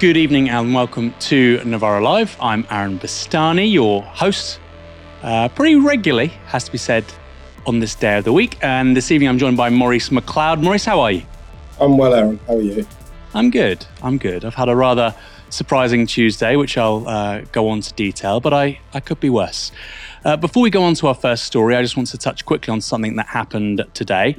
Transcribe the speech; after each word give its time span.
Good 0.00 0.16
evening 0.16 0.48
and 0.48 0.72
welcome 0.72 1.12
to 1.20 1.62
Novara 1.62 2.02
Live. 2.02 2.34
I'm 2.40 2.66
Aaron 2.70 2.98
Bastani, 2.98 3.70
your 3.70 4.00
host. 4.00 4.58
Uh, 5.22 5.50
pretty 5.50 5.74
regularly, 5.74 6.28
has 6.46 6.64
to 6.64 6.72
be 6.72 6.78
said, 6.78 7.04
on 7.66 7.80
this 7.80 7.94
day 7.96 8.16
of 8.16 8.24
the 8.24 8.32
week. 8.32 8.56
And 8.62 8.96
this 8.96 9.10
evening 9.10 9.28
I'm 9.28 9.38
joined 9.38 9.58
by 9.58 9.68
Maurice 9.68 10.08
McLeod. 10.08 10.62
Maurice, 10.62 10.86
how 10.86 11.00
are 11.00 11.12
you? 11.12 11.24
I'm 11.78 11.98
well, 11.98 12.14
Aaron. 12.14 12.40
How 12.46 12.54
are 12.54 12.62
you? 12.62 12.86
I'm 13.34 13.50
good. 13.50 13.84
I'm 14.02 14.16
good. 14.16 14.46
I've 14.46 14.54
had 14.54 14.70
a 14.70 14.74
rather 14.74 15.14
surprising 15.50 16.06
Tuesday, 16.06 16.56
which 16.56 16.78
I'll 16.78 17.06
uh, 17.06 17.42
go 17.52 17.68
on 17.68 17.82
to 17.82 17.92
detail, 17.92 18.40
but 18.40 18.54
I, 18.54 18.80
I 18.94 19.00
could 19.00 19.20
be 19.20 19.28
worse. 19.28 19.70
Uh, 20.24 20.38
before 20.38 20.62
we 20.62 20.70
go 20.70 20.82
on 20.82 20.94
to 20.94 21.08
our 21.08 21.14
first 21.14 21.44
story, 21.44 21.76
I 21.76 21.82
just 21.82 21.98
want 21.98 22.08
to 22.08 22.16
touch 22.16 22.46
quickly 22.46 22.72
on 22.72 22.80
something 22.80 23.16
that 23.16 23.26
happened 23.26 23.84
today. 23.92 24.36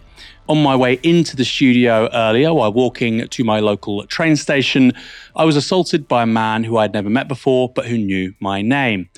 On 0.50 0.62
my 0.62 0.76
way 0.76 1.00
into 1.04 1.36
the 1.36 1.46
studio 1.46 2.10
earlier, 2.12 2.54
while 2.54 2.74
walking 2.74 3.28
to 3.28 3.44
my 3.44 3.60
local 3.60 4.06
train 4.08 4.36
station, 4.36 4.92
I 5.36 5.46
was 5.46 5.56
assaulted 5.56 6.08
by 6.08 6.24
a 6.24 6.26
man 6.28 6.64
who 6.64 6.78
I'd 6.78 6.94
never 6.94 7.10
met 7.10 7.28
before, 7.28 7.72
but 7.74 7.86
who 7.86 7.98
knew 7.98 8.34
my 8.40 8.62
name. 8.62 9.10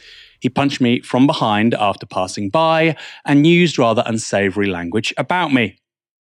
He 0.42 0.50
punched 0.50 0.82
me 0.82 1.00
from 1.00 1.26
behind 1.26 1.74
after 1.76 2.06
passing 2.06 2.50
by 2.50 2.98
and 3.26 3.48
used 3.48 3.80
rather 3.80 4.04
unsavory 4.06 4.68
language 4.68 5.14
about 5.18 5.54
me. 5.54 5.78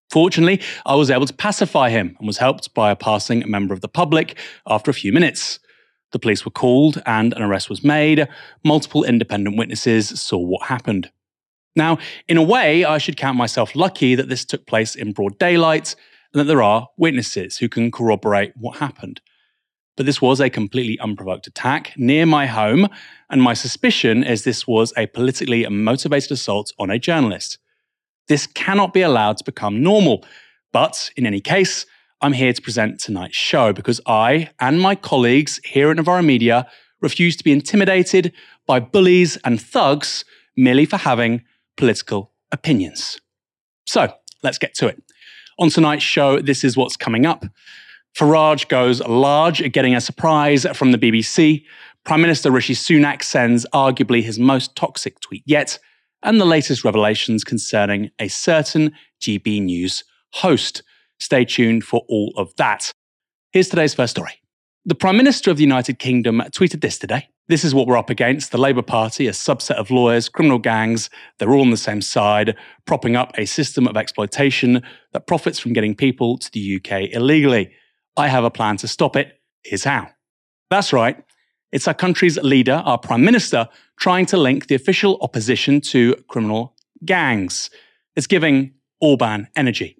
Fortunately, 0.09 0.61
I 0.85 0.95
was 0.95 1.11
able 1.11 1.25
to 1.25 1.33
pacify 1.33 1.89
him 1.89 2.15
and 2.17 2.25
was 2.25 2.37
helped 2.37 2.73
by 2.73 2.89
a 2.89 2.95
passing 2.95 3.43
member 3.45 3.73
of 3.73 3.81
the 3.81 3.89
public 3.89 4.37
after 4.67 4.89
a 4.89 4.93
few 4.93 5.11
minutes. 5.11 5.59
The 6.13 6.19
police 6.19 6.45
were 6.45 6.51
called 6.51 7.01
and 7.05 7.33
an 7.33 7.41
arrest 7.41 7.69
was 7.69 7.83
made. 7.83 8.27
Multiple 8.63 9.03
independent 9.03 9.57
witnesses 9.57 10.21
saw 10.21 10.37
what 10.37 10.67
happened. 10.67 11.11
Now, 11.75 11.97
in 12.27 12.37
a 12.37 12.43
way, 12.43 12.85
I 12.85 12.97
should 12.97 13.17
count 13.17 13.37
myself 13.37 13.75
lucky 13.75 14.15
that 14.15 14.29
this 14.29 14.45
took 14.45 14.67
place 14.67 14.95
in 14.95 15.11
broad 15.11 15.39
daylight 15.39 15.95
and 16.33 16.39
that 16.39 16.45
there 16.45 16.61
are 16.61 16.89
witnesses 16.97 17.57
who 17.57 17.69
can 17.69 17.91
corroborate 17.91 18.53
what 18.55 18.77
happened. 18.77 19.21
But 19.95 20.05
this 20.05 20.21
was 20.21 20.39
a 20.39 20.49
completely 20.49 20.99
unprovoked 20.99 21.45
attack 21.45 21.93
near 21.97 22.25
my 22.25 22.47
home, 22.47 22.87
and 23.29 23.41
my 23.41 23.53
suspicion 23.53 24.23
is 24.23 24.43
this 24.43 24.67
was 24.67 24.91
a 24.97 25.05
politically 25.07 25.67
motivated 25.67 26.31
assault 26.31 26.73
on 26.79 26.89
a 26.89 26.97
journalist. 26.97 27.59
This 28.27 28.47
cannot 28.47 28.93
be 28.93 29.01
allowed 29.01 29.37
to 29.37 29.43
become 29.43 29.83
normal. 29.83 30.25
But 30.71 31.11
in 31.15 31.27
any 31.27 31.41
case, 31.41 31.85
I'm 32.21 32.33
here 32.33 32.53
to 32.53 32.61
present 32.61 32.99
tonight's 32.99 33.35
show 33.35 33.73
because 33.73 34.01
I 34.07 34.49
and 34.59 34.79
my 34.79 34.95
colleagues 34.95 35.59
here 35.63 35.91
at 35.91 35.97
Novara 35.97 36.23
Media 36.23 36.67
refuse 37.01 37.35
to 37.35 37.43
be 37.43 37.51
intimidated 37.51 38.33
by 38.65 38.79
bullies 38.79 39.37
and 39.43 39.61
thugs 39.61 40.23
merely 40.55 40.85
for 40.85 40.97
having 40.97 41.43
political 41.77 42.31
opinions. 42.51 43.19
So 43.85 44.13
let's 44.43 44.57
get 44.57 44.73
to 44.75 44.87
it. 44.87 45.01
On 45.59 45.69
tonight's 45.69 46.03
show, 46.03 46.39
this 46.39 46.63
is 46.63 46.75
what's 46.75 46.97
coming 46.97 47.25
up. 47.25 47.45
Farage 48.17 48.67
goes 48.67 49.01
large, 49.01 49.71
getting 49.71 49.95
a 49.95 50.01
surprise 50.01 50.65
from 50.73 50.91
the 50.91 50.97
BBC. 50.97 51.63
Prime 52.05 52.21
Minister 52.21 52.51
Rishi 52.51 52.75
Sunak 52.75 53.23
sends 53.23 53.65
arguably 53.73 54.21
his 54.21 54.37
most 54.37 54.75
toxic 54.75 55.19
tweet 55.19 55.43
yet, 55.45 55.79
and 56.21 56.39
the 56.39 56.45
latest 56.45 56.83
revelations 56.83 57.43
concerning 57.43 58.11
a 58.19 58.27
certain 58.27 58.93
GB 59.21 59.61
News 59.61 60.03
host. 60.33 60.83
Stay 61.19 61.45
tuned 61.45 61.83
for 61.83 62.03
all 62.07 62.33
of 62.37 62.55
that. 62.57 62.91
Here's 63.51 63.69
today's 63.69 63.93
first 63.93 64.11
story. 64.11 64.33
The 64.85 64.95
Prime 64.95 65.17
Minister 65.17 65.49
of 65.49 65.57
the 65.57 65.63
United 65.63 65.99
Kingdom 65.99 66.41
tweeted 66.51 66.81
this 66.81 66.97
today. 66.97 67.29
This 67.49 67.65
is 67.65 67.75
what 67.75 67.87
we're 67.87 67.97
up 67.97 68.09
against 68.09 68.51
the 68.51 68.57
Labour 68.57 68.81
Party, 68.81 69.27
a 69.27 69.31
subset 69.31 69.75
of 69.75 69.91
lawyers, 69.91 70.29
criminal 70.29 70.59
gangs, 70.59 71.09
they're 71.37 71.51
all 71.51 71.59
on 71.59 71.71
the 71.71 71.77
same 71.77 72.01
side, 72.01 72.55
propping 72.85 73.17
up 73.17 73.33
a 73.37 73.45
system 73.45 73.85
of 73.85 73.97
exploitation 73.97 74.81
that 75.11 75.27
profits 75.27 75.59
from 75.59 75.73
getting 75.73 75.93
people 75.93 76.37
to 76.37 76.49
the 76.53 76.77
UK 76.77 77.09
illegally. 77.11 77.69
I 78.15 78.29
have 78.29 78.45
a 78.45 78.49
plan 78.49 78.77
to 78.77 78.87
stop 78.87 79.17
it. 79.17 79.41
Here's 79.63 79.83
how. 79.83 80.09
That's 80.69 80.93
right. 80.93 81.21
It's 81.73 81.87
our 81.87 81.93
country's 81.93 82.37
leader, 82.37 82.81
our 82.85 82.97
Prime 82.97 83.25
Minister, 83.25 83.67
trying 83.99 84.25
to 84.27 84.37
link 84.37 84.67
the 84.67 84.75
official 84.75 85.17
opposition 85.21 85.81
to 85.81 86.15
criminal 86.29 86.75
gangs. 87.03 87.69
It's 88.15 88.27
giving 88.27 88.73
Orban 89.01 89.49
energy. 89.57 89.97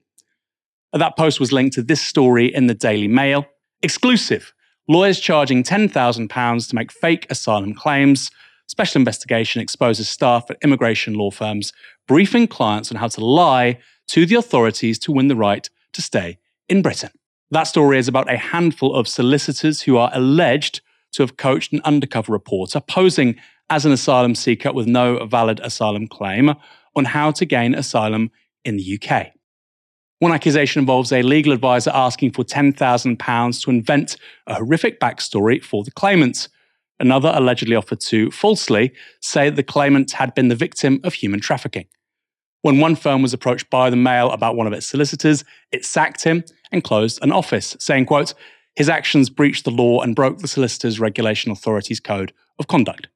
That 0.94 1.18
post 1.18 1.42
was 1.42 1.52
linked 1.52 1.75
to 1.75 1.84
this 1.84 2.02
story 2.02 2.54
in 2.54 2.68
the 2.68 2.74
Daily 2.74 3.10
Mail. 3.10 3.46
Exclusive. 3.81 4.54
Lawyers 4.90 5.20
charging 5.20 5.64
£10,000 5.64 6.70
to 6.70 6.76
make 6.76 6.92
fake 6.92 7.26
asylum 7.30 7.74
claims. 7.74 8.30
Special 8.68 9.00
investigation 9.00 9.62
exposes 9.62 10.10
staff 10.10 10.50
at 10.50 10.58
immigration 10.64 11.14
law 11.14 11.32
firms 11.32 11.72
briefing 12.08 12.48
clients 12.48 12.92
on 12.92 12.98
how 12.98 13.08
to 13.08 13.24
lie 13.24 13.80
to 14.08 14.26
the 14.26 14.36
authorities 14.36 15.00
to 15.00 15.12
win 15.12 15.30
the 15.30 15.36
right 15.36 15.70
to 15.94 16.02
stay 16.02 16.38
in 16.68 16.82
Britain. 16.82 17.12
That 17.52 17.64
story 17.64 17.98
is 17.98 18.08
about 18.08 18.32
a 18.32 18.38
handful 18.38 18.96
of 18.96 19.08
solicitors 19.08 19.82
who 19.82 19.98
are 19.98 20.12
alleged 20.14 20.82
to 21.14 21.24
have 21.24 21.38
coached 21.38 21.72
an 21.72 21.82
undercover 21.86 22.32
reporter 22.32 22.82
posing 22.82 23.36
as 23.70 23.86
an 23.86 23.92
asylum 23.92 24.36
seeker 24.36 24.74
with 24.74 24.88
no 24.88 25.26
valid 25.26 25.60
asylum 25.62 26.08
claim 26.08 26.54
on 26.96 27.06
how 27.06 27.32
to 27.32 27.46
gain 27.46 27.74
asylum 27.74 28.32
in 28.66 28.78
the 28.78 29.00
UK. 29.00 29.33
One 30.19 30.31
accusation 30.31 30.79
involves 30.79 31.12
a 31.12 31.22
legal 31.22 31.51
advisor 31.51 31.91
asking 31.94 32.31
for 32.31 32.44
£10,000 32.44 33.63
to 33.63 33.69
invent 33.69 34.18
a 34.47 34.56
horrific 34.56 35.00
backstory 35.00 35.63
for 35.63 35.84
the 35.84 35.91
claimant. 35.91 36.47
Another 37.00 37.31
allegedly 37.35 37.75
offered 37.75 38.00
to 38.01 38.31
falsely 38.31 38.94
say 39.22 39.50
that 39.50 39.56
the 39.56 39.63
claimant 39.63 40.12
had 40.12 40.34
been 40.34 40.47
the 40.47 40.56
victim 40.56 41.01
of 41.03 41.13
human 41.13 41.41
trafficking. 41.41 41.88
When 42.62 42.79
one 42.79 42.96
firm 42.96 43.22
was 43.22 43.34
approached 43.34 43.69
by 43.69 43.90
the 43.90 43.97
Mail 43.97 44.31
about 44.31 44.56
one 44.56 44.68
of 44.68 44.74
its 44.74 44.88
solicitors, 44.88 45.44
it 45.74 45.84
sacked 45.84 46.24
him 46.24 46.45
and 46.72 46.84
closed 46.84 47.19
an 47.22 47.34
office, 47.34 47.75
saying, 47.80 48.06
quote, 48.06 48.34
his 48.75 48.90
actions 48.90 49.30
breached 49.30 49.66
the 49.66 49.72
law 49.72 50.01
and 50.01 50.16
broke 50.16 50.40
the 50.40 50.47
Solicitors 50.47 51.00
Regulation 51.00 51.51
Authority's 51.51 52.00
code 52.00 52.31
of 52.57 52.68
conduct. 52.68 53.07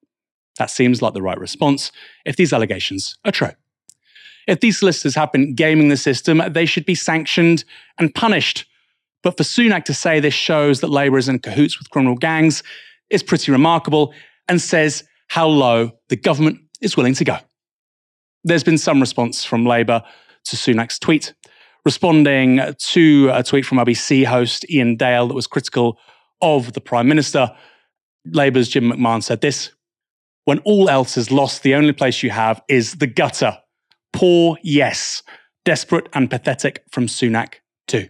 That 0.60 0.70
seems 0.70 1.02
like 1.02 1.14
the 1.14 1.22
right 1.22 1.40
response 1.40 1.92
if 2.26 2.36
these 2.36 2.52
allegations 2.52 3.18
are 3.24 3.32
true. 3.32 3.52
If 4.48 4.62
these 4.62 4.80
solicitors 4.80 5.16
have 5.16 5.32
been 5.32 5.54
gaming 5.54 5.90
the 5.90 5.98
system, 5.98 6.42
they 6.50 6.66
should 6.66 6.86
be 6.86 6.96
sanctioned 6.96 7.66
and 8.00 8.16
punished. 8.16 8.66
But 9.22 9.36
for 9.36 9.44
Sunak 9.44 9.84
to 9.86 9.94
say 9.94 10.20
this 10.20 10.34
shows 10.34 10.80
that 10.80 10.88
Labour 10.88 11.18
is 11.18 11.28
in 11.28 11.40
cahoots 11.40 11.78
with 11.78 11.90
criminal 11.90 12.16
gangs 12.16 12.64
is 13.10 13.24
pretty 13.24 13.52
remarkable 13.52 14.14
and 14.48 14.62
says 14.62 15.04
how 15.28 15.48
low 15.48 15.92
the 16.10 16.16
government 16.16 16.60
is 16.82 16.96
willing 16.96 17.14
to 17.16 17.26
go. 17.26 17.38
There's 18.44 18.64
been 18.64 18.78
some 18.78 19.02
response 19.02 19.44
from 19.44 19.66
Labour 19.66 20.04
to 20.46 20.56
Sunak's 20.56 21.00
tweet, 21.00 21.34
responding 21.84 22.62
to 22.78 23.30
a 23.34 23.44
tweet 23.44 23.66
from 23.66 23.80
LBC 23.80 24.26
host 24.26 24.66
Iain 24.74 24.96
Dale 24.96 25.28
that 25.28 25.34
was 25.34 25.48
critical 25.48 25.98
of 26.42 26.74
the 26.74 26.82
Prime 26.82 27.08
Minister. 27.08 27.54
Labour's 28.26 28.70
Jim 28.70 28.92
McMahon 28.92 29.22
said 29.22 29.42
this 29.42 29.72
When 30.46 30.60
all 30.60 30.90
else 30.90 31.18
is 31.18 31.32
lost, 31.32 31.64
the 31.64 31.76
only 31.76 31.94
place 31.94 32.24
you 32.24 32.30
have 32.30 32.62
is 32.70 32.96
the 32.96 33.08
gutter. 33.08 33.58
Poor, 34.18 34.58
yes. 34.64 35.22
Desperate 35.64 36.10
and 36.12 36.28
pathetic 36.28 36.84
from 36.90 37.06
Sunak, 37.06 37.58
too. 37.88 38.10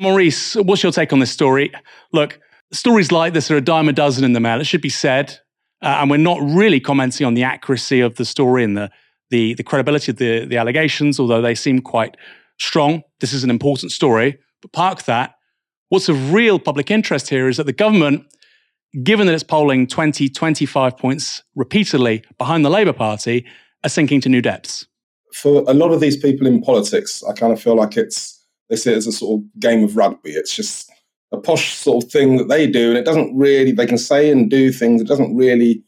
Maurice, 0.00 0.56
what's 0.56 0.82
your 0.82 0.90
take 0.90 1.12
on 1.12 1.20
this 1.20 1.30
story? 1.30 1.70
Look, 2.12 2.40
stories 2.72 3.12
like 3.12 3.32
this 3.32 3.48
are 3.48 3.56
a 3.56 3.60
dime 3.60 3.88
a 3.88 3.92
dozen 3.92 4.24
in 4.24 4.32
the 4.32 4.40
mail. 4.40 4.60
It 4.60 4.64
should 4.64 4.80
be 4.80 4.88
said. 4.88 5.38
Uh, 5.82 5.98
and 6.00 6.10
we're 6.10 6.16
not 6.16 6.40
really 6.42 6.80
commenting 6.80 7.28
on 7.28 7.34
the 7.34 7.44
accuracy 7.44 8.00
of 8.00 8.16
the 8.16 8.24
story 8.24 8.64
and 8.64 8.76
the, 8.76 8.90
the, 9.30 9.54
the 9.54 9.62
credibility 9.62 10.10
of 10.10 10.18
the, 10.18 10.46
the 10.46 10.56
allegations, 10.56 11.20
although 11.20 11.40
they 11.40 11.54
seem 11.54 11.80
quite 11.80 12.16
strong. 12.58 13.02
This 13.20 13.32
is 13.32 13.44
an 13.44 13.50
important 13.50 13.92
story. 13.92 14.36
But 14.62 14.72
park 14.72 15.04
that. 15.04 15.36
What's 15.90 16.08
of 16.08 16.32
real 16.32 16.58
public 16.58 16.90
interest 16.90 17.30
here 17.30 17.48
is 17.48 17.56
that 17.58 17.66
the 17.66 17.72
government, 17.72 18.24
given 19.04 19.28
that 19.28 19.34
it's 19.34 19.44
polling 19.44 19.86
20, 19.86 20.28
25 20.28 20.96
points 20.96 21.44
repeatedly 21.54 22.24
behind 22.36 22.64
the 22.64 22.70
Labour 22.70 22.92
Party, 22.92 23.46
are 23.84 23.88
sinking 23.88 24.20
to 24.22 24.28
new 24.28 24.42
depths 24.42 24.86
for 25.32 25.64
a 25.68 25.74
lot 25.74 25.92
of 25.92 26.00
these 26.00 26.16
people 26.16 26.46
in 26.46 26.60
politics, 26.62 27.22
I 27.28 27.32
kind 27.32 27.52
of 27.52 27.60
feel 27.60 27.76
like 27.76 27.96
it's 27.96 28.36
they 28.68 28.76
see 28.76 28.92
it 28.92 28.96
as 28.96 29.06
a 29.06 29.12
sort 29.12 29.40
of 29.40 29.60
game 29.60 29.82
of 29.84 29.96
rugby. 29.96 30.30
It's 30.30 30.54
just 30.54 30.90
a 31.32 31.38
posh 31.38 31.74
sort 31.74 32.04
of 32.04 32.10
thing 32.10 32.36
that 32.36 32.48
they 32.48 32.66
do, 32.66 32.88
and 32.88 32.98
it 32.98 33.04
doesn't 33.04 33.36
really. 33.36 33.72
They 33.72 33.86
can 33.86 33.98
say 33.98 34.30
and 34.30 34.50
do 34.50 34.72
things. 34.72 35.00
It 35.00 35.08
doesn't 35.08 35.36
really 35.36 35.82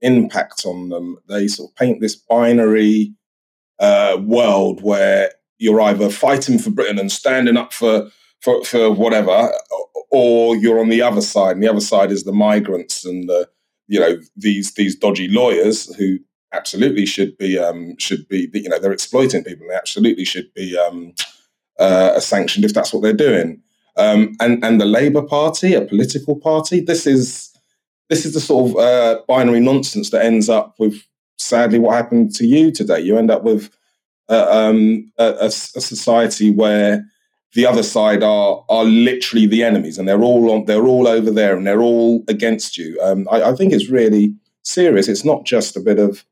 impact 0.00 0.64
on 0.66 0.88
them. 0.90 1.16
They 1.28 1.48
sort 1.48 1.70
of 1.70 1.76
paint 1.76 2.00
this 2.00 2.16
binary 2.16 3.14
uh, 3.78 4.18
world 4.22 4.82
where 4.82 5.32
you're 5.58 5.80
either 5.80 6.10
fighting 6.10 6.58
for 6.58 6.70
Britain 6.70 6.98
and 6.98 7.10
standing 7.10 7.56
up 7.56 7.72
for 7.72 8.10
for, 8.40 8.62
for 8.64 8.90
whatever, 8.90 9.50
or 10.10 10.56
you're 10.56 10.80
on 10.80 10.90
the 10.90 11.02
other 11.02 11.22
side. 11.22 11.52
And 11.56 11.62
the 11.62 11.70
other 11.70 11.80
side 11.80 12.12
is 12.12 12.24
the 12.24 12.32
migrants 12.32 13.04
and 13.04 13.28
the 13.28 13.48
you 13.86 14.00
know 14.00 14.18
these 14.36 14.74
these 14.74 14.96
dodgy 14.96 15.28
lawyers 15.28 15.94
who 15.96 16.18
absolutely 16.54 17.06
should 17.06 17.36
be 17.36 17.58
um, 17.58 17.96
should 17.98 18.26
be 18.28 18.48
you 18.52 18.68
know 18.68 18.78
they're 18.78 18.92
exploiting 18.92 19.44
people. 19.44 19.66
They 19.68 19.74
absolutely 19.74 20.24
should 20.24 20.52
be 20.54 20.76
um, 20.78 21.14
uh, 21.78 22.20
sanctioned 22.20 22.64
if 22.64 22.74
that's 22.74 22.92
what 22.92 23.02
they're 23.02 23.12
doing. 23.12 23.60
Um, 23.96 24.36
and 24.40 24.64
and 24.64 24.80
the 24.80 24.86
Labour 24.86 25.22
Party, 25.22 25.74
a 25.74 25.82
political 25.82 26.36
party, 26.36 26.80
this 26.80 27.06
is 27.06 27.52
this 28.08 28.24
is 28.24 28.34
the 28.34 28.40
sort 28.40 28.70
of 28.70 28.76
uh, 28.76 29.20
binary 29.26 29.60
nonsense 29.60 30.10
that 30.10 30.24
ends 30.24 30.48
up 30.48 30.74
with 30.78 31.02
sadly 31.38 31.78
what 31.78 31.94
happened 31.94 32.34
to 32.36 32.46
you 32.46 32.70
today. 32.70 33.00
You 33.00 33.18
end 33.18 33.30
up 33.30 33.44
with 33.44 33.70
uh, 34.28 34.46
um, 34.50 35.12
a, 35.18 35.34
a, 35.42 35.50
society 35.50 36.50
where 36.50 37.04
the 37.54 37.66
other 37.66 37.82
side 37.82 38.22
are 38.22 38.64
are 38.68 38.84
literally 38.84 39.46
the 39.46 39.62
enemies, 39.62 39.98
and 39.98 40.08
they're 40.08 40.22
all 40.22 40.50
on, 40.50 40.64
they're 40.64 40.86
all 40.86 41.06
over 41.06 41.30
there, 41.30 41.56
and 41.56 41.66
they're 41.66 41.82
all 41.82 42.24
against 42.28 42.76
you. 42.76 42.98
Um, 43.02 43.28
I, 43.30 43.42
I, 43.50 43.54
think 43.54 43.72
it's 43.72 43.90
really 43.90 44.34
serious. 44.62 45.08
It's 45.08 45.24
not 45.24 45.44
just 45.44 45.76
a 45.76 45.80
bit 45.80 45.98
of 45.98 46.24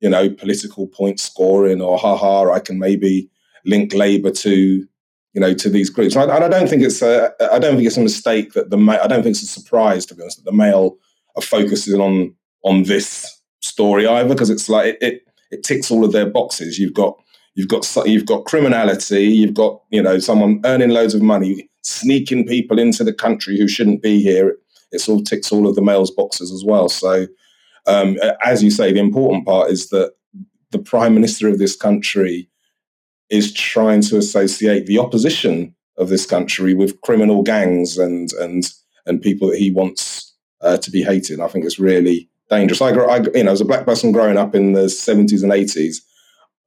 you 0.00 0.08
know 0.08 0.30
political 0.30 0.86
point 0.86 1.20
scoring 1.20 1.80
or 1.80 1.98
haha. 1.98 2.52
I 2.52 2.60
can 2.60 2.78
maybe 2.78 3.30
link 3.64 3.94
Labour 3.94 4.30
to 4.30 4.52
you 4.52 5.40
know 5.40 5.54
to 5.54 5.68
these 5.68 5.90
groups. 5.90 6.16
And 6.16 6.30
I, 6.30 6.36
I 6.36 6.48
don't 6.48 6.68
think 6.68 6.82
it's 6.82 7.02
a 7.02 7.32
I 7.52 7.58
don't 7.58 7.76
think 7.76 7.86
it's 7.86 7.96
a 7.96 8.02
mistake 8.02 8.52
that 8.54 8.70
the 8.70 8.78
I 8.78 9.06
don't 9.06 9.22
think 9.22 9.34
it's 9.34 9.42
a 9.42 9.46
surprise 9.46 10.06
to 10.06 10.14
be 10.14 10.22
honest 10.22 10.38
that 10.38 10.50
the 10.50 10.56
Mail 10.56 10.96
are 11.36 11.42
focusing 11.42 12.00
on 12.00 12.34
on 12.64 12.84
this 12.84 13.40
story 13.60 14.06
either 14.06 14.28
because 14.28 14.50
it's 14.50 14.68
like 14.68 14.94
it, 14.94 14.98
it 15.00 15.22
it 15.50 15.62
ticks 15.64 15.90
all 15.90 16.04
of 16.04 16.12
their 16.12 16.28
boxes. 16.28 16.78
You've 16.78 16.94
got 16.94 17.16
You've 17.54 17.68
got 17.68 17.86
you've 18.06 18.26
got 18.26 18.44
criminality. 18.44 19.24
You've 19.24 19.54
got 19.54 19.82
you 19.90 20.02
know 20.02 20.18
someone 20.18 20.60
earning 20.64 20.90
loads 20.90 21.14
of 21.14 21.22
money, 21.22 21.68
sneaking 21.82 22.46
people 22.46 22.78
into 22.78 23.04
the 23.04 23.12
country 23.12 23.58
who 23.58 23.68
shouldn't 23.68 24.02
be 24.02 24.22
here. 24.22 24.56
It 24.92 25.00
sort 25.00 25.20
of 25.20 25.26
ticks 25.26 25.52
all 25.52 25.68
of 25.68 25.74
the 25.74 25.82
Mail's 25.82 26.10
boxes 26.10 26.52
as 26.52 26.64
well. 26.64 26.88
So, 26.88 27.26
um, 27.86 28.16
as 28.44 28.62
you 28.62 28.70
say, 28.70 28.92
the 28.92 29.00
important 29.00 29.46
part 29.46 29.70
is 29.70 29.88
that 29.90 30.12
the 30.70 30.78
prime 30.78 31.14
minister 31.14 31.48
of 31.48 31.58
this 31.58 31.76
country 31.76 32.48
is 33.28 33.52
trying 33.52 34.02
to 34.02 34.16
associate 34.16 34.86
the 34.86 34.98
opposition 34.98 35.74
of 35.96 36.08
this 36.08 36.26
country 36.26 36.74
with 36.74 37.00
criminal 37.02 37.42
gangs 37.42 37.98
and 37.98 38.32
and 38.34 38.72
and 39.06 39.22
people 39.22 39.48
that 39.48 39.58
he 39.58 39.70
wants 39.70 40.34
uh, 40.60 40.76
to 40.78 40.90
be 40.90 41.02
hated. 41.02 41.40
I 41.40 41.48
think 41.48 41.64
it's 41.64 41.78
really 41.78 42.28
dangerous. 42.48 42.82
I, 42.82 42.90
I, 42.90 43.18
you 43.34 43.44
know, 43.44 43.52
as 43.52 43.60
a 43.60 43.64
black 43.64 43.84
person 43.84 44.12
growing 44.12 44.36
up 44.36 44.54
in 44.54 44.72
the 44.72 44.88
seventies 44.88 45.42
and 45.42 45.52
eighties, 45.52 46.04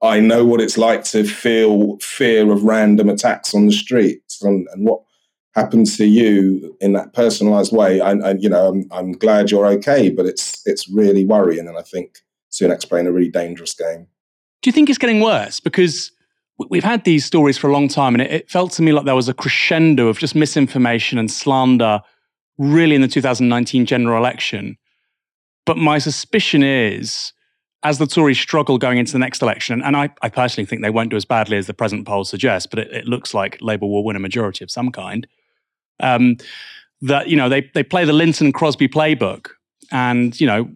I 0.01 0.19
know 0.19 0.45
what 0.45 0.61
it's 0.61 0.77
like 0.77 1.03
to 1.05 1.23
feel 1.23 1.97
fear 1.99 2.51
of 2.51 2.63
random 2.63 3.09
attacks 3.09 3.53
on 3.53 3.65
the 3.65 3.71
streets 3.71 4.41
and, 4.41 4.67
and 4.73 4.85
what 4.85 5.01
happens 5.55 5.97
to 5.97 6.05
you 6.05 6.75
in 6.81 6.93
that 6.93 7.13
personalized 7.13 7.71
way. 7.71 7.99
And, 7.99 8.41
you 8.41 8.49
know, 8.49 8.67
I'm, 8.67 8.87
I'm 8.91 9.11
glad 9.13 9.51
you're 9.51 9.67
okay, 9.67 10.09
but 10.09 10.25
it's 10.25 10.61
it's 10.65 10.89
really 10.89 11.25
worrying. 11.25 11.67
And 11.67 11.77
I 11.77 11.83
think 11.83 12.19
Sunak's 12.51 12.85
playing 12.85 13.07
a 13.07 13.11
really 13.11 13.29
dangerous 13.29 13.73
game. 13.73 14.07
Do 14.61 14.69
you 14.69 14.71
think 14.71 14.89
it's 14.89 14.97
getting 14.97 15.21
worse? 15.21 15.59
Because 15.59 16.11
we've 16.69 16.83
had 16.83 17.03
these 17.03 17.25
stories 17.25 17.57
for 17.57 17.67
a 17.69 17.73
long 17.73 17.87
time, 17.87 18.15
and 18.15 18.21
it, 18.21 18.31
it 18.31 18.49
felt 18.49 18.71
to 18.73 18.81
me 18.81 18.93
like 18.93 19.05
there 19.05 19.15
was 19.15 19.29
a 19.29 19.33
crescendo 19.33 20.07
of 20.07 20.17
just 20.17 20.35
misinformation 20.35 21.17
and 21.17 21.29
slander 21.29 22.01
really 22.57 22.95
in 22.95 23.01
the 23.01 23.07
2019 23.07 23.85
general 23.85 24.17
election. 24.17 24.77
But 25.65 25.77
my 25.77 25.97
suspicion 25.97 26.63
is 26.63 27.33
as 27.83 27.97
the 27.97 28.07
Tories 28.07 28.39
struggle 28.39 28.77
going 28.77 28.97
into 28.97 29.11
the 29.11 29.19
next 29.19 29.41
election, 29.41 29.81
and 29.81 29.97
I, 29.97 30.09
I 30.21 30.29
personally 30.29 30.65
think 30.65 30.81
they 30.81 30.89
won't 30.89 31.09
do 31.09 31.17
as 31.17 31.25
badly 31.25 31.57
as 31.57 31.67
the 31.67 31.73
present 31.73 32.07
polls 32.07 32.29
suggest, 32.29 32.69
but 32.69 32.79
it, 32.79 32.91
it 32.91 33.05
looks 33.05 33.33
like 33.33 33.57
Labour 33.61 33.87
will 33.87 34.03
win 34.03 34.15
a 34.15 34.19
majority 34.19 34.63
of 34.63 34.71
some 34.71 34.91
kind. 34.91 35.27
Um, 35.99 36.37
that 37.01 37.27
you 37.27 37.35
know 37.35 37.49
they 37.49 37.69
they 37.73 37.83
play 37.83 38.05
the 38.05 38.13
Lynton 38.13 38.51
Crosby 38.51 38.87
playbook, 38.87 39.49
and 39.91 40.39
you 40.39 40.47
know 40.47 40.69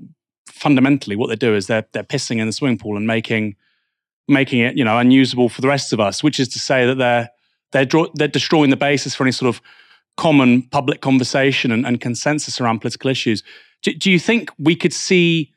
fundamentally 0.47 1.15
what 1.15 1.27
they 1.27 1.35
do 1.35 1.55
is 1.55 1.67
they're 1.67 1.85
they're 1.93 2.03
pissing 2.03 2.39
in 2.39 2.47
the 2.47 2.53
swimming 2.53 2.77
pool 2.77 2.97
and 2.97 3.07
making 3.07 3.55
making 4.27 4.59
it 4.59 4.77
you 4.77 4.83
know 4.83 4.97
unusable 4.97 5.49
for 5.49 5.61
the 5.61 5.67
rest 5.67 5.93
of 5.93 5.99
us, 5.99 6.23
which 6.23 6.39
is 6.39 6.47
to 6.49 6.59
say 6.59 6.85
that 6.85 6.97
they're 6.97 7.29
they're 7.71 7.85
draw, 7.85 8.07
they're 8.15 8.27
destroying 8.27 8.69
the 8.69 8.77
basis 8.77 9.15
for 9.15 9.23
any 9.23 9.31
sort 9.31 9.49
of 9.49 9.61
common 10.17 10.63
public 10.63 11.01
conversation 11.01 11.71
and, 11.71 11.85
and 11.85 12.01
consensus 12.01 12.59
around 12.59 12.79
political 12.79 13.09
issues. 13.09 13.43
Do, 13.83 13.93
do 13.93 14.11
you 14.11 14.19
think 14.19 14.51
we 14.57 14.75
could 14.75 14.93
see 14.93 15.53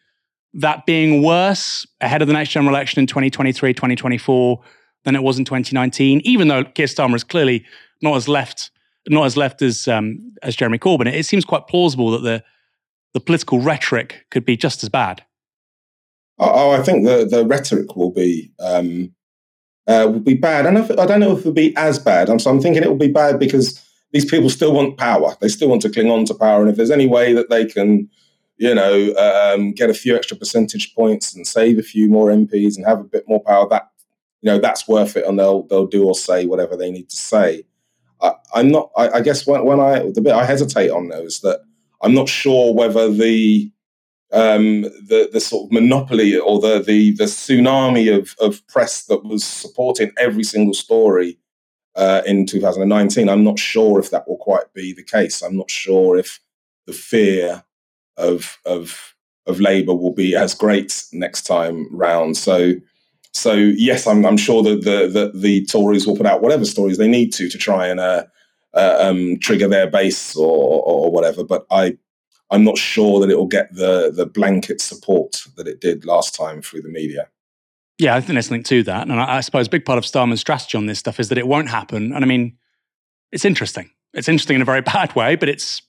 that 0.53 0.85
being 0.87 1.23
worse 1.23 1.87
ahead 2.01 2.23
of 2.23 2.29
the 2.29 2.35
next 2.35 2.51
general 2.51 2.75
election 2.75 3.01
in 3.01 3.07
2023, 3.07 3.73
2024 3.73 4.61
than 5.05 5.17
it 5.17 5.23
was 5.23 5.39
in 5.39 5.45
2019, 5.45 6.21
even 6.25 6.49
though 6.49 6.65
Keir 6.65 6.87
Starmer 6.87 7.15
is 7.15 7.25
clearly 7.25 7.65
not 8.03 8.17
as 8.17 8.29
left, 8.29 8.71
not 9.09 9.27
as 9.27 9.37
left 9.37 9.63
as 9.63 9.89
um, 9.89 10.33
as 10.43 10.57
Jeremy 10.57 10.79
Corbyn. 10.79 11.07
It, 11.07 11.15
it 11.15 11.27
seems 11.27 11.45
quite 11.45 11.67
plausible 11.67 12.11
that 12.13 12.23
the 12.23 12.43
the 13.13 13.21
political 13.21 13.61
rhetoric 13.61 14.27
could 14.31 14.45
be 14.45 14.57
just 14.57 14.83
as 14.83 14.89
bad. 14.89 15.25
Oh, 16.39 16.71
I 16.71 16.83
think 16.83 17.05
the 17.05 17.25
the 17.25 17.47
rhetoric 17.47 17.97
will 17.97 18.13
be 18.13 18.53
um, 18.61 19.13
uh, 19.87 20.09
will 20.11 20.21
be 20.21 20.35
bad. 20.35 20.67
I 20.67 20.71
don't, 20.71 20.75
know 20.75 20.85
if, 20.85 20.99
I 20.99 21.07
don't 21.07 21.21
know 21.21 21.33
if 21.33 21.41
it'll 21.41 21.53
be 21.53 21.77
as 21.77 21.99
bad. 21.99 22.29
I'm, 22.29 22.39
so 22.39 22.51
I'm 22.51 22.61
thinking 22.61 22.83
it 22.83 22.89
will 22.89 22.97
be 22.97 23.13
bad 23.13 23.39
because 23.39 23.85
these 24.13 24.25
people 24.25 24.51
still 24.51 24.73
want 24.73 24.99
power. 24.99 25.37
They 25.41 25.49
still 25.49 25.69
want 25.69 25.83
to 25.83 25.91
cling 25.91 26.11
on 26.11 26.25
to 26.27 26.35
power, 26.35 26.61
and 26.61 26.71
if 26.71 26.77
there's 26.77 26.91
any 26.91 27.07
way 27.07 27.33
that 27.33 27.51
they 27.51 27.67
can 27.67 28.09
you 28.61 28.75
know, 28.75 29.15
um, 29.15 29.73
get 29.73 29.89
a 29.89 29.95
few 29.95 30.15
extra 30.15 30.37
percentage 30.37 30.95
points 30.95 31.35
and 31.35 31.47
save 31.47 31.79
a 31.79 31.83
few 31.83 32.11
more 32.11 32.29
MPs 32.29 32.77
and 32.77 32.85
have 32.85 33.01
a 33.01 33.05
bit 33.05 33.27
more 33.27 33.43
power. 33.43 33.67
That 33.67 33.91
you 34.43 34.53
know, 34.53 34.59
that's 34.59 34.87
worth 34.87 35.17
it, 35.17 35.27
and 35.27 35.39
they'll 35.39 35.63
they'll 35.63 35.87
do 35.87 36.05
or 36.05 36.15
say 36.15 36.45
whatever 36.45 36.77
they 36.77 36.91
need 36.91 37.09
to 37.09 37.17
say. 37.17 37.65
I, 38.23 38.61
am 38.61 38.71
not. 38.71 38.91
I, 38.97 39.09
I, 39.11 39.21
guess 39.21 39.47
when, 39.47 39.65
when 39.65 39.81
I 39.81 40.11
the 40.11 40.21
bit 40.21 40.33
I 40.33 40.45
hesitate 40.45 40.91
on 40.91 41.09
though 41.09 41.23
is 41.23 41.41
that 41.41 41.61
I'm 42.03 42.15
not 42.15 42.29
sure 42.29 42.75
whether 42.75 43.11
the 43.11 43.71
um, 44.33 44.83
the 44.83 45.29
the 45.33 45.41
sort 45.41 45.67
of 45.67 45.73
monopoly 45.73 46.39
or 46.39 46.61
the 46.61 46.83
the 46.83 47.13
the 47.13 47.25
tsunami 47.25 48.17
of 48.17 48.35
of 48.41 48.67
press 48.69 49.05
that 49.07 49.25
was 49.25 49.45
supporting 49.45 50.13
every 50.19 50.45
single 50.45 50.75
story 50.75 51.39
uh, 51.97 52.23
in 52.27 52.47
2019. 52.47 53.29
I'm 53.29 53.45
not 53.45 53.59
sure 53.59 53.99
if 53.99 54.11
that 54.11 54.29
will 54.29 54.37
quite 54.37 54.73
be 54.75 54.93
the 54.93 55.03
case. 55.03 55.43
I'm 55.43 55.57
not 55.57 55.71
sure 55.71 56.17
if 56.17 56.41
the 56.87 56.93
fear 56.93 57.65
of 58.17 58.59
of 58.65 59.15
of 59.47 59.61
Labour 59.61 59.95
will 59.95 60.15
be 60.15 60.37
as 60.37 60.55
great 60.55 61.05
next 61.13 61.43
time 61.43 61.89
round. 61.95 62.37
So 62.37 62.75
so 63.33 63.53
yes, 63.53 64.07
I'm, 64.07 64.25
I'm 64.27 64.37
sure 64.37 64.63
that 64.63 64.85
the, 64.85 65.09
the, 65.09 65.39
the 65.39 65.65
Tories 65.67 66.07
will 66.07 66.17
put 66.17 66.27
out 66.27 66.43
whatever 66.43 66.65
stories 66.65 66.99
they 66.99 67.09
need 67.09 67.33
to 67.35 67.49
to 67.49 67.59
try 67.59 67.87
and 67.87 68.01
uh, 68.01 68.25
uh, 68.75 68.99
um, 69.01 69.39
trigger 69.39 69.69
their 69.69 69.89
base 69.89 70.37
or, 70.37 70.83
or 70.83 71.11
whatever. 71.11 71.45
But 71.45 71.67
I 71.71 71.97
I'm 72.51 72.65
not 72.65 72.79
sure 72.79 73.21
that 73.21 73.31
it 73.31 73.37
will 73.37 73.47
get 73.47 73.73
the 73.75 74.13
the 74.15 74.27
blanket 74.27 74.81
support 74.81 75.45
that 75.57 75.69
it 75.69 75.81
did 75.81 76.05
last 76.05 76.35
time 76.35 76.63
through 76.63 76.83
the 76.83 76.89
media. 76.89 77.29
Yeah, 77.99 78.17
I 78.17 78.21
think 78.21 78.35
there's 78.35 78.47
something 78.47 78.63
to 78.65 78.83
that, 78.85 79.09
and 79.09 79.21
I, 79.21 79.37
I 79.37 79.41
suppose 79.41 79.67
a 79.67 79.71
big 79.71 79.85
part 79.85 79.99
of 79.99 80.05
Starmer's 80.05 80.41
strategy 80.41 80.77
on 80.77 80.87
this 80.87 80.99
stuff 80.99 81.21
is 81.21 81.29
that 81.29 81.39
it 81.39 81.47
won't 81.47 81.69
happen. 81.69 82.13
And 82.13 82.25
I 82.25 82.27
mean, 82.27 82.57
it's 83.31 83.45
interesting. 83.45 83.91
It's 84.15 84.29
interesting 84.29 84.57
in 84.57 84.63
a 84.63 84.65
very 84.65 84.81
bad 84.97 85.15
way, 85.15 85.37
but 85.37 85.49
it's 85.49 85.83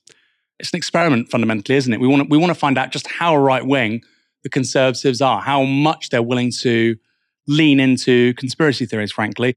it's 0.58 0.72
an 0.72 0.76
experiment 0.76 1.30
fundamentally, 1.30 1.76
isn't 1.76 1.92
it? 1.92 2.00
We 2.00 2.06
want 2.06 2.30
we 2.30 2.38
want 2.38 2.50
to 2.50 2.58
find 2.58 2.78
out 2.78 2.90
just 2.90 3.08
how 3.08 3.36
right 3.36 3.66
wing 3.66 4.02
the 4.44 4.48
Conservatives 4.48 5.20
are, 5.20 5.40
how 5.40 5.62
much 5.62 6.10
they're 6.10 6.22
willing 6.22 6.52
to 6.60 6.96
lean 7.46 7.80
into 7.80 8.34
conspiracy 8.34 8.86
theories, 8.86 9.12
frankly. 9.12 9.54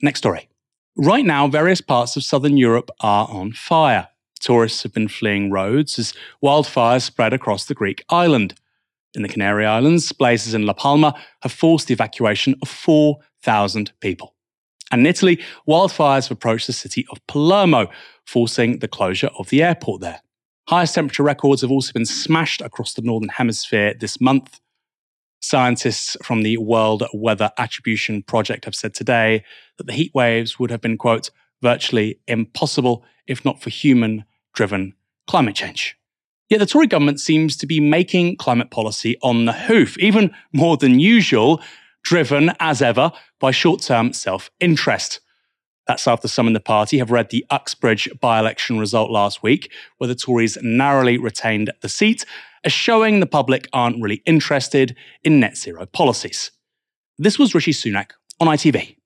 Next 0.00 0.18
story. 0.18 0.48
Right 0.96 1.24
now, 1.24 1.48
various 1.48 1.80
parts 1.80 2.16
of 2.16 2.24
southern 2.24 2.56
Europe 2.56 2.90
are 3.00 3.28
on 3.30 3.52
fire. 3.52 4.08
Tourists 4.40 4.82
have 4.82 4.92
been 4.92 5.08
fleeing 5.08 5.50
roads 5.50 5.98
as 5.98 6.12
wildfires 6.44 7.02
spread 7.02 7.32
across 7.32 7.64
the 7.64 7.74
Greek 7.74 8.04
island. 8.10 8.54
In 9.14 9.22
the 9.22 9.28
Canary 9.28 9.64
Islands, 9.64 10.10
blazes 10.12 10.54
in 10.54 10.66
La 10.66 10.72
Palma 10.72 11.14
have 11.42 11.52
forced 11.52 11.86
the 11.86 11.94
evacuation 11.94 12.54
of 12.60 12.68
4,000 12.68 13.92
people. 14.00 14.34
And 14.90 15.00
in 15.00 15.06
Italy, 15.06 15.40
wildfires 15.66 16.28
have 16.28 16.36
approached 16.36 16.66
the 16.66 16.72
city 16.72 17.06
of 17.10 17.26
Palermo, 17.26 17.88
forcing 18.26 18.80
the 18.80 18.88
closure 18.88 19.30
of 19.38 19.48
the 19.48 19.62
airport 19.62 20.00
there. 20.00 20.20
Highest 20.68 20.94
temperature 20.94 21.22
records 21.22 21.62
have 21.62 21.70
also 21.70 21.92
been 21.92 22.06
smashed 22.06 22.60
across 22.60 22.94
the 22.94 23.02
Northern 23.02 23.30
Hemisphere 23.30 23.94
this 23.98 24.20
month. 24.20 24.60
Scientists 25.42 26.16
from 26.22 26.42
the 26.42 26.56
World 26.56 27.02
Weather 27.12 27.50
Attribution 27.58 28.22
Project 28.22 28.64
have 28.64 28.74
said 28.76 28.94
today 28.94 29.44
that 29.76 29.86
the 29.86 29.92
heat 29.92 30.12
waves 30.14 30.58
would 30.58 30.70
have 30.70 30.80
been, 30.80 30.96
quote, 30.96 31.30
virtually 31.60 32.20
impossible 32.28 33.04
if 33.26 33.44
not 33.44 33.60
for 33.60 33.70
human 33.70 34.24
driven 34.54 34.94
climate 35.26 35.56
change. 35.56 35.96
Yet 36.48 36.58
the 36.58 36.66
Tory 36.66 36.86
government 36.86 37.18
seems 37.18 37.56
to 37.56 37.66
be 37.66 37.80
making 37.80 38.36
climate 38.36 38.70
policy 38.70 39.16
on 39.22 39.46
the 39.46 39.52
hoof, 39.52 39.98
even 39.98 40.32
more 40.52 40.76
than 40.76 41.00
usual, 41.00 41.60
driven 42.04 42.52
as 42.60 42.80
ever 42.80 43.10
by 43.40 43.50
short 43.50 43.82
term 43.82 44.12
self 44.12 44.50
interest. 44.60 45.20
That's 45.86 46.06
after 46.06 46.28
some 46.28 46.46
in 46.46 46.52
the 46.52 46.60
party 46.60 46.98
have 46.98 47.10
read 47.10 47.30
the 47.30 47.44
Uxbridge 47.50 48.08
by 48.20 48.38
election 48.38 48.78
result 48.78 49.10
last 49.10 49.42
week, 49.42 49.70
where 49.98 50.08
the 50.08 50.14
Tories 50.14 50.56
narrowly 50.62 51.18
retained 51.18 51.72
the 51.80 51.88
seat, 51.88 52.24
as 52.64 52.72
showing 52.72 53.20
the 53.20 53.26
public 53.26 53.68
aren't 53.72 54.00
really 54.00 54.22
interested 54.24 54.96
in 55.24 55.40
net 55.40 55.56
zero 55.56 55.86
policies. 55.86 56.52
This 57.18 57.38
was 57.38 57.54
Rishi 57.54 57.72
Sunak 57.72 58.12
on 58.40 58.46
ITV. 58.46 58.96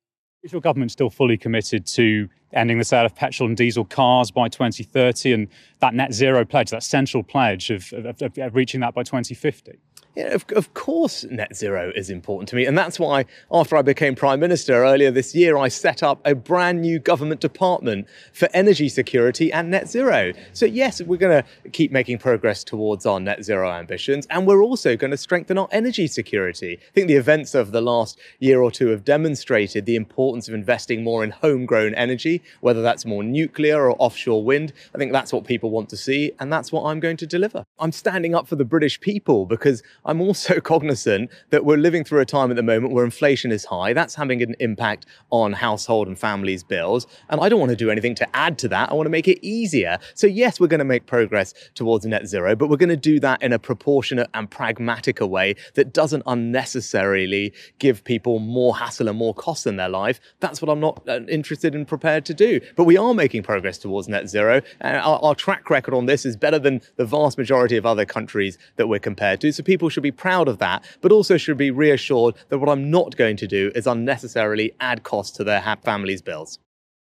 Is 0.42 0.52
your 0.52 0.61
government 0.61 0.92
still 0.92 1.11
fully 1.11 1.37
committed 1.37 1.87
to 1.88 2.28
ending 2.52 2.78
the 2.78 2.85
sale 2.85 3.04
of 3.04 3.14
petrol 3.14 3.49
and 3.49 3.56
diesel 3.56 3.85
cars 3.85 4.30
by 4.30 4.49
2030 4.49 5.33
and 5.33 5.49
that 5.80 5.95
net 5.95 6.12
zero 6.12 6.45
pledge, 6.45 6.71
that 6.71 6.83
central 6.83 7.23
pledge 7.23 7.71
of, 7.71 7.92
of, 7.92 8.23
of 8.38 8.54
reaching 8.54 8.80
that 8.80 8.95
by 8.95 9.02
2050? 9.02 9.78
Yeah, 10.16 10.28
of, 10.28 10.46
of 10.56 10.73
course, 10.73 11.25
net 11.25 11.54
zero 11.54 11.92
is 11.94 12.08
important 12.08 12.49
to 12.49 12.56
me. 12.56 12.64
And 12.64 12.76
that's 12.76 12.99
why, 12.99 13.26
after 13.52 13.76
I 13.76 13.82
became 13.82 14.14
Prime 14.14 14.40
Minister 14.40 14.73
earlier 14.82 15.11
this 15.11 15.35
year, 15.35 15.58
I 15.58 15.68
set 15.68 16.02
up 16.02 16.23
a 16.25 16.35
brand 16.35 16.80
new 16.80 16.99
government 16.99 17.42
department 17.42 18.08
for 18.32 18.49
energy 18.54 18.88
security 18.88 19.52
and 19.52 19.70
net 19.70 19.90
zero. 19.90 20.32
So, 20.54 20.64
yes, 20.64 21.02
we're 21.02 21.18
going 21.18 21.42
to 21.42 21.70
keep 21.70 21.92
making 21.92 22.16
progress 22.16 22.64
towards 22.64 23.04
our 23.04 23.20
net 23.20 23.44
zero 23.44 23.70
ambitions. 23.70 24.26
And 24.30 24.46
we're 24.46 24.62
also 24.62 24.96
going 24.96 25.11
to 25.11 25.18
strengthen 25.18 25.58
our 25.58 25.68
energy 25.70 26.06
security. 26.06 26.78
I 26.80 26.92
think 26.94 27.08
the 27.08 27.16
events 27.16 27.54
of 27.54 27.73
the 27.73 27.82
last 27.82 28.18
year 28.38 28.62
or 28.62 28.70
two 28.70 28.87
have 28.88 29.04
demonstrated 29.04 29.85
the 29.85 29.96
importance 29.96 30.49
of 30.49 30.54
investing 30.54 31.04
more 31.04 31.25
in 31.25 31.30
homegrown 31.30 31.94
energy, 31.94 32.40
whether 32.62 32.80
that's 32.80 33.04
more 33.04 33.23
nuclear 33.23 33.85
or 33.85 33.96
offshore 33.99 34.42
wind. 34.42 34.73
I 34.94 34.99
think 34.99 35.12
that's 35.12 35.30
what 35.30 35.44
people 35.44 35.70
want 35.70 35.90
to 35.90 35.96
see. 35.99 36.32
And 36.40 36.50
that's 36.50 36.73
what 36.73 36.85
I'm 36.85 37.00
going 37.00 37.18
to 37.18 37.26
deliver. 37.26 37.66
I'm 37.78 37.92
standing 37.92 38.35
up 38.35 38.49
for 38.49 38.56
the 38.56 38.64
British 38.64 38.99
people 38.99 39.44
because 39.44 39.82
I'm 40.06 40.20
also 40.20 40.60
cognizant 40.72 41.30
that 41.50 41.64
we're 41.64 41.76
living 41.76 42.04
through 42.04 42.20
a 42.20 42.25
time 42.25 42.50
at 42.50 42.56
the 42.56 42.62
moment 42.62 42.94
where 42.94 43.04
inflation 43.04 43.52
is 43.52 43.64
high. 43.64 43.92
That's 43.92 44.14
having 44.14 44.42
an 44.42 44.54
impact 44.60 45.06
on 45.30 45.52
household 45.52 46.08
and 46.08 46.18
families' 46.18 46.64
bills. 46.64 47.06
And 47.28 47.40
I 47.40 47.48
don't 47.48 47.60
want 47.60 47.70
to 47.70 47.76
do 47.76 47.90
anything 47.90 48.14
to 48.16 48.36
add 48.36 48.58
to 48.58 48.68
that. 48.68 48.90
I 48.90 48.94
want 48.94 49.06
to 49.06 49.10
make 49.10 49.28
it 49.28 49.44
easier. 49.44 49.98
So, 50.14 50.26
yes, 50.26 50.58
we're 50.58 50.66
going 50.66 50.78
to 50.78 50.84
make 50.84 51.06
progress 51.06 51.52
towards 51.75 52.06
net 52.06 52.26
zero, 52.26 52.56
but 52.56 52.70
we're 52.70 52.76
going 52.76 52.88
to 52.88 52.96
do 52.96 53.20
that 53.20 53.42
in 53.42 53.52
a 53.52 53.58
proportionate 53.58 54.30
and 54.32 54.50
pragmatic 54.50 55.20
way 55.20 55.54
that 55.75 55.92
doesn't 55.92 56.22
unnecessarily 56.26 57.52
give 57.78 58.04
people 58.04 58.38
more 58.38 58.76
hassle 58.76 59.08
and 59.08 59.18
more 59.18 59.34
cost 59.34 59.66
in 59.66 59.76
their 59.76 59.88
life. 59.88 60.20
That's 60.40 60.62
what 60.62 60.70
I'm 60.70 60.80
not 60.80 61.02
uh, 61.08 61.20
interested 61.28 61.75
and 61.75 61.82
in 61.82 61.86
prepared 61.86 62.25
to 62.26 62.34
do. 62.34 62.60
But 62.76 62.84
we 62.84 62.96
are 62.96 63.14
making 63.14 63.42
progress 63.42 63.78
towards 63.78 64.08
net 64.08 64.28
zero. 64.28 64.62
And 64.80 64.96
our, 64.98 65.18
our 65.22 65.34
track 65.34 65.70
record 65.70 65.94
on 65.94 66.06
this 66.06 66.25
is 66.25 66.36
better 66.36 66.58
than 66.58 66.80
the 66.96 67.04
vast 67.04 67.38
majority 67.38 67.76
of 67.76 67.86
other 67.86 68.04
countries 68.04 68.58
that 68.76 68.88
we're 68.88 68.98
compared 69.00 69.40
to. 69.40 69.52
So 69.52 69.62
people 69.62 69.88
should 69.96 70.02
be 70.02 70.12
proud 70.12 70.46
of 70.46 70.58
that, 70.58 70.84
but 71.00 71.10
also 71.10 71.38
should 71.38 71.56
be 71.56 71.70
reassured 71.70 72.34
that 72.50 72.58
what 72.58 72.68
I'm 72.68 72.90
not 72.90 73.16
going 73.16 73.38
to 73.38 73.46
do 73.46 73.72
is 73.74 73.86
unnecessarily 73.86 74.74
add 74.78 75.04
cost 75.04 75.36
to 75.36 75.44
their 75.44 75.62
families' 75.82 76.20
bills. 76.20 76.58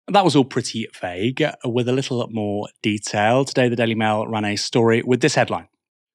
That 0.09 0.27
was 0.27 0.37
all 0.37 0.45
pretty 0.45 0.87
vague. 1.01 1.41
Uh, 1.41 1.53
with 1.65 1.89
a 1.89 1.93
little 1.93 2.29
more 2.29 2.69
detail, 2.83 3.47
today 3.47 3.71
the 3.71 3.77
Daily 3.77 3.95
Mail 3.95 4.27
ran 4.27 4.45
a 4.45 4.57
story 4.57 5.01
with 5.03 5.23
this 5.23 5.35
headline 5.35 5.69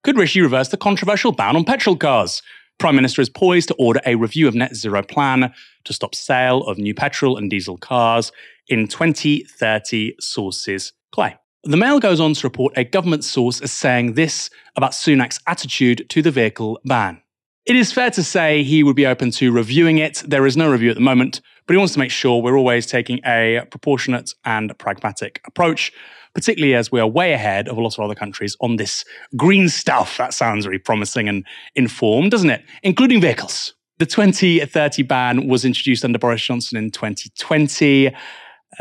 Could 0.03 0.17
Rishi 0.17 0.39
reverse 0.39 0.67
the 0.69 0.77
controversial 0.77 1.31
ban 1.31 1.55
on 1.55 1.65
petrol 1.65 1.95
cars? 1.95 2.43
Prime 2.77 2.95
Minister 2.95 3.23
is 3.23 3.29
poised 3.29 3.69
to 3.69 3.73
order 3.79 4.01
a 4.05 4.13
review 4.13 4.47
of 4.47 4.53
net 4.53 4.75
zero 4.75 5.01
plan 5.01 5.51
to 5.85 5.93
stop 5.93 6.13
sale 6.13 6.61
of 6.65 6.77
new 6.77 6.93
petrol 6.93 7.37
and 7.37 7.49
diesel 7.49 7.79
cars 7.79 8.31
in 8.67 8.87
2030, 8.87 10.13
sources 10.19 10.93
claim. 11.11 11.33
The 11.63 11.77
Mail 11.77 11.99
goes 11.99 12.19
on 12.19 12.33
to 12.33 12.47
report 12.47 12.77
a 12.77 12.83
government 12.83 13.23
source 13.23 13.61
as 13.61 13.71
saying 13.71 14.13
this 14.13 14.49
about 14.75 14.91
Sunak's 14.91 15.39
attitude 15.47 16.05
to 16.09 16.21
the 16.21 16.31
vehicle 16.31 16.79
ban. 16.85 17.21
It 17.65 17.75
is 17.75 17.91
fair 17.91 18.09
to 18.11 18.23
say 18.23 18.63
he 18.63 18.83
would 18.83 18.95
be 18.95 19.05
open 19.05 19.31
to 19.31 19.51
reviewing 19.51 19.97
it. 19.97 20.23
There 20.25 20.45
is 20.45 20.55
no 20.55 20.71
review 20.71 20.89
at 20.89 20.95
the 20.95 21.01
moment, 21.01 21.41
but 21.65 21.73
he 21.73 21.77
wants 21.77 21.93
to 21.93 21.99
make 21.99 22.11
sure 22.11 22.41
we're 22.41 22.57
always 22.57 22.85
taking 22.85 23.19
a 23.25 23.63
proportionate 23.71 24.33
and 24.45 24.77
pragmatic 24.77 25.41
approach, 25.45 25.91
particularly 26.33 26.75
as 26.75 26.91
we 26.91 27.01
are 27.01 27.07
way 27.07 27.33
ahead 27.33 27.67
of 27.67 27.77
a 27.77 27.81
lot 27.81 27.97
of 27.97 28.05
other 28.05 28.15
countries 28.15 28.55
on 28.61 28.77
this 28.77 29.03
green 29.35 29.67
stuff. 29.67 30.15
That 30.17 30.33
sounds 30.33 30.65
really 30.65 30.79
promising 30.79 31.27
and 31.27 31.43
informed, 31.75 32.31
doesn't 32.31 32.49
it? 32.49 32.63
Including 32.83 33.19
vehicles. 33.19 33.73
The 33.97 34.05
2030 34.05 35.03
ban 35.03 35.47
was 35.47 35.65
introduced 35.65 36.05
under 36.05 36.19
Boris 36.19 36.43
Johnson 36.43 36.77
in 36.77 36.91
2020. 36.91 38.15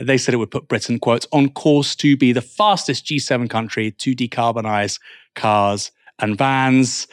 They 0.01 0.19
said 0.19 0.35
it 0.35 0.39
would 0.39 0.51
put 0.51 0.69
Britain, 0.69 0.99
quote, 0.99 1.27
on 1.33 1.49
course 1.51 1.95
to 1.97 2.17
be 2.17 2.33
the 2.33 2.43
fastest 2.43 3.07
G7 3.07 3.49
country 3.49 3.93
to 3.93 4.15
decarbonise 4.15 5.01
cars 5.35 5.91
and 6.19 6.37
vans. 6.37 7.07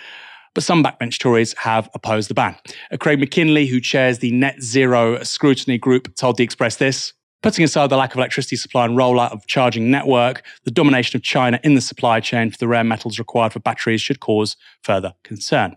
But 0.54 0.64
some 0.64 0.84
backbench 0.84 1.18
Tories 1.18 1.54
have 1.58 1.90
opposed 1.94 2.30
the 2.30 2.36
ban. 2.36 2.56
Uh, 2.92 2.98
Craig 2.98 3.20
Mackinlay, 3.20 3.66
who 3.66 3.80
chairs 3.80 4.20
the 4.20 4.32
Net 4.32 4.62
Zero 4.62 5.24
Scrutiny 5.24 5.78
Group, 5.78 6.16
told 6.16 6.38
The 6.38 6.44
Express 6.44 6.76
this. 6.78 7.14
Putting 7.42 7.66
aside 7.66 7.90
the 7.90 7.98
lack 7.98 8.12
of 8.12 8.18
electricity 8.18 8.56
supply 8.56 8.86
and 8.86 8.98
rollout 8.98 9.34
of 9.34 9.46
charging 9.48 9.92
network, 9.92 10.44
the 10.64 10.72
domination 10.72 11.18
of 11.18 11.24
China 11.24 11.60
in 11.62 11.74
the 11.74 11.82
supply 11.82 12.22
chain 12.22 12.50
for 12.50 12.58
the 12.58 12.70
rare 12.70 12.86
metals 12.86 13.20
required 13.20 13.52
for 13.52 13.60
batteries 13.60 14.00
should 14.00 14.22
cause 14.22 14.56
further 14.82 15.14
concern. 15.24 15.76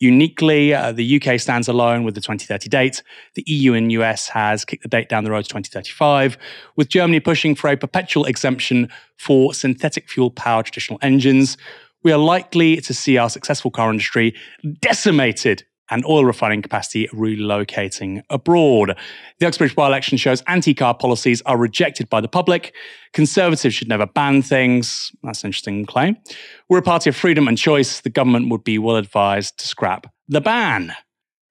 Uniquely, 0.00 0.74
uh, 0.74 0.92
the 0.92 1.20
UK 1.20 1.40
stands 1.40 1.68
alone 1.68 2.04
with 2.04 2.14
the 2.14 2.20
2030 2.20 2.68
date. 2.68 3.02
The 3.34 3.44
EU 3.46 3.74
and 3.74 3.90
US 3.92 4.28
has 4.28 4.64
kicked 4.64 4.82
the 4.82 4.88
date 4.88 5.08
down 5.08 5.24
the 5.24 5.30
road 5.30 5.44
to 5.44 5.48
2035, 5.48 6.38
with 6.76 6.88
Germany 6.88 7.20
pushing 7.20 7.54
for 7.54 7.68
a 7.68 7.76
perpetual 7.76 8.24
exemption 8.24 8.88
for 9.16 9.54
synthetic 9.54 10.08
fuel 10.08 10.30
powered 10.30 10.66
traditional 10.66 10.98
engines. 11.02 11.56
We 12.02 12.12
are 12.12 12.18
likely 12.18 12.76
to 12.76 12.94
see 12.94 13.18
our 13.18 13.28
successful 13.28 13.70
car 13.70 13.90
industry 13.90 14.34
decimated 14.80 15.64
and 15.90 16.04
oil 16.06 16.24
refining 16.24 16.62
capacity 16.62 17.08
relocating 17.08 18.22
abroad. 18.30 18.96
The 19.38 19.46
Uxbridge 19.46 19.74
by 19.74 19.86
election 19.86 20.18
shows 20.18 20.42
anti 20.46 20.74
car 20.74 20.94
policies 20.94 21.42
are 21.42 21.56
rejected 21.56 22.08
by 22.08 22.20
the 22.20 22.28
public. 22.28 22.74
Conservatives 23.12 23.74
should 23.74 23.88
never 23.88 24.06
ban 24.06 24.42
things. 24.42 25.12
That's 25.22 25.44
an 25.44 25.48
interesting 25.48 25.86
claim. 25.86 26.16
We're 26.68 26.78
a 26.78 26.82
party 26.82 27.10
of 27.10 27.16
freedom 27.16 27.48
and 27.48 27.56
choice. 27.56 28.00
The 28.00 28.10
government 28.10 28.50
would 28.50 28.64
be 28.64 28.78
well 28.78 28.96
advised 28.96 29.58
to 29.58 29.66
scrap 29.66 30.06
the 30.28 30.40
ban. 30.40 30.94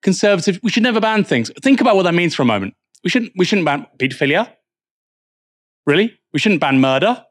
Conservatives, 0.02 0.60
we 0.62 0.70
should 0.70 0.84
never 0.84 1.00
ban 1.00 1.24
things. 1.24 1.50
Think 1.62 1.80
about 1.80 1.96
what 1.96 2.04
that 2.04 2.14
means 2.14 2.34
for 2.34 2.42
a 2.42 2.46
moment. 2.46 2.74
We 3.02 3.10
shouldn't, 3.10 3.32
we 3.36 3.44
shouldn't 3.44 3.66
ban 3.66 3.86
paedophilia. 3.98 4.52
Really? 5.86 6.18
We 6.32 6.38
shouldn't 6.38 6.60
ban 6.60 6.80
murder. 6.80 7.24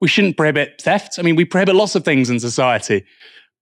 We 0.00 0.08
shouldn't 0.08 0.36
prohibit 0.36 0.82
theft. 0.82 1.18
I 1.18 1.22
mean, 1.22 1.36
we 1.36 1.44
prohibit 1.44 1.74
lots 1.74 1.94
of 1.94 2.04
things 2.04 2.28
in 2.28 2.40
society 2.40 3.04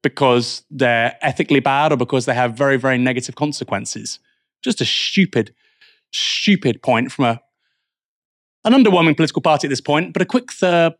because 0.02 0.64
they're 0.70 1.16
ethically 1.22 1.60
bad 1.60 1.92
or 1.92 1.96
because 1.96 2.26
they 2.26 2.34
have 2.34 2.54
very, 2.54 2.76
very 2.76 2.98
negative 2.98 3.34
consequences. 3.34 4.18
Just 4.62 4.80
a 4.80 4.84
stupid, 4.84 5.54
stupid 6.12 6.82
point 6.82 7.12
from 7.12 7.24
a 7.24 7.40
an 8.64 8.72
underwhelming 8.72 9.16
political 9.16 9.42
party 9.42 9.66
at 9.66 9.70
this 9.70 9.80
point, 9.80 10.12
but 10.12 10.22
a 10.22 10.24
quick 10.24 10.50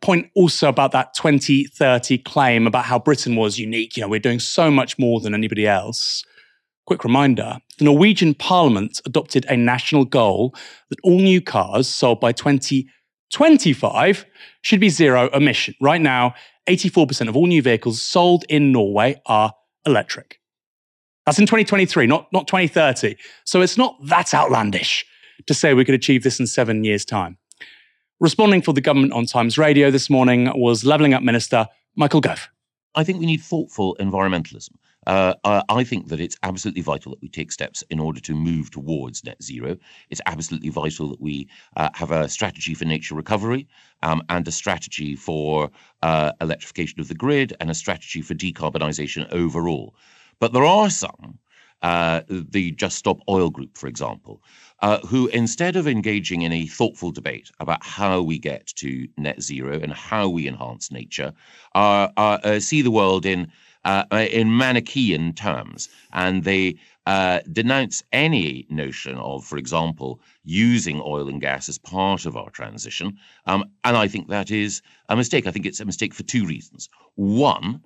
point 0.01 0.29
also 0.35 0.67
about 0.67 0.91
that 0.91 1.13
2030 1.13 2.17
claim 2.19 2.67
about 2.67 2.83
how 2.83 2.99
Britain 2.99 3.37
was 3.37 3.57
unique. 3.57 3.95
You 3.95 4.01
know, 4.01 4.09
we're 4.09 4.19
doing 4.19 4.39
so 4.39 4.69
much 4.69 4.99
more 4.99 5.21
than 5.21 5.33
anybody 5.33 5.65
else. 5.65 6.25
Quick 6.85 7.05
reminder 7.05 7.59
the 7.77 7.85
Norwegian 7.85 8.33
parliament 8.33 8.99
adopted 9.05 9.45
a 9.45 9.55
national 9.55 10.03
goal 10.03 10.53
that 10.89 10.99
all 11.03 11.19
new 11.19 11.39
cars 11.41 11.87
sold 11.87 12.19
by 12.19 12.33
2025 12.33 14.25
should 14.61 14.81
be 14.81 14.89
zero 14.89 15.29
emission. 15.29 15.73
Right 15.79 16.01
now, 16.01 16.33
84% 16.67 17.27
of 17.27 17.35
all 17.35 17.47
new 17.47 17.61
vehicles 17.61 18.01
sold 18.01 18.45
in 18.49 18.71
Norway 18.71 19.21
are 19.25 19.53
electric. 19.85 20.39
That's 21.25 21.39
in 21.39 21.45
2023, 21.45 22.07
not, 22.07 22.31
not 22.33 22.47
2030. 22.47 23.15
So 23.45 23.61
it's 23.61 23.77
not 23.77 23.97
that 24.05 24.33
outlandish 24.33 25.05
to 25.47 25.53
say 25.53 25.73
we 25.73 25.85
could 25.85 25.95
achieve 25.95 26.23
this 26.23 26.39
in 26.39 26.47
seven 26.47 26.83
years' 26.83 27.05
time. 27.05 27.37
Responding 28.19 28.61
for 28.61 28.73
the 28.73 28.81
government 28.81 29.13
on 29.13 29.25
Times 29.25 29.57
Radio 29.57 29.91
this 29.91 30.09
morning 30.09 30.51
was 30.55 30.85
Levelling 30.85 31.13
Up 31.13 31.23
Minister 31.23 31.67
Michael 31.95 32.21
Gove. 32.21 32.49
I 32.95 33.03
think 33.03 33.19
we 33.19 33.25
need 33.25 33.41
thoughtful 33.41 33.97
environmentalism. 33.99 34.71
Uh, 35.07 35.33
I 35.69 35.83
think 35.83 36.07
that 36.09 36.19
it's 36.19 36.37
absolutely 36.43 36.81
vital 36.81 37.11
that 37.11 37.21
we 37.21 37.29
take 37.29 37.51
steps 37.51 37.83
in 37.89 37.99
order 37.99 38.19
to 38.21 38.33
move 38.33 38.71
towards 38.71 39.23
net 39.23 39.41
zero. 39.41 39.77
It's 40.09 40.21
absolutely 40.25 40.69
vital 40.69 41.09
that 41.09 41.21
we 41.21 41.49
uh, 41.77 41.89
have 41.93 42.11
a 42.11 42.29
strategy 42.29 42.73
for 42.73 42.85
nature 42.85 43.15
recovery 43.15 43.67
um, 44.01 44.21
and 44.29 44.47
a 44.47 44.51
strategy 44.51 45.15
for 45.15 45.69
uh, 46.01 46.31
electrification 46.41 46.99
of 46.99 47.07
the 47.07 47.15
grid 47.15 47.55
and 47.59 47.69
a 47.69 47.73
strategy 47.73 48.21
for 48.21 48.33
decarbonisation 48.33 49.31
overall. 49.31 49.95
But 50.39 50.53
there 50.53 50.65
are 50.65 50.89
some, 50.89 51.39
uh, 51.81 52.21
the 52.29 52.71
Just 52.71 52.97
Stop 52.97 53.19
Oil 53.29 53.49
Group, 53.49 53.77
for 53.77 53.87
example, 53.87 54.41
uh, 54.81 54.99
who 54.99 55.27
instead 55.27 55.75
of 55.75 55.87
engaging 55.87 56.41
in 56.43 56.53
a 56.53 56.65
thoughtful 56.65 57.11
debate 57.11 57.51
about 57.59 57.83
how 57.85 58.21
we 58.21 58.39
get 58.39 58.67
to 58.75 59.07
net 59.17 59.41
zero 59.41 59.79
and 59.79 59.93
how 59.93 60.29
we 60.29 60.47
enhance 60.47 60.91
nature, 60.91 61.33
uh, 61.75 62.59
see 62.59 62.81
the 62.81 62.91
world 62.91 63.25
in 63.25 63.51
uh, 63.85 64.05
uh, 64.11 64.27
in 64.31 64.57
Manichaean 64.57 65.33
terms, 65.33 65.89
and 66.11 66.43
they 66.43 66.75
uh, 67.05 67.39
denounce 67.51 68.03
any 68.11 68.65
notion 68.69 69.17
of, 69.17 69.43
for 69.43 69.57
example, 69.57 70.21
using 70.43 71.01
oil 71.01 71.27
and 71.27 71.41
gas 71.41 71.67
as 71.67 71.77
part 71.77 72.25
of 72.25 72.37
our 72.37 72.49
transition. 72.49 73.17
Um, 73.45 73.65
and 73.83 73.97
I 73.97 74.07
think 74.07 74.29
that 74.29 74.51
is 74.51 74.81
a 75.09 75.15
mistake. 75.15 75.47
I 75.47 75.51
think 75.51 75.65
it's 75.65 75.81
a 75.81 75.85
mistake 75.85 76.13
for 76.13 76.23
two 76.23 76.45
reasons. 76.45 76.89
One, 77.15 77.83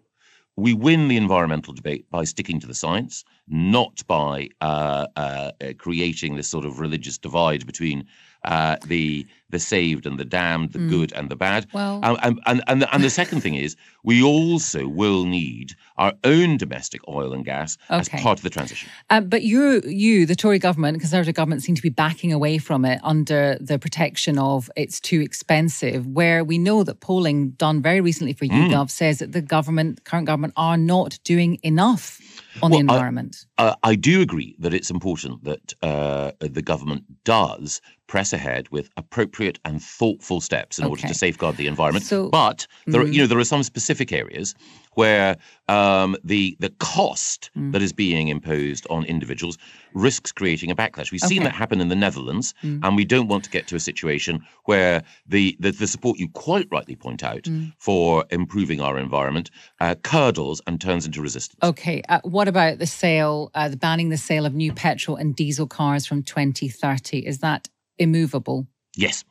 we 0.56 0.74
win 0.74 1.08
the 1.08 1.18
environmental 1.18 1.74
debate 1.74 2.10
by 2.10 2.24
sticking 2.26 2.60
to 2.60 2.68
the 2.68 2.74
science, 2.74 3.24
not 3.48 4.06
by 4.08 4.50
uh, 4.62 5.08
uh, 5.16 5.52
creating 5.78 6.36
this 6.36 6.48
sort 6.48 6.66
of 6.66 6.80
religious 6.80 7.18
divide 7.18 7.66
between 7.66 8.06
uh, 8.44 8.78
the 8.86 9.26
the 9.50 9.60
saved 9.60 10.06
and 10.06 10.20
the 10.20 10.26
damned, 10.26 10.74
the 10.74 10.80
mm. 10.80 10.90
good 10.90 11.14
and 11.14 11.30
the 11.30 11.36
bad. 11.36 11.66
Well, 11.74 12.02
um, 12.04 12.18
and, 12.22 12.42
and, 12.46 12.64
and, 12.68 12.82
the, 12.82 12.94
and 12.94 13.02
the 13.02 13.10
second 13.10 13.40
thing 13.40 13.56
is 13.56 13.78
we 14.04 14.22
also 14.22 14.90
will 14.90 15.24
need 15.24 15.74
our 15.98 16.14
own 16.26 16.58
domestic 16.58 17.00
oil 17.08 17.32
and 17.32 17.46
gas 17.46 17.78
okay. 17.90 18.00
as 18.00 18.10
part 18.10 18.40
of 18.40 18.44
the 18.44 18.50
transition. 18.50 18.90
Uh, 19.10 19.22
but 19.22 19.44
you, 19.44 19.82
you, 19.86 20.26
the 20.26 20.36
Tory 20.36 20.60
government, 20.60 21.00
Conservative 21.00 21.34
government, 21.34 21.64
seem 21.64 21.76
to 21.76 21.82
be 21.82 21.90
backing 21.90 22.34
away 22.34 22.58
from 22.58 22.84
it 22.84 23.00
under 23.04 23.58
the 23.62 23.80
protection 23.80 24.38
of 24.38 24.70
it's 24.76 25.00
too 25.00 25.22
expensive. 25.22 26.06
Where 26.06 26.44
we 26.44 26.58
know 26.58 26.84
that 26.84 27.00
polling 27.00 27.52
done 27.52 27.82
very 27.82 28.02
recently 28.02 28.34
for 28.34 28.46
YouGov 28.46 28.88
mm. 28.88 28.92
says 28.92 29.20
that 29.20 29.32
the 29.32 29.42
government, 29.42 30.04
current 30.04 30.28
government, 30.28 30.54
are 30.58 30.78
not 30.78 31.20
doing 31.24 31.58
enough 31.64 32.20
on 32.62 32.72
well, 32.72 32.78
the 32.78 32.82
environment? 32.82 33.46
I, 33.58 33.76
I, 33.84 33.96
do 33.96 34.22
agree 34.22 34.56
that 34.60 34.74
it's 34.74 34.90
important 34.90 35.44
that 35.44 35.74
uh, 35.82 36.32
the 36.40 36.62
government 36.62 37.04
does 37.24 37.82
press 38.08 38.34
ahead 38.34 38.70
with 38.70 38.90
appropriate 38.98 39.60
and 39.66 39.82
thoughtful 39.82 40.42
steps 40.42 40.78
in 40.78 40.86
okay. 40.86 40.90
order 40.90 41.02
to 41.08 41.14
safeguard 41.14 41.58
the 41.58 41.68
environment. 41.68 42.06
So, 42.06 42.30
but 42.30 42.68
there, 42.86 43.02
mm-hmm. 43.02 43.10
are, 43.10 43.14
you 43.14 43.22
know, 43.22 43.28
there 43.28 43.38
are 43.38 43.44
some 43.44 43.64
specific 43.64 44.12
areas 44.12 44.56
where 44.98 45.38
um, 45.68 46.18
the 46.24 46.58
the 46.60 46.72
cost 46.80 47.52
mm. 47.56 47.72
that 47.72 47.84
is 47.84 47.94
being 47.94 48.30
imposed 48.30 48.88
on 48.90 49.06
individuals 49.06 49.60
risks 49.94 50.32
creating 50.32 50.72
a 50.72 50.76
backlash. 50.76 51.12
We've 51.12 51.24
okay. 51.24 51.36
seen 51.36 51.44
that 51.44 51.54
happen 51.54 51.80
in 51.80 51.90
the 51.90 51.96
Netherlands, 51.96 52.56
mm. 52.64 52.80
and 52.84 52.96
we 52.96 53.06
don't 53.06 53.28
want 53.28 53.44
to 53.44 53.52
get 53.52 53.68
to 53.68 53.76
a 53.76 53.80
situation 53.80 54.44
where 54.66 55.04
the 55.28 55.56
the, 55.60 55.70
the 55.70 55.86
support 55.86 56.18
you 56.18 56.28
quite 56.30 56.68
rightly 56.72 56.96
point 56.96 57.24
out 57.24 57.44
mm. 57.44 57.72
for 57.78 58.26
improving 58.32 58.82
our 58.82 58.98
environment 58.98 59.52
uh, 59.80 59.94
curdles 60.04 60.64
and 60.66 60.82
turns 60.82 61.06
into 61.06 61.22
resistance. 61.22 61.60
Okay, 61.62 62.02
uh, 62.10 62.20
what 62.24 62.48
about 62.48 62.80
the 62.80 62.88
sale, 62.88 63.52
uh, 63.54 63.70
the 63.70 63.78
banning 63.78 64.10
the 64.10 64.18
sale 64.18 64.48
of 64.48 64.56
new 64.56 64.74
petrol 64.74 65.16
and 65.16 65.36
diesel 65.36 65.68
cars 65.68 66.08
from 66.08 66.24
2030? 66.24 67.20
Is 67.20 67.38
that 67.40 67.68
immovable? 68.00 68.66
Yes. 68.96 69.24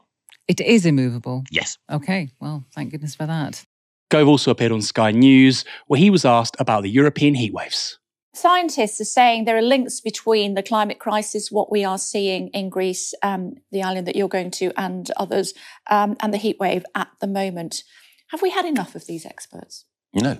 It 0.46 0.60
is 0.60 0.86
immovable? 0.86 1.42
Yes. 1.50 1.76
Okay, 1.90 2.30
well, 2.38 2.64
thank 2.72 2.92
goodness 2.92 3.16
for 3.16 3.26
that. 3.26 3.66
Gove 4.08 4.28
also 4.28 4.50
appeared 4.50 4.72
on 4.72 4.82
Sky 4.82 5.10
News, 5.10 5.64
where 5.86 5.98
he 5.98 6.10
was 6.10 6.24
asked 6.24 6.56
about 6.60 6.82
the 6.82 6.90
European 6.90 7.34
heatwaves. 7.34 7.96
Scientists 8.34 9.00
are 9.00 9.06
saying 9.06 9.44
there 9.44 9.56
are 9.56 9.62
links 9.62 10.00
between 10.00 10.54
the 10.54 10.62
climate 10.62 10.98
crisis, 10.98 11.50
what 11.50 11.72
we 11.72 11.84
are 11.84 11.98
seeing 11.98 12.48
in 12.48 12.68
Greece, 12.68 13.14
um, 13.22 13.54
the 13.72 13.82
island 13.82 14.06
that 14.06 14.14
you're 14.14 14.28
going 14.28 14.50
to, 14.50 14.70
and 14.78 15.10
others, 15.16 15.54
um, 15.88 16.16
and 16.20 16.34
the 16.34 16.38
heatwave 16.38 16.84
at 16.94 17.08
the 17.20 17.26
moment. 17.26 17.82
Have 18.30 18.42
we 18.42 18.50
had 18.50 18.66
enough 18.66 18.94
of 18.94 19.06
these 19.06 19.24
experts? 19.24 19.86
No. 20.12 20.38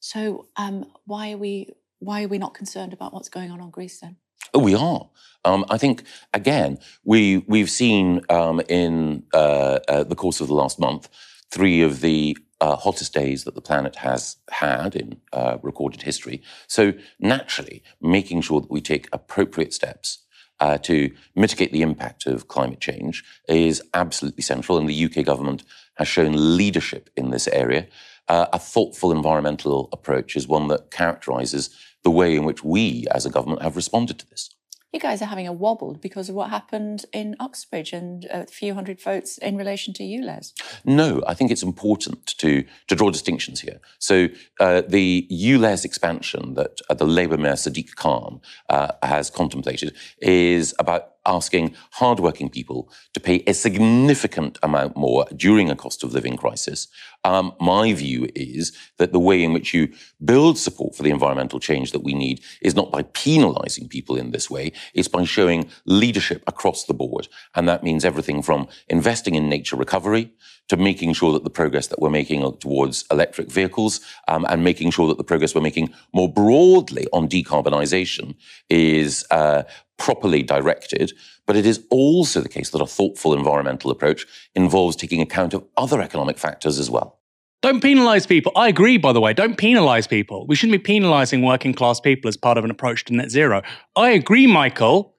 So 0.00 0.48
um, 0.56 0.86
why 1.04 1.32
are 1.32 1.38
we 1.38 1.70
why 2.00 2.24
are 2.24 2.28
we 2.28 2.38
not 2.38 2.54
concerned 2.54 2.92
about 2.92 3.12
what's 3.12 3.28
going 3.28 3.50
on 3.50 3.60
on 3.60 3.70
Greece 3.70 4.00
then? 4.00 4.16
Oh, 4.54 4.60
we 4.60 4.74
are. 4.74 5.08
Um, 5.44 5.64
I 5.68 5.78
think 5.78 6.04
again 6.32 6.78
we 7.04 7.38
we've 7.46 7.70
seen 7.70 8.22
um, 8.30 8.60
in 8.68 9.24
uh, 9.34 9.80
uh, 9.88 10.04
the 10.04 10.14
course 10.14 10.40
of 10.40 10.48
the 10.48 10.54
last 10.54 10.78
month 10.78 11.08
three 11.50 11.82
of 11.82 12.00
the 12.00 12.36
uh, 12.60 12.76
hottest 12.76 13.14
days 13.14 13.44
that 13.44 13.54
the 13.54 13.60
planet 13.60 13.96
has 13.96 14.36
had 14.50 14.96
in 14.96 15.20
uh, 15.32 15.58
recorded 15.62 16.02
history. 16.02 16.42
So 16.66 16.92
naturally, 17.20 17.82
making 18.00 18.40
sure 18.42 18.60
that 18.60 18.70
we 18.70 18.80
take 18.80 19.08
appropriate 19.12 19.72
steps 19.72 20.18
uh, 20.60 20.78
to 20.78 21.12
mitigate 21.36 21.72
the 21.72 21.82
impact 21.82 22.26
of 22.26 22.48
climate 22.48 22.80
change 22.80 23.24
is 23.48 23.82
absolutely 23.94 24.42
central, 24.42 24.76
and 24.76 24.88
the 24.88 25.04
UK 25.04 25.24
government 25.24 25.62
has 25.94 26.08
shown 26.08 26.56
leadership 26.56 27.10
in 27.16 27.30
this 27.30 27.46
area. 27.48 27.86
Uh, 28.26 28.46
a 28.52 28.58
thoughtful 28.58 29.12
environmental 29.12 29.88
approach 29.92 30.36
is 30.36 30.48
one 30.48 30.68
that 30.68 30.90
characterises 30.90 31.70
the 32.02 32.10
way 32.10 32.36
in 32.36 32.44
which 32.44 32.64
we 32.64 33.06
as 33.12 33.24
a 33.24 33.30
government 33.30 33.62
have 33.62 33.76
responded 33.76 34.18
to 34.18 34.28
this. 34.28 34.50
You 34.92 35.00
guys 35.00 35.20
are 35.20 35.26
having 35.26 35.46
a 35.46 35.52
wobble 35.52 35.94
because 36.00 36.30
of 36.30 36.34
what 36.34 36.48
happened 36.48 37.04
in 37.12 37.36
Uxbridge 37.38 37.92
and 37.92 38.24
a 38.30 38.46
few 38.46 38.72
hundred 38.72 39.02
votes 39.02 39.36
in 39.36 39.58
relation 39.58 39.92
to 39.94 40.02
ULEZ. 40.02 40.54
No, 40.86 41.22
I 41.26 41.34
think 41.34 41.50
it's 41.50 41.62
important 41.62 42.26
to, 42.38 42.64
to 42.86 42.94
draw 42.94 43.10
distinctions 43.10 43.60
here. 43.60 43.80
So 43.98 44.28
uh, 44.60 44.82
the 44.88 45.26
ULEZ 45.30 45.84
expansion 45.84 46.54
that 46.54 46.80
uh, 46.88 46.94
the 46.94 47.04
Labour 47.04 47.36
Mayor 47.36 47.52
Sadiq 47.52 47.96
Khan 47.96 48.40
uh, 48.70 48.92
has 49.02 49.28
contemplated 49.28 49.94
is 50.22 50.74
about 50.78 51.17
asking 51.28 51.74
hardworking 51.92 52.48
people 52.48 52.90
to 53.14 53.20
pay 53.20 53.44
a 53.46 53.54
significant 53.54 54.58
amount 54.62 54.96
more 54.96 55.26
during 55.36 55.70
a 55.70 55.76
cost 55.76 56.02
of 56.02 56.12
living 56.12 56.36
crisis. 56.36 56.88
Um, 57.24 57.54
my 57.60 57.92
view 57.92 58.28
is 58.34 58.72
that 58.96 59.12
the 59.12 59.18
way 59.20 59.42
in 59.44 59.52
which 59.52 59.74
you 59.74 59.92
build 60.24 60.58
support 60.58 60.96
for 60.96 61.02
the 61.02 61.10
environmental 61.10 61.60
change 61.60 61.92
that 61.92 62.02
we 62.02 62.14
need 62.14 62.40
is 62.62 62.74
not 62.74 62.90
by 62.90 63.02
penalizing 63.02 63.88
people 63.88 64.16
in 64.16 64.30
this 64.30 64.50
way, 64.50 64.72
it's 64.94 65.08
by 65.08 65.24
showing 65.24 65.68
leadership 65.84 66.42
across 66.46 66.84
the 66.84 66.94
board. 66.94 67.28
And 67.54 67.68
that 67.68 67.84
means 67.84 68.04
everything 68.04 68.42
from 68.42 68.68
investing 68.88 69.34
in 69.34 69.48
nature 69.48 69.76
recovery 69.76 70.32
to 70.68 70.76
making 70.76 71.14
sure 71.14 71.32
that 71.32 71.44
the 71.44 71.50
progress 71.50 71.88
that 71.88 71.98
we're 71.98 72.10
making 72.10 72.40
towards 72.58 73.04
electric 73.10 73.50
vehicles 73.50 74.00
um, 74.28 74.46
and 74.48 74.62
making 74.62 74.90
sure 74.90 75.08
that 75.08 75.18
the 75.18 75.24
progress 75.24 75.54
we're 75.54 75.60
making 75.60 75.92
more 76.12 76.30
broadly 76.32 77.06
on 77.12 77.28
decarbonisation 77.28 78.34
is 78.68 79.26
uh, 79.30 79.62
properly 79.98 80.42
directed. 80.42 81.12
But 81.46 81.56
it 81.56 81.66
is 81.66 81.84
also 81.90 82.40
the 82.40 82.48
case 82.48 82.70
that 82.70 82.80
a 82.80 82.86
thoughtful 82.86 83.34
environmental 83.34 83.90
approach 83.90 84.26
involves 84.54 84.96
taking 84.96 85.20
account 85.20 85.54
of 85.54 85.64
other 85.76 86.00
economic 86.00 86.38
factors 86.38 86.78
as 86.78 86.90
well. 86.90 87.18
Don't 87.60 87.82
penalise 87.82 88.28
people. 88.28 88.52
I 88.54 88.68
agree, 88.68 88.98
by 88.98 89.12
the 89.12 89.20
way. 89.20 89.32
Don't 89.32 89.56
penalise 89.56 90.08
people. 90.08 90.46
We 90.46 90.54
shouldn't 90.54 90.82
be 90.82 90.92
penalising 91.00 91.44
working 91.44 91.74
class 91.74 91.98
people 91.98 92.28
as 92.28 92.36
part 92.36 92.56
of 92.56 92.64
an 92.64 92.70
approach 92.70 93.04
to 93.06 93.14
net 93.14 93.30
zero. 93.30 93.62
I 93.96 94.10
agree, 94.10 94.46
Michael. 94.46 95.16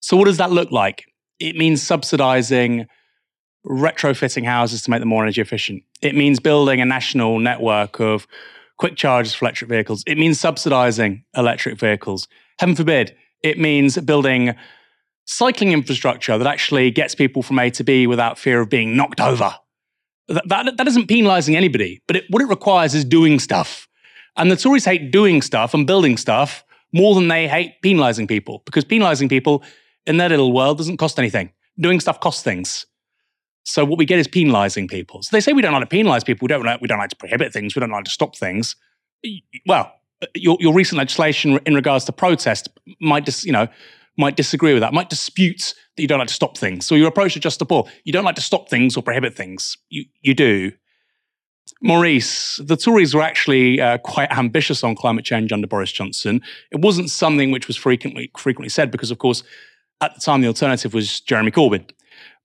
So, 0.00 0.16
what 0.16 0.26
does 0.26 0.36
that 0.36 0.50
look 0.50 0.70
like? 0.70 1.06
It 1.38 1.56
means 1.56 1.82
subsidising 1.82 2.86
retrofitting 3.66 4.44
houses 4.44 4.82
to 4.82 4.90
make 4.90 5.00
them 5.00 5.08
more 5.08 5.22
energy 5.22 5.40
efficient. 5.40 5.82
It 6.02 6.14
means 6.14 6.40
building 6.40 6.80
a 6.80 6.84
national 6.84 7.38
network 7.38 8.00
of 8.00 8.26
quick 8.76 8.96
charges 8.96 9.34
for 9.34 9.44
electric 9.44 9.70
vehicles. 9.70 10.02
It 10.06 10.18
means 10.18 10.40
subsidizing 10.40 11.24
electric 11.36 11.78
vehicles. 11.78 12.28
Heaven 12.58 12.74
forbid, 12.74 13.16
it 13.42 13.58
means 13.58 13.98
building 13.98 14.54
cycling 15.24 15.72
infrastructure 15.72 16.36
that 16.38 16.46
actually 16.46 16.90
gets 16.90 17.14
people 17.14 17.42
from 17.42 17.58
A 17.58 17.70
to 17.70 17.84
B 17.84 18.06
without 18.06 18.38
fear 18.38 18.60
of 18.60 18.68
being 18.68 18.96
knocked 18.96 19.20
over. 19.20 19.54
That, 20.28 20.48
that, 20.48 20.76
that 20.76 20.88
isn't 20.88 21.08
penalizing 21.08 21.56
anybody, 21.56 22.02
but 22.06 22.16
it, 22.16 22.24
what 22.30 22.42
it 22.42 22.46
requires 22.46 22.94
is 22.94 23.04
doing 23.04 23.38
stuff. 23.38 23.88
And 24.36 24.50
the 24.50 24.56
Tories 24.56 24.84
hate 24.84 25.10
doing 25.10 25.42
stuff 25.42 25.74
and 25.74 25.86
building 25.86 26.16
stuff 26.16 26.64
more 26.92 27.14
than 27.14 27.28
they 27.28 27.48
hate 27.48 27.74
penalizing 27.82 28.26
people 28.26 28.62
because 28.64 28.84
penalizing 28.84 29.28
people 29.28 29.62
in 30.06 30.16
their 30.16 30.28
little 30.28 30.52
world 30.52 30.78
doesn't 30.78 30.96
cost 30.96 31.18
anything. 31.18 31.52
Doing 31.78 32.00
stuff 32.00 32.20
costs 32.20 32.42
things. 32.42 32.86
So 33.64 33.84
what 33.84 33.98
we 33.98 34.04
get 34.04 34.18
is 34.18 34.26
penalizing 34.26 34.88
people. 34.88 35.22
So 35.22 35.28
they 35.32 35.40
say 35.40 35.52
we 35.52 35.62
don't 35.62 35.72
like 35.72 35.82
to 35.82 35.86
penalize 35.86 36.24
people. 36.24 36.46
We 36.46 36.48
don't 36.48 36.64
like, 36.64 36.80
we 36.80 36.88
don't 36.88 36.98
like 36.98 37.10
to 37.10 37.16
prohibit 37.16 37.52
things. 37.52 37.74
We 37.74 37.80
don't 37.80 37.90
like 37.90 38.04
to 38.04 38.10
stop 38.10 38.36
things. 38.36 38.76
Well, 39.66 39.92
your, 40.34 40.56
your 40.60 40.74
recent 40.74 40.98
legislation 40.98 41.58
in 41.66 41.74
regards 41.74 42.04
to 42.06 42.12
protest 42.12 42.68
might 43.00 43.24
dis, 43.24 43.44
you 43.44 43.52
know 43.52 43.68
might 44.18 44.36
disagree 44.36 44.74
with 44.74 44.82
that. 44.82 44.92
Might 44.92 45.08
dispute 45.08 45.74
that 45.96 46.02
you 46.02 46.06
don't 46.06 46.18
like 46.18 46.28
to 46.28 46.34
stop 46.34 46.58
things. 46.58 46.84
So 46.84 46.94
your 46.94 47.08
approach 47.08 47.32
to 47.32 47.40
just 47.40 47.58
the 47.58 47.64
poor, 47.64 47.88
you 48.04 48.12
don't 48.12 48.24
like 48.24 48.34
to 48.34 48.42
stop 48.42 48.68
things 48.68 48.94
or 48.94 49.02
prohibit 49.02 49.34
things. 49.34 49.76
You 49.88 50.04
you 50.20 50.34
do. 50.34 50.72
Maurice, 51.80 52.56
the 52.56 52.76
Tories 52.76 53.14
were 53.14 53.22
actually 53.22 53.80
uh, 53.80 53.98
quite 53.98 54.30
ambitious 54.30 54.84
on 54.84 54.94
climate 54.94 55.24
change 55.24 55.52
under 55.52 55.66
Boris 55.66 55.90
Johnson. 55.90 56.40
It 56.70 56.80
wasn't 56.80 57.10
something 57.10 57.50
which 57.50 57.66
was 57.66 57.76
frequently 57.76 58.30
frequently 58.36 58.68
said 58.68 58.90
because, 58.90 59.10
of 59.10 59.18
course, 59.18 59.42
at 60.00 60.14
the 60.14 60.20
time 60.20 60.42
the 60.42 60.48
alternative 60.48 60.92
was 60.92 61.20
Jeremy 61.20 61.50
Corbyn 61.50 61.88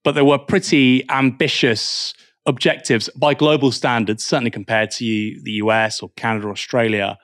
but 0.08 0.16
there 0.16 0.24
were 0.24 0.38
pretty 0.38 1.04
ambitious 1.10 2.14
objectives 2.46 3.10
by 3.10 3.34
global 3.34 3.74
standards, 3.74 4.24
certainly 4.26 4.50
compared 4.50 4.90
to 4.92 5.04
the 5.44 5.52
US 5.64 6.02
or 6.02 6.10
Canada 6.16 6.48
or 6.48 6.52
Australia, 6.52 7.18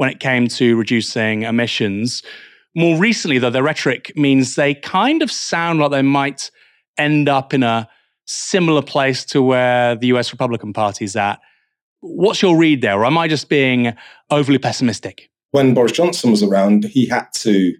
when 0.00 0.08
it 0.08 0.18
came 0.18 0.48
to 0.48 0.76
reducing 0.76 1.42
emissions. 1.42 2.22
More 2.74 2.96
recently, 2.96 3.36
though, 3.36 3.50
their 3.50 3.62
rhetoric 3.62 4.16
means 4.16 4.54
they 4.54 4.72
kind 4.72 5.20
of 5.20 5.30
sound 5.30 5.78
like 5.78 5.90
they 5.90 6.00
might 6.00 6.50
end 6.96 7.28
up 7.28 7.52
in 7.52 7.62
a 7.62 7.86
similar 8.24 8.80
place 8.80 9.26
to 9.26 9.42
where 9.42 9.96
the 9.96 10.06
US 10.06 10.32
Republican 10.32 10.72
Party 10.72 11.04
is 11.04 11.16
at. 11.16 11.38
What's 12.00 12.40
your 12.40 12.56
read 12.56 12.80
there, 12.80 12.98
or 12.98 13.04
am 13.04 13.18
I 13.18 13.28
just 13.28 13.50
being 13.50 13.92
overly 14.30 14.56
pessimistic? 14.56 15.28
When 15.50 15.74
Boris 15.74 15.92
Johnson 15.92 16.30
was 16.30 16.42
around, 16.42 16.84
he 16.84 17.04
had 17.04 17.26
to 17.40 17.74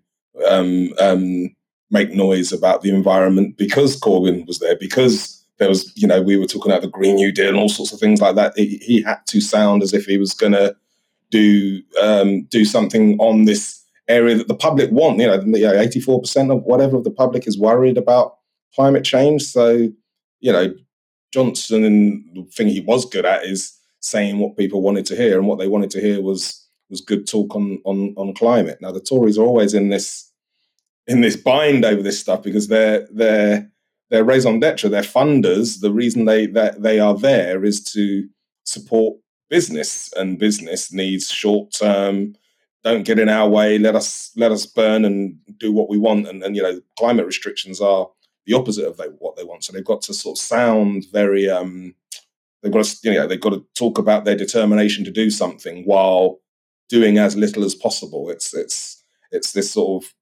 um, 0.47 0.91
um, 1.01 1.57
make 1.91 2.11
noise 2.11 2.53
about 2.53 2.83
the 2.83 2.95
environment 2.95 3.57
because 3.57 3.99
Corbyn 3.99 4.47
was 4.47 4.59
there, 4.59 4.77
because 4.77 5.43
there 5.57 5.71
was, 5.71 5.91
you 5.97 6.07
know, 6.07 6.21
we 6.21 6.37
were 6.37 6.45
talking 6.45 6.71
about 6.71 6.83
the 6.83 6.89
Green 6.89 7.15
New 7.15 7.33
Deal 7.33 7.49
and 7.49 7.57
all 7.57 7.71
sorts 7.71 7.95
of 7.95 7.99
things 7.99 8.21
like 8.21 8.35
that. 8.35 8.53
He, 8.57 8.77
he 8.83 9.01
had 9.01 9.21
to 9.29 9.41
sound 9.41 9.83
as 9.83 9.95
if 9.95 10.05
he 10.05 10.19
was 10.19 10.35
going 10.35 10.53
to 10.53 10.77
do 11.31 11.83
um, 12.01 12.45
do 12.51 12.65
something 12.65 13.17
on 13.19 13.45
this 13.45 13.85
area 14.09 14.35
that 14.37 14.49
the 14.49 14.55
public 14.55 14.91
want. 14.91 15.19
You 15.19 15.29
know, 15.29 15.73
eighty 15.81 16.01
four 16.01 16.21
percent 16.21 16.51
of 16.51 16.63
whatever 16.65 16.97
of 16.97 17.05
the 17.05 17.11
public 17.11 17.47
is 17.47 17.59
worried 17.59 17.99
about 17.99 18.37
climate 18.75 19.05
change. 19.05 19.43
So, 19.43 19.89
you 20.41 20.53
know, 20.53 20.75
Johnson 21.33 21.85
and 21.85 22.25
the 22.35 22.43
thing 22.51 22.69
he 22.69 22.81
was 22.81 23.05
good 23.05 23.25
at 23.25 23.45
is 23.45 23.77
saying 24.01 24.39
what 24.39 24.57
people 24.57 24.83
wanted 24.83 25.07
to 25.07 25.17
hear, 25.17 25.39
and 25.39 25.47
what 25.47 25.59
they 25.59 25.69
wanted 25.69 25.91
to 25.91 26.01
hear 26.01 26.21
was 26.21 26.67
was 26.89 27.01
good 27.01 27.27
talk 27.27 27.55
on 27.55 27.81
on 27.85 28.15
on 28.17 28.35
climate. 28.35 28.79
Now, 28.81 28.93
the 28.93 29.01
Tories 29.01 29.39
are 29.39 29.45
always 29.45 29.75
in 29.75 29.89
this 29.89 30.31
in 31.07 31.21
this 31.21 31.37
bind 31.37 31.85
over 31.85 32.03
this 32.03 32.21
stuff 32.21 32.43
because 32.43 32.69
they're 32.69 33.07
they're 33.13 33.71
they're 34.11 34.25
raison 34.25 34.59
d'etre, 34.59 34.89
they're 34.89 35.03
funders. 35.03 35.81
The 35.81 35.93
reason 35.93 36.25
they 36.25 36.47
that 36.47 36.83
they 36.83 36.99
are 36.99 37.17
there 37.17 37.65
is 37.65 37.83
to 37.93 38.29
support 38.65 39.19
business, 39.51 40.11
and 40.17 40.39
business 40.39 40.93
needs 40.93 41.31
short 41.31 41.73
term. 41.73 42.37
Don't 42.83 43.03
get 43.03 43.19
in 43.19 43.29
our 43.29 43.49
way. 43.49 43.79
Let 43.79 43.95
us 43.95 44.33
let 44.37 44.53
us 44.53 44.65
burn 44.65 45.05
and 45.05 45.39
do 45.59 45.71
what 45.73 45.91
we 45.91 45.99
want. 45.99 46.27
And, 46.27 46.43
and 46.43 46.57
you 46.57 46.63
know, 46.63 46.81
climate 46.99 47.27
restrictions 47.27 47.81
are 47.81 48.09
the 48.47 48.55
opposite 48.55 48.87
of 48.87 48.97
they, 48.97 49.07
what 49.19 49.37
they 49.37 49.45
want. 49.45 49.65
So 49.65 49.73
they've 49.73 49.85
got 49.85 50.01
to 50.03 50.15
sort 50.15 50.39
of 50.39 50.43
sound 50.43 51.07
very. 51.13 51.51
Um, 51.51 51.95
they've 52.63 52.73
got 52.73 52.85
to 52.85 52.97
you 53.03 53.15
know 53.15 53.27
they've 53.27 53.41
got 53.41 53.51
to 53.51 53.65
talk 53.75 53.99
about 53.99 54.25
their 54.25 54.37
determination 54.37 55.05
to 55.05 55.11
do 55.11 55.31
something 55.31 55.85
while 55.85 56.41
doing 56.89 57.19
as 57.19 57.37
little 57.37 57.65
as 57.65 57.75
possible. 57.75 58.31
It's 58.31 58.55
it's 58.55 59.03
it's 59.31 59.53
this 59.53 59.73
sort 59.73 60.05
of 60.05 60.15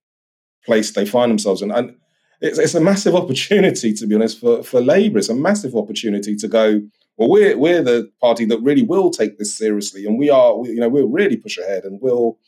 place 0.65 0.91
they 0.91 1.07
find 1.07 1.31
themselves 1.31 1.63
in, 1.63 1.71
and 1.71 1.97
it's, 2.41 2.59
it's 2.59 2.75
a 2.75 2.81
massive 2.81 3.15
opportunity 3.23 3.93
to 3.95 4.07
be 4.07 4.15
honest 4.15 4.41
for 4.41 4.63
for 4.63 4.81
Labour. 4.81 5.19
It's 5.19 5.29
a 5.29 5.35
massive 5.35 5.77
opportunity 5.77 6.35
to 6.37 6.49
go. 6.49 6.83
Well, 7.19 7.29
we're 7.29 7.59
we're 7.59 7.83
the 7.83 8.11
party 8.21 8.45
that 8.47 8.61
really 8.61 8.83
will 8.83 9.11
take 9.11 9.39
this 9.39 9.55
seriously, 9.55 10.07
and 10.07 10.19
we 10.19 10.31
are. 10.31 10.57
We, 10.57 10.71
you 10.71 10.81
know, 10.81 10.89
we'll 10.89 11.09
really 11.09 11.37
push 11.37 11.59
ahead, 11.59 11.85
and 11.85 12.01
we'll, 12.01 12.39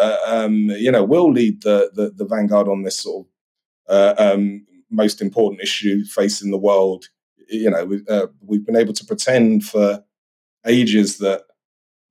uh, 0.00 0.16
um, 0.26 0.70
you 0.70 0.90
know, 0.90 1.04
we'll 1.04 1.30
lead 1.30 1.62
the, 1.62 1.90
the, 1.94 2.10
the 2.16 2.24
vanguard 2.24 2.68
on 2.68 2.82
this 2.82 2.98
sort 2.98 3.26
of 3.88 3.94
uh, 3.94 4.14
um, 4.32 4.66
most 4.90 5.20
important 5.20 5.60
issue 5.60 6.04
facing 6.04 6.50
the 6.50 6.58
world. 6.58 7.04
You 7.50 7.70
know, 7.70 7.84
we, 7.84 8.02
uh, 8.08 8.28
we've 8.40 8.64
been 8.64 8.76
able 8.76 8.94
to 8.94 9.04
pretend 9.04 9.64
for 9.64 10.02
ages 10.66 11.18
that 11.18 11.42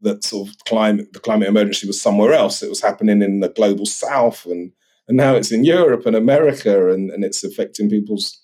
that 0.02 0.24
sort 0.24 0.50
of 0.50 0.56
climate 0.68 1.14
the 1.14 1.20
climate 1.20 1.48
emergency 1.48 1.88
was 1.88 2.00
somewhere 2.00 2.34
else. 2.34 2.62
It 2.62 2.70
was 2.70 2.82
happening 2.82 3.24
in 3.24 3.40
the 3.40 3.50
global 3.50 3.88
south 3.88 4.46
and 4.46 4.72
and 5.08 5.18
now 5.18 5.36
it's 5.36 5.52
in 5.52 5.64
Europe 5.64 6.06
and 6.06 6.16
America 6.16 6.92
and, 6.92 7.10
and 7.10 7.24
it's 7.24 7.44
affecting 7.44 7.90
people's 7.90 8.40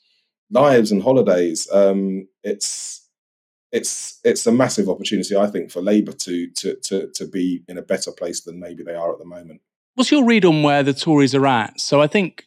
lives 0.50 0.92
and 0.92 1.04
holidays. 1.04 1.68
Um, 1.72 2.28
it's 2.42 3.03
it's 3.74 4.20
it's 4.24 4.46
a 4.46 4.52
massive 4.52 4.88
opportunity, 4.88 5.36
I 5.36 5.48
think, 5.48 5.72
for 5.72 5.82
Labour 5.82 6.14
to 6.14 6.48
to 6.48 6.76
to 6.76 7.12
to 7.12 7.28
be 7.28 7.64
in 7.68 7.78
a 7.78 7.82
better 7.82 8.12
place 8.12 8.42
than 8.42 8.60
maybe 8.60 8.84
they 8.84 8.94
are 8.94 9.12
at 9.12 9.18
the 9.18 9.26
moment. 9.26 9.62
What's 9.96 10.12
your 10.12 10.24
read 10.24 10.46
on 10.46 10.64
where 10.64 10.84
the 10.84 10.94
Tories 10.94 11.36
are 11.36 11.46
at? 11.46 11.80
So 11.80 12.00
I 12.00 12.08
think 12.08 12.46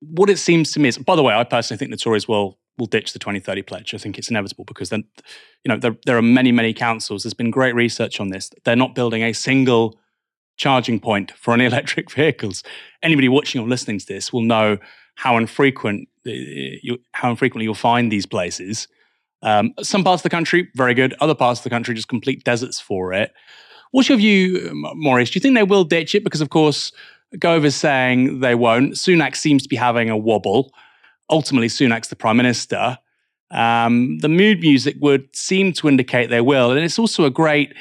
what 0.00 0.28
it 0.28 0.38
seems 0.38 0.72
to 0.72 0.80
me 0.80 0.88
is, 0.88 0.98
by 0.98 1.16
the 1.16 1.22
way, 1.22 1.34
I 1.34 1.42
personally 1.44 1.78
think 1.78 1.90
the 1.90 1.96
Tories 1.96 2.28
will 2.28 2.58
will 2.76 2.86
ditch 2.86 3.14
the 3.14 3.18
2030 3.18 3.62
pledge. 3.62 3.94
I 3.94 3.98
think 3.98 4.18
it's 4.18 4.28
inevitable 4.28 4.64
because 4.64 4.90
then, 4.90 5.04
you 5.64 5.68
know, 5.68 5.78
there, 5.78 5.96
there 6.06 6.18
are 6.18 6.22
many, 6.22 6.50
many 6.52 6.74
councils. 6.74 7.22
There's 7.22 7.32
been 7.32 7.52
great 7.52 7.74
research 7.74 8.18
on 8.20 8.30
this. 8.30 8.50
They're 8.64 8.74
not 8.74 8.96
building 8.96 9.22
a 9.22 9.32
single 9.32 9.98
charging 10.56 10.98
point 10.98 11.30
for 11.32 11.54
any 11.54 11.64
electric 11.72 12.10
vehicles. 12.10 12.62
Anybody 13.02 13.28
watching 13.28 13.60
or 13.60 13.68
listening 13.68 14.00
to 14.00 14.06
this 14.06 14.32
will 14.32 14.42
know 14.42 14.78
how 15.14 15.36
infrequent 15.36 16.08
eh, 16.26 16.78
you, 16.82 16.98
how 17.12 17.30
infrequently 17.30 17.64
you'll 17.64 17.74
find 17.74 18.10
these 18.10 18.26
places. 18.26 18.88
Um, 19.44 19.72
some 19.82 20.02
parts 20.02 20.20
of 20.20 20.24
the 20.24 20.30
country 20.30 20.68
very 20.74 20.94
good, 20.94 21.14
other 21.20 21.34
parts 21.34 21.60
of 21.60 21.64
the 21.64 21.70
country 21.70 21.94
just 21.94 22.08
complete 22.08 22.42
deserts 22.42 22.80
for 22.80 23.12
it. 23.12 23.32
What's 23.92 24.08
your 24.08 24.18
view, 24.18 24.70
Maurice? 24.96 25.30
Do 25.30 25.36
you 25.36 25.40
think 25.40 25.54
they 25.54 25.62
will 25.62 25.84
ditch 25.84 26.16
it? 26.16 26.24
Because 26.24 26.40
of 26.40 26.50
course, 26.50 26.90
Gover's 27.38 27.76
saying 27.76 28.40
they 28.40 28.56
won't. 28.56 28.94
Sunak 28.94 29.36
seems 29.36 29.62
to 29.62 29.68
be 29.68 29.76
having 29.76 30.10
a 30.10 30.16
wobble 30.16 30.72
ultimately 31.30 31.68
Sunak's 31.68 32.08
the 32.08 32.16
prime 32.16 32.36
minister, 32.36 32.98
um, 33.50 34.18
the 34.18 34.28
mood 34.28 34.60
music 34.60 34.96
would 35.00 35.34
seem 35.34 35.72
to 35.74 35.88
indicate 35.88 36.30
they 36.30 36.40
will. 36.40 36.70
And 36.70 36.80
it's 36.80 36.98
also 36.98 37.24
a 37.24 37.30
great, 37.30 37.74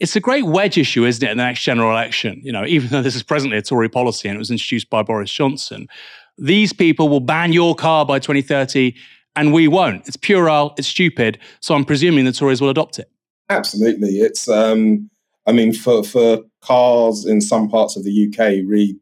it's 0.00 0.16
a 0.16 0.20
great 0.20 0.44
wedge 0.44 0.76
issue, 0.76 1.04
isn't 1.04 1.26
it, 1.26 1.30
in 1.30 1.38
the 1.38 1.44
next 1.44 1.62
general 1.62 1.90
election? 1.90 2.40
You 2.44 2.52
know, 2.52 2.64
even 2.66 2.90
though 2.90 3.02
this 3.02 3.16
is 3.16 3.22
presently 3.22 3.58
a 3.58 3.62
Tory 3.62 3.88
policy 3.88 4.28
and 4.28 4.36
it 4.36 4.38
was 4.38 4.50
introduced 4.50 4.90
by 4.90 5.02
Boris 5.02 5.30
Johnson, 5.30 5.88
these 6.36 6.72
people 6.72 7.08
will 7.08 7.20
ban 7.20 7.52
your 7.52 7.74
car 7.74 8.04
by 8.04 8.18
2030 8.18 8.94
and 9.36 9.52
we 9.52 9.68
won't. 9.68 10.06
It's 10.06 10.16
puerile, 10.16 10.74
it's 10.78 10.88
stupid. 10.88 11.38
So 11.60 11.74
I'm 11.74 11.84
presuming 11.84 12.24
the 12.24 12.32
Tories 12.32 12.60
will 12.60 12.70
adopt 12.70 12.98
it. 12.98 13.10
Absolutely. 13.48 14.20
It's, 14.20 14.48
um, 14.48 15.10
I 15.46 15.52
mean, 15.52 15.72
for, 15.72 16.02
for 16.04 16.42
cars 16.62 17.26
in 17.26 17.40
some 17.40 17.68
parts 17.68 17.96
of 17.96 18.04
the 18.04 18.28
UK, 18.28 18.66
read, 18.66 18.96
you 18.96 18.98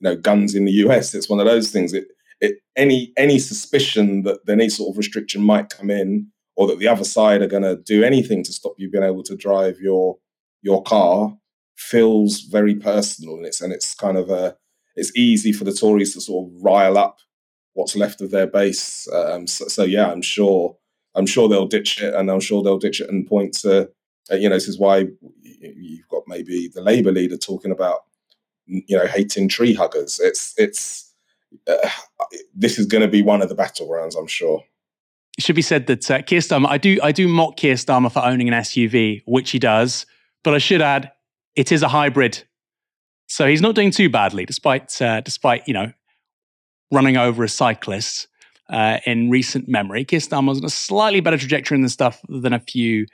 know, 0.00 0.16
guns 0.16 0.54
in 0.54 0.64
the 0.64 0.72
US, 0.86 1.14
it's 1.14 1.28
one 1.28 1.40
of 1.40 1.46
those 1.46 1.70
things. 1.70 1.92
It, 1.92 2.06
it, 2.40 2.56
any 2.74 3.12
any 3.16 3.38
suspicion 3.38 4.22
that 4.22 4.40
any 4.48 4.68
sort 4.68 4.92
of 4.92 4.98
restriction 4.98 5.42
might 5.42 5.70
come 5.70 5.90
in, 5.90 6.26
or 6.56 6.66
that 6.66 6.80
the 6.80 6.88
other 6.88 7.04
side 7.04 7.40
are 7.40 7.46
going 7.46 7.62
to 7.62 7.76
do 7.76 8.02
anything 8.02 8.42
to 8.44 8.52
stop 8.52 8.74
you 8.78 8.90
being 8.90 9.04
able 9.04 9.22
to 9.22 9.36
drive 9.36 9.78
your 9.80 10.18
your 10.60 10.82
car, 10.82 11.36
feels 11.76 12.40
very 12.40 12.74
personal, 12.74 13.36
and 13.36 13.46
it's 13.46 13.60
and 13.60 13.72
it's 13.72 13.94
kind 13.94 14.16
of 14.16 14.28
a 14.28 14.56
it's 14.96 15.16
easy 15.16 15.52
for 15.52 15.64
the 15.64 15.72
Tories 15.72 16.14
to 16.14 16.20
sort 16.20 16.48
of 16.48 16.62
rile 16.62 16.98
up 16.98 17.18
what's 17.74 17.96
left 17.96 18.20
of 18.20 18.30
their 18.30 18.46
base. 18.46 19.08
Um, 19.12 19.46
so, 19.46 19.66
so, 19.68 19.84
yeah, 19.84 20.10
I'm 20.10 20.22
sure 20.22 20.76
I'm 21.14 21.26
sure 21.26 21.48
they'll 21.48 21.66
ditch 21.66 22.00
it, 22.00 22.14
and 22.14 22.30
I'm 22.30 22.40
sure 22.40 22.62
they'll 22.62 22.78
ditch 22.78 23.00
it 23.00 23.10
and 23.10 23.26
point 23.26 23.54
to 23.58 23.90
uh, 24.30 24.36
you 24.36 24.48
know 24.48 24.56
this 24.56 24.68
is 24.68 24.78
why 24.78 25.06
you've 25.60 26.08
got 26.08 26.22
maybe 26.26 26.68
the 26.68 26.80
Labour 26.80 27.12
leader 27.12 27.36
talking 27.36 27.72
about 27.72 28.00
you 28.66 28.96
know 28.96 29.06
hating 29.06 29.48
tree 29.48 29.74
huggers. 29.74 30.20
It's 30.20 30.54
it's 30.56 31.12
uh, 31.66 31.88
this 32.54 32.78
is 32.78 32.86
going 32.86 33.02
to 33.02 33.08
be 33.08 33.22
one 33.22 33.42
of 33.42 33.48
the 33.48 33.54
battlegrounds, 33.54 34.16
I'm 34.18 34.26
sure. 34.26 34.62
It 35.38 35.44
should 35.44 35.56
be 35.56 35.62
said 35.62 35.86
that 35.86 36.10
uh, 36.10 36.22
Keir 36.22 36.40
Starmer, 36.40 36.68
I 36.68 36.78
do, 36.78 36.98
I 37.02 37.12
do 37.12 37.26
mock 37.26 37.56
Keir 37.56 37.74
Starmer 37.74 38.12
for 38.12 38.24
owning 38.24 38.48
an 38.48 38.54
SUV, 38.54 39.22
which 39.26 39.50
he 39.50 39.58
does, 39.58 40.06
but 40.44 40.54
I 40.54 40.58
should 40.58 40.82
add, 40.82 41.12
it 41.54 41.72
is 41.72 41.82
a 41.82 41.88
hybrid, 41.88 42.42
so 43.28 43.46
he's 43.46 43.62
not 43.62 43.74
doing 43.74 43.90
too 43.90 44.10
badly, 44.10 44.44
despite, 44.44 45.00
uh, 45.00 45.20
despite 45.22 45.66
you 45.66 45.74
know, 45.74 45.92
running 46.92 47.16
over 47.16 47.42
a 47.42 47.48
cyclist 47.48 48.28
uh, 48.68 48.98
in 49.06 49.30
recent 49.30 49.68
memory. 49.68 50.04
Keir 50.04 50.20
was 50.30 50.58
on 50.58 50.64
a 50.64 50.70
slightly 50.70 51.20
better 51.20 51.38
trajectory 51.38 51.76
in 51.76 51.82
the 51.82 51.88
stuff 51.88 52.20
than 52.28 52.52
a 52.52 52.60
few 52.60 53.06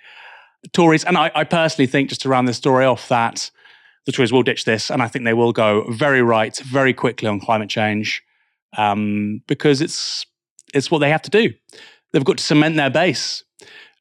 Tories, 0.72 1.04
and 1.04 1.16
I, 1.16 1.30
I 1.36 1.44
personally 1.44 1.86
think, 1.86 2.08
just 2.08 2.22
to 2.22 2.28
round 2.28 2.48
this 2.48 2.56
story 2.56 2.84
off, 2.84 3.08
that 3.08 3.50
the 4.06 4.12
Tories 4.12 4.32
will 4.32 4.42
ditch 4.42 4.64
this, 4.64 4.90
and 4.90 5.00
I 5.00 5.06
think 5.06 5.24
they 5.24 5.32
will 5.32 5.52
go 5.52 5.88
very 5.92 6.20
right, 6.20 6.56
very 6.58 6.92
quickly 6.92 7.28
on 7.28 7.38
climate 7.38 7.70
change 7.70 8.22
um, 8.76 9.40
because 9.46 9.80
it's 9.80 10.26
it's 10.74 10.90
what 10.90 10.98
they 10.98 11.10
have 11.10 11.22
to 11.22 11.30
do. 11.30 11.54
They've 12.12 12.24
got 12.24 12.38
to 12.38 12.44
cement 12.44 12.76
their 12.76 12.90
base, 12.90 13.44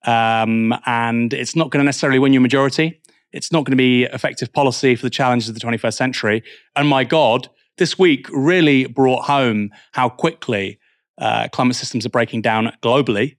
um, 0.06 0.74
and 0.88 1.32
it's 1.32 1.56
not 1.56 1.70
going 1.70 1.82
to 1.82 1.86
necessarily 1.86 2.18
win 2.18 2.34
you 2.34 2.40
a 2.40 2.42
majority. 2.42 3.00
It's 3.34 3.52
not 3.52 3.66
going 3.66 3.74
to 3.74 3.78
be 3.78 4.06
effective 4.06 4.52
policy 4.52 4.96
for 4.96 5.04
the 5.04 5.12
challenges 5.12 5.50
of 5.50 5.56
the 5.56 5.62
21st 5.62 5.94
century. 5.94 6.44
And 6.76 6.88
my 6.88 7.04
God, 7.04 7.50
this 7.78 7.98
week 7.98 8.28
really 8.32 8.86
brought 8.86 9.26
home 9.26 9.72
how 9.94 10.10
quickly 10.10 10.80
uh, 11.18 11.48
climate 11.50 11.76
systems 11.76 12.06
are 12.06 12.10
breaking 12.10 12.42
down 12.42 12.72
globally, 12.82 13.38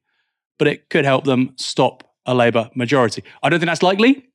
but 0.58 0.68
it 0.68 0.90
could 0.90 1.04
help 1.04 1.24
them 1.24 1.52
stop 1.56 2.04
a 2.26 2.34
Labour 2.34 2.70
majority. 2.74 3.22
I 3.42 3.48
don't 3.48 3.58
think 3.60 3.68
that's 3.68 3.82
likely, 3.82 4.26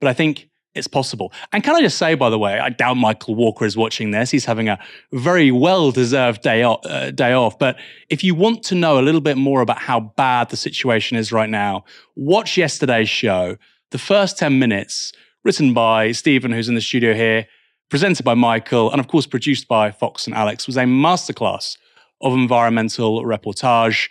but 0.00 0.08
I 0.08 0.12
think 0.12 0.50
it's 0.74 0.86
possible. 0.86 1.32
And 1.52 1.64
can 1.64 1.74
I 1.74 1.80
just 1.80 1.98
say, 1.98 2.14
by 2.14 2.30
the 2.30 2.38
way, 2.38 2.58
I 2.60 2.68
doubt 2.68 2.94
Michael 2.94 3.34
Walker 3.34 3.64
is 3.64 3.76
watching 3.76 4.12
this. 4.12 4.30
He's 4.30 4.44
having 4.44 4.68
a 4.68 4.78
very 5.12 5.50
well 5.50 5.90
deserved 5.90 6.42
day, 6.42 6.62
uh, 6.62 7.10
day 7.10 7.32
off. 7.32 7.58
But 7.58 7.76
if 8.08 8.22
you 8.22 8.34
want 8.34 8.62
to 8.64 8.74
know 8.74 8.98
a 8.98 9.02
little 9.02 9.20
bit 9.20 9.36
more 9.36 9.62
about 9.62 9.78
how 9.78 10.00
bad 10.00 10.50
the 10.50 10.56
situation 10.56 11.16
is 11.16 11.32
right 11.32 11.50
now, 11.50 11.84
watch 12.14 12.56
yesterday's 12.56 13.08
show. 13.08 13.56
The 13.90 13.98
first 13.98 14.38
10 14.38 14.58
minutes, 14.60 15.12
written 15.44 15.74
by 15.74 16.12
Stephen, 16.12 16.52
who's 16.52 16.68
in 16.68 16.76
the 16.76 16.80
studio 16.80 17.14
here, 17.14 17.48
presented 17.90 18.24
by 18.24 18.34
Michael, 18.34 18.90
and 18.90 19.00
of 19.00 19.08
course 19.08 19.26
produced 19.26 19.68
by 19.68 19.90
Fox 19.90 20.26
and 20.26 20.34
Alex, 20.34 20.66
was 20.66 20.76
a 20.76 20.84
masterclass 20.84 21.76
of 22.22 22.32
environmental 22.32 23.22
reportage. 23.24 24.08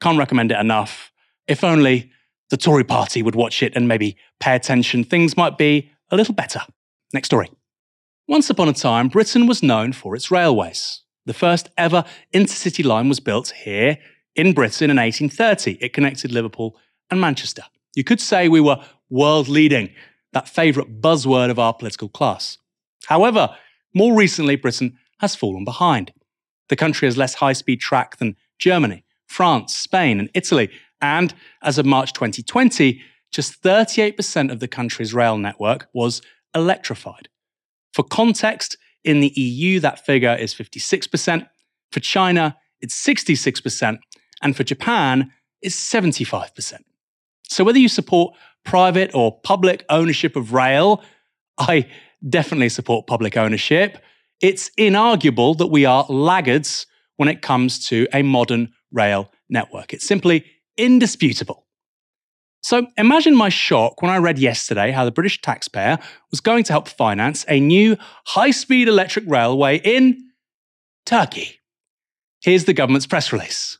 Can't 0.00 0.18
recommend 0.18 0.52
it 0.52 0.58
enough. 0.58 1.12
If 1.46 1.62
only 1.62 2.10
the 2.50 2.56
Tory 2.56 2.84
party 2.84 3.22
would 3.22 3.34
watch 3.34 3.62
it 3.62 3.74
and 3.74 3.88
maybe 3.88 4.16
pay 4.40 4.54
attention, 4.54 5.04
things 5.04 5.36
might 5.36 5.58
be 5.58 5.90
a 6.10 6.16
little 6.16 6.34
better. 6.34 6.60
Next 7.12 7.28
story. 7.28 7.50
Once 8.28 8.48
upon 8.50 8.68
a 8.68 8.72
time, 8.72 9.08
Britain 9.08 9.46
was 9.46 9.62
known 9.62 9.92
for 9.92 10.14
its 10.14 10.30
railways. 10.30 11.02
The 11.26 11.34
first 11.34 11.68
ever 11.76 12.04
intercity 12.32 12.84
line 12.84 13.08
was 13.08 13.20
built 13.20 13.50
here 13.50 13.98
in 14.34 14.52
Britain 14.52 14.90
in 14.90 14.96
1830. 14.96 15.78
It 15.80 15.92
connected 15.92 16.30
Liverpool 16.30 16.76
and 17.10 17.20
Manchester. 17.20 17.62
You 17.94 18.04
could 18.04 18.20
say 18.20 18.48
we 18.48 18.60
were 18.60 18.84
world 19.10 19.48
leading, 19.48 19.90
that 20.32 20.48
favourite 20.48 21.00
buzzword 21.00 21.50
of 21.50 21.58
our 21.58 21.72
political 21.72 22.08
class. 22.08 22.58
However, 23.06 23.56
more 23.94 24.14
recently, 24.14 24.56
Britain 24.56 24.98
has 25.20 25.34
fallen 25.34 25.64
behind. 25.64 26.12
The 26.68 26.76
country 26.76 27.06
has 27.06 27.16
less 27.16 27.34
high 27.34 27.52
speed 27.52 27.80
track 27.80 28.18
than 28.18 28.36
Germany, 28.58 29.04
France, 29.26 29.74
Spain, 29.76 30.18
and 30.20 30.30
Italy. 30.34 30.70
And 31.00 31.34
as 31.62 31.78
of 31.78 31.86
March 31.86 32.12
2020, 32.12 33.00
just 33.32 33.62
38% 33.62 34.50
of 34.50 34.60
the 34.60 34.68
country's 34.68 35.14
rail 35.14 35.38
network 35.38 35.88
was 35.92 36.22
electrified. 36.54 37.28
For 37.92 38.02
context, 38.02 38.76
in 39.04 39.20
the 39.20 39.28
EU, 39.28 39.80
that 39.80 40.04
figure 40.04 40.34
is 40.34 40.52
56%. 40.52 41.46
For 41.92 42.00
China, 42.00 42.56
it's 42.80 42.94
66%. 43.06 43.98
And 44.42 44.56
for 44.56 44.64
Japan, 44.64 45.32
it's 45.62 45.76
75%. 45.76 46.80
So 47.48 47.64
whether 47.64 47.78
you 47.78 47.88
support 47.88 48.34
private 48.64 49.14
or 49.14 49.40
public 49.40 49.84
ownership 49.88 50.34
of 50.34 50.52
rail, 50.52 51.02
I 51.58 51.86
definitely 52.28 52.68
support 52.68 53.06
public 53.06 53.36
ownership. 53.36 53.98
It's 54.40 54.70
inarguable 54.78 55.56
that 55.58 55.68
we 55.68 55.84
are 55.84 56.04
laggards 56.08 56.86
when 57.16 57.28
it 57.28 57.42
comes 57.42 57.86
to 57.88 58.06
a 58.12 58.22
modern 58.22 58.72
rail 58.92 59.30
network. 59.48 59.92
It's 59.92 60.06
simply 60.06 60.44
indisputable. 60.76 61.66
So 62.62 62.88
imagine 62.96 63.36
my 63.36 63.48
shock 63.48 64.02
when 64.02 64.10
I 64.10 64.18
read 64.18 64.38
yesterday 64.38 64.90
how 64.90 65.04
the 65.04 65.12
British 65.12 65.40
taxpayer 65.40 65.98
was 66.30 66.40
going 66.40 66.64
to 66.64 66.72
help 66.72 66.88
finance 66.88 67.44
a 67.48 67.60
new 67.60 67.96
high 68.26 68.50
speed 68.50 68.88
electric 68.88 69.24
railway 69.28 69.78
in 69.78 70.30
Turkey. 71.04 71.60
Here's 72.42 72.64
the 72.64 72.72
government's 72.72 73.06
press 73.06 73.32
release 73.32 73.78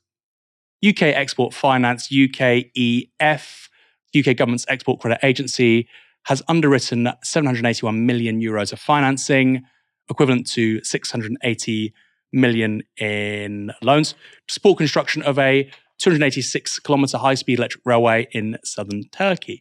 UK 0.87 1.03
Export 1.03 1.53
Finance, 1.53 2.09
UKEF, 2.09 3.69
UK 4.17 4.37
Government's 4.37 4.67
Export 4.69 5.01
Credit 5.01 5.19
Agency, 5.25 5.89
has 6.27 6.43
underwritten 6.49 7.09
781 7.23 8.05
million 8.05 8.41
euros 8.41 8.73
of 8.73 8.81
financing, 8.81 9.63
equivalent 10.11 10.47
to 10.49 10.83
680 10.83 11.95
million 12.33 12.83
in 12.99 13.73
loans, 13.81 14.15
to 14.49 14.55
support 14.55 14.79
construction 14.79 15.23
of 15.23 15.39
a 15.39 15.71
286 15.99 16.81
kilometre 16.81 17.19
high 17.19 17.35
speed 17.35 17.59
electric 17.59 17.87
railway 17.87 18.27
in 18.33 18.59
southern 18.65 19.05
Turkey. 19.11 19.61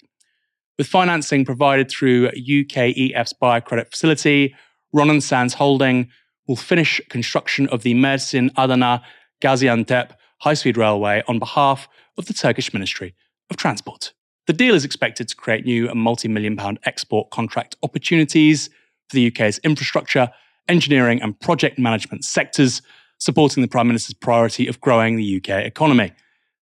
With 0.80 0.88
financing 0.88 1.46
provided 1.46 1.90
through 1.90 2.32
UKEF's 2.32 3.34
buyer 3.34 3.62
credit 3.62 3.92
facility, 3.92 4.56
Rönesans 4.94 5.54
Holding 5.54 6.10
will 6.48 6.56
finish 6.56 7.00
construction 7.10 7.68
of 7.68 7.84
the 7.84 7.94
Mersin 7.94 8.50
Adana 8.58 9.04
Gaziantep 9.40 10.14
high 10.42 10.56
speed 10.56 10.78
railway 10.78 11.22
on 11.28 11.38
behalf 11.38 11.88
of 12.18 12.26
the 12.26 12.34
Turkish 12.34 12.74
Ministry 12.74 13.14
of 13.52 13.58
Transport. 13.58 14.14
The 14.48 14.54
deal 14.54 14.76
is 14.76 14.86
expected 14.86 15.28
to 15.28 15.36
create 15.36 15.66
new 15.66 15.90
and 15.90 16.00
multi 16.00 16.28
million 16.28 16.56
pound 16.56 16.80
export 16.86 17.32
contract 17.32 17.76
opportunities 17.82 18.68
for 19.10 19.16
the 19.16 19.28
UK's 19.28 19.58
infrastructure, 19.60 20.32
engineering, 20.68 21.22
and 21.22 21.40
project 21.40 21.80
management 21.80 22.24
sectors, 22.24 22.82
supporting 23.18 23.62
the 23.62 23.68
Prime 23.68 23.88
Minister's 23.88 24.14
priority 24.14 24.68
of 24.68 24.80
growing 24.82 25.16
the 25.16 25.38
UK 25.38 25.66
economy. 25.66 26.12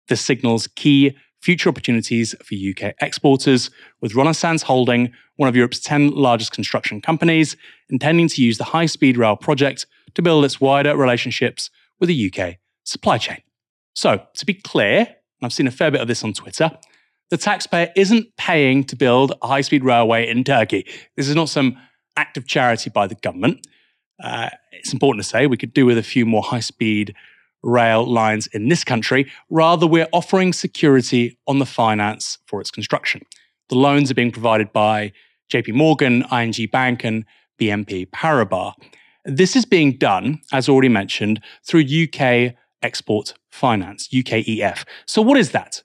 This 0.08 0.22
signals 0.22 0.68
key 0.68 1.18
future 1.42 1.68
opportunities 1.68 2.34
for 2.42 2.56
UK 2.56 2.96
exporters, 3.02 3.70
with 4.00 4.16
Renaissance 4.16 4.64
Holding, 4.64 5.12
one 5.36 5.50
of 5.50 5.56
Europe's 5.56 5.82
10 5.82 6.12
largest 6.12 6.54
construction 6.54 7.02
companies, 7.02 7.58
intending 7.90 8.30
to 8.30 8.42
use 8.42 8.58
the 8.58 8.64
high 8.64 8.86
speed 8.86 9.18
rail 9.18 9.36
project 9.36 9.86
to 10.16 10.22
build 10.22 10.46
its 10.46 10.62
wider 10.62 10.96
relationships 10.96 11.70
with 12.00 12.08
the 12.08 12.32
UK 12.32 12.56
supply 12.86 13.18
chain. 13.18 13.40
So, 13.94 14.24
to 14.36 14.46
be 14.46 14.54
clear, 14.54 15.16
I've 15.42 15.52
seen 15.52 15.68
a 15.68 15.72
fair 15.72 15.92
bit 15.92 16.00
of 16.00 16.08
this 16.08 16.24
on 16.24 16.32
Twitter, 16.32 16.72
the 17.30 17.38
taxpayer 17.38 17.92
isn't 17.96 18.28
paying 18.38 18.84
to 18.86 18.96
build 18.96 19.34
a 19.42 19.48
high 19.48 19.62
speed 19.62 19.84
railway 19.84 20.28
in 20.30 20.44
Turkey. 20.44 20.86
This 21.16 21.28
is 21.28 21.36
not 21.36 21.50
some 21.50 21.78
act 22.16 22.38
of 22.38 22.46
charity 22.46 22.90
by 22.90 23.08
the 23.08 23.16
government. 23.16 23.66
Uh, 24.22 24.50
it's 24.72 24.94
important 24.94 25.24
to 25.24 25.30
say 25.30 25.48
we 25.48 25.58
could 25.58 25.74
do 25.74 25.86
with 25.86 25.98
a 25.98 26.04
few 26.04 26.26
more 26.26 26.44
high 26.44 26.60
speed 26.60 27.16
rail 27.64 28.06
lines 28.06 28.48
in 28.48 28.68
this 28.70 28.84
country. 28.84 29.32
Rather, 29.50 29.88
we're 29.88 30.10
offering 30.12 30.54
security 30.54 31.38
on 31.48 31.60
the 31.60 31.66
finance 31.66 32.38
for 32.46 32.62
its 32.62 32.70
construction. 32.70 33.22
The 33.70 33.76
loans 33.76 34.12
are 34.12 34.16
being 34.16 34.32
provided 34.32 34.72
by 34.74 35.14
JP 35.52 35.74
Morgan, 35.74 36.26
ING 36.32 36.70
Bank, 36.72 37.04
and 37.04 37.26
BNP 37.60 38.10
Paribas. 38.12 38.74
This 39.26 39.56
is 39.56 39.66
being 39.66 39.98
done, 39.98 40.42
as 40.52 40.68
already 40.68 40.90
mentioned, 40.90 41.42
through 41.66 41.86
UK 41.86 42.56
Export 42.82 43.34
Finance, 43.50 44.10
UKEF. 44.10 44.86
So, 45.06 45.22
what 45.22 45.38
is 45.38 45.52
that? 45.52 45.84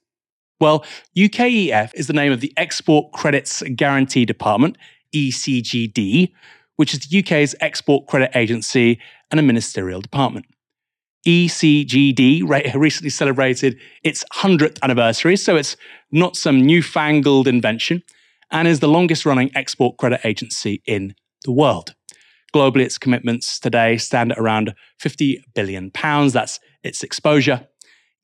Well, 0.61 0.85
UKEF 1.17 1.93
is 1.95 2.09
the 2.09 2.13
name 2.13 2.33
of 2.33 2.41
the 2.41 2.53
Export 2.57 3.13
Credits 3.13 3.63
Guarantee 3.77 4.25
Department, 4.25 4.77
ECGD, 5.15 6.33
which 6.77 6.93
is 6.93 7.01
the 7.01 7.19
UK's 7.21 7.55
export 7.61 8.07
credit 8.09 8.31
agency 8.35 9.01
and 9.31 9.39
a 9.39 9.43
ministerial 9.43 10.01
department. 10.01 10.47
ECGD 11.27 12.43
recently 12.75 13.11
celebrated 13.11 13.79
its 14.03 14.25
100th 14.33 14.79
anniversary, 14.83 15.37
so 15.37 15.55
it's 15.57 15.77
not 16.11 16.37
some 16.37 16.61
newfangled 16.65 17.47
invention, 17.47 18.03
and 18.51 18.67
is 18.67 18.81
the 18.81 18.89
longest 18.89 19.27
running 19.27 19.51
export 19.55 19.97
credit 19.99 20.21
agency 20.25 20.83
in 20.87 21.15
the 21.45 21.53
world. 21.53 21.95
Globally, 22.55 22.81
its 22.81 22.99
commitments 22.99 23.61
today 23.61 23.97
stand 23.99 24.33
at 24.33 24.39
around 24.39 24.75
50 24.99 25.45
billion 25.55 25.91
pounds. 25.91 26.33
That's 26.33 26.59
its 26.83 27.03
exposure. 27.03 27.69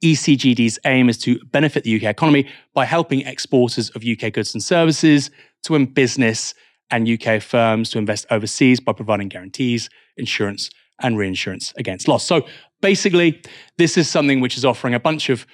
ECGD's 0.05 0.79
aim 0.85 1.09
is 1.09 1.17
to 1.17 1.39
benefit 1.47 1.83
the 1.83 1.97
UK 1.97 2.03
economy 2.03 2.47
by 2.75 2.85
helping 2.85 3.23
exporters 3.23 3.89
of 3.91 4.05
UK 4.05 4.33
goods 4.35 4.53
and 4.53 4.63
services 4.63 5.31
to 5.63 5.73
win 5.73 5.87
business 5.87 6.55
and 6.91 7.09
UK 7.09 7.41
firms 7.41 7.89
to 7.89 7.99
invest 7.99 8.27
overseas 8.31 8.81
by 8.81 8.93
providing 8.93 9.29
guarantees, 9.29 9.89
insurance, 10.19 10.69
and 11.01 11.17
reinsurance 11.17 11.73
against 11.79 12.07
loss. 12.07 12.23
So 12.23 12.47
basically, 12.83 13.41
this 13.79 13.97
is 13.97 14.09
something 14.09 14.41
which 14.41 14.59
is 14.59 14.65
offering 14.65 14.93
a 14.93 15.01
bunch 15.01 15.31
of 15.31 15.47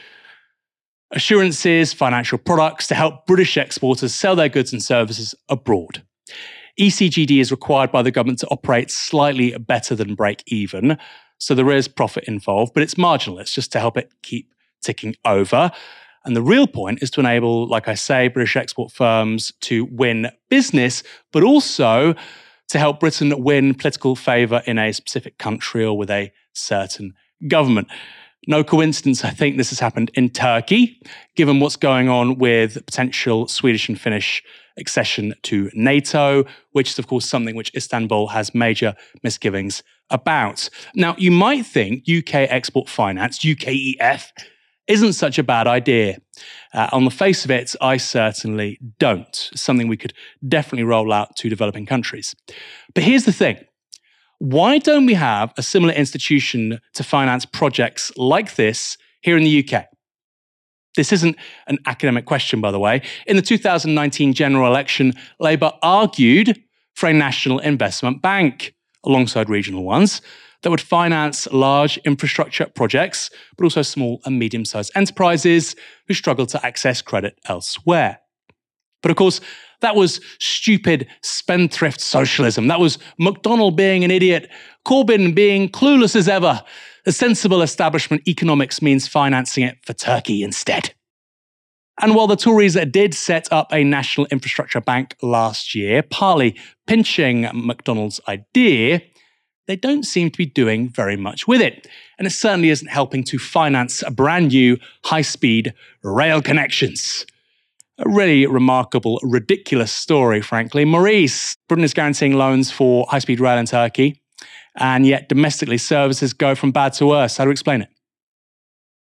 assurances, 1.12 1.92
financial 1.92 2.36
products 2.36 2.88
to 2.88 2.96
help 2.96 3.26
British 3.26 3.56
exporters 3.56 4.12
sell 4.12 4.34
their 4.34 4.48
goods 4.48 4.72
and 4.72 4.82
services 4.82 5.32
abroad. 5.48 6.02
ECGD 6.78 7.40
is 7.40 7.52
required 7.52 7.92
by 7.92 8.02
the 8.02 8.10
government 8.10 8.40
to 8.40 8.48
operate 8.48 8.90
slightly 8.90 9.56
better 9.58 9.94
than 9.94 10.16
break 10.16 10.42
even. 10.46 10.98
So 11.40 11.54
there 11.54 11.70
is 11.70 11.88
profit 11.88 12.24
involved, 12.24 12.74
but 12.74 12.82
it's 12.82 12.98
marginal. 12.98 13.38
It's 13.38 13.52
just 13.52 13.72
to 13.72 13.80
help 13.80 13.96
it 13.96 14.12
keep 14.22 14.52
ticking 14.82 15.16
over. 15.24 15.72
And 16.24 16.36
the 16.36 16.42
real 16.42 16.66
point 16.66 17.02
is 17.02 17.10
to 17.12 17.20
enable, 17.20 17.66
like 17.66 17.88
I 17.88 17.94
say, 17.94 18.28
British 18.28 18.56
export 18.56 18.92
firms 18.92 19.52
to 19.62 19.86
win 19.86 20.30
business, 20.50 21.02
but 21.32 21.42
also 21.42 22.14
to 22.68 22.78
help 22.78 23.00
Britain 23.00 23.42
win 23.42 23.74
political 23.74 24.14
favour 24.14 24.62
in 24.66 24.78
a 24.78 24.92
specific 24.92 25.38
country 25.38 25.82
or 25.82 25.96
with 25.96 26.10
a 26.10 26.30
certain 26.52 27.14
government. 27.48 27.88
No 28.46 28.62
coincidence, 28.62 29.24
I 29.24 29.30
think 29.30 29.56
this 29.56 29.70
has 29.70 29.80
happened 29.80 30.10
in 30.14 30.28
Turkey, 30.28 31.00
given 31.36 31.58
what's 31.58 31.76
going 31.76 32.10
on 32.10 32.38
with 32.38 32.84
potential 32.84 33.48
Swedish 33.48 33.88
and 33.88 33.98
Finnish 33.98 34.42
accession 34.76 35.34
to 35.44 35.70
NATO, 35.74 36.44
which 36.72 36.90
is, 36.90 36.98
of 36.98 37.06
course, 37.06 37.26
something 37.26 37.56
which 37.56 37.74
Istanbul 37.74 38.28
has 38.28 38.54
major 38.54 38.94
misgivings 39.22 39.82
about. 40.10 40.68
Now, 40.94 41.14
you 41.18 41.30
might 41.30 41.66
think 41.66 42.04
UK 42.08 42.34
export 42.34 42.88
finance, 42.88 43.40
UKEF, 43.40 44.26
isn't 44.86 45.12
such 45.12 45.38
a 45.38 45.42
bad 45.42 45.66
idea. 45.66 46.18
Uh, 46.74 46.88
on 46.92 47.04
the 47.04 47.10
face 47.10 47.44
of 47.44 47.50
it, 47.50 47.74
I 47.80 47.96
certainly 47.96 48.78
don't. 48.98 49.50
something 49.54 49.88
we 49.88 49.96
could 49.96 50.12
definitely 50.46 50.84
roll 50.84 51.12
out 51.12 51.36
to 51.36 51.48
developing 51.48 51.86
countries. 51.86 52.34
But 52.94 53.04
here's 53.04 53.24
the 53.24 53.32
thing 53.32 53.58
why 54.38 54.78
don't 54.78 55.04
we 55.04 55.14
have 55.14 55.52
a 55.58 55.62
similar 55.62 55.92
institution 55.92 56.80
to 56.94 57.04
finance 57.04 57.44
projects 57.44 58.10
like 58.16 58.56
this 58.56 58.96
here 59.20 59.36
in 59.36 59.44
the 59.44 59.64
UK? 59.68 59.84
This 60.96 61.12
isn't 61.12 61.36
an 61.66 61.78
academic 61.86 62.24
question, 62.24 62.60
by 62.60 62.70
the 62.70 62.78
way. 62.78 63.02
In 63.26 63.36
the 63.36 63.42
2019 63.42 64.32
general 64.32 64.66
election, 64.66 65.12
Labour 65.38 65.72
argued 65.82 66.58
for 66.94 67.08
a 67.08 67.12
national 67.12 67.60
investment 67.60 68.22
bank 68.22 68.74
alongside 69.04 69.48
regional 69.48 69.84
ones 69.84 70.20
that 70.62 70.70
would 70.70 70.80
finance 70.80 71.46
large 71.52 71.96
infrastructure 71.98 72.66
projects, 72.66 73.30
but 73.56 73.64
also 73.64 73.82
small 73.82 74.20
and 74.24 74.38
medium 74.38 74.64
sized 74.64 74.92
enterprises 74.94 75.74
who 76.06 76.14
struggle 76.14 76.46
to 76.46 76.64
access 76.64 77.00
credit 77.00 77.38
elsewhere. 77.46 78.18
But 79.02 79.10
of 79.10 79.16
course, 79.16 79.40
that 79.80 79.96
was 79.96 80.20
stupid 80.38 81.08
spendthrift 81.22 82.00
socialism. 82.00 82.68
That 82.68 82.80
was 82.80 82.98
McDonnell 83.18 83.74
being 83.74 84.04
an 84.04 84.10
idiot, 84.10 84.50
Corbyn 84.86 85.34
being 85.34 85.70
clueless 85.70 86.14
as 86.14 86.28
ever. 86.28 86.62
A 87.06 87.12
sensible 87.12 87.62
establishment 87.62 88.28
economics 88.28 88.82
means 88.82 89.08
financing 89.08 89.64
it 89.64 89.78
for 89.84 89.94
Turkey 89.94 90.42
instead. 90.42 90.92
And 92.02 92.14
while 92.14 92.26
the 92.26 92.36
Tories 92.36 92.76
did 92.90 93.12
set 93.14 93.46
up 93.52 93.70
a 93.72 93.84
national 93.84 94.26
infrastructure 94.30 94.80
bank 94.80 95.16
last 95.20 95.74
year, 95.74 96.02
partly 96.02 96.56
pinching 96.86 97.44
McDonnell's 97.44 98.20
idea, 98.26 99.02
they 99.66 99.76
don't 99.76 100.04
seem 100.04 100.30
to 100.30 100.38
be 100.38 100.46
doing 100.46 100.88
very 100.88 101.16
much 101.16 101.46
with 101.46 101.60
it. 101.60 101.86
And 102.18 102.26
it 102.26 102.30
certainly 102.30 102.70
isn't 102.70 102.88
helping 102.88 103.22
to 103.24 103.38
finance 103.38 104.02
brand 104.12 104.48
new 104.48 104.78
high 105.04 105.22
speed 105.22 105.74
rail 106.02 106.40
connections. 106.40 107.26
A 107.98 108.08
really 108.08 108.46
remarkable, 108.46 109.20
ridiculous 109.22 109.92
story, 109.92 110.40
frankly. 110.40 110.86
Maurice, 110.86 111.56
Britain 111.68 111.84
is 111.84 111.92
guaranteeing 111.92 112.32
loans 112.32 112.70
for 112.70 113.06
high 113.10 113.18
speed 113.18 113.40
rail 113.40 113.58
in 113.58 113.66
Turkey, 113.66 114.22
and 114.76 115.06
yet 115.06 115.28
domestically 115.28 115.76
services 115.76 116.32
go 116.32 116.54
from 116.54 116.72
bad 116.72 116.94
to 116.94 117.06
worse. 117.06 117.36
How 117.36 117.44
do 117.44 117.48
you 117.48 117.52
explain 117.52 117.82
it? 117.82 117.88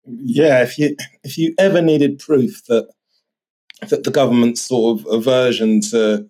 Yeah, 0.08 0.64
if 0.64 0.78
you 0.78 0.96
if 1.24 1.38
you 1.38 1.54
ever 1.58 1.82
needed 1.82 2.20
proof 2.20 2.66
that 2.66 2.90
that 3.90 4.04
the 4.04 4.12
government's 4.12 4.62
sort 4.62 5.00
of 5.00 5.08
aversion 5.08 5.82
to 5.92 6.30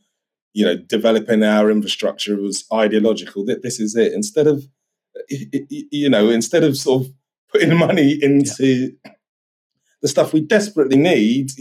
you 0.58 0.66
know, 0.66 0.76
developing 0.76 1.44
our 1.44 1.70
infrastructure 1.70 2.36
was 2.36 2.66
ideological. 2.74 3.46
that 3.46 3.62
This 3.62 3.80
is 3.80 3.96
it. 3.96 4.12
Instead 4.12 4.48
of, 4.48 4.68
you 5.30 6.10
know, 6.10 6.32
instead 6.32 6.64
of 6.64 6.76
sort 6.76 7.04
of 7.04 7.14
putting 7.52 7.78
money 7.78 8.18
into 8.24 8.92
yeah. 9.06 9.12
the 10.02 10.08
stuff 10.08 10.34
we 10.34 10.42
desperately 10.42 10.98
need, 10.98 11.52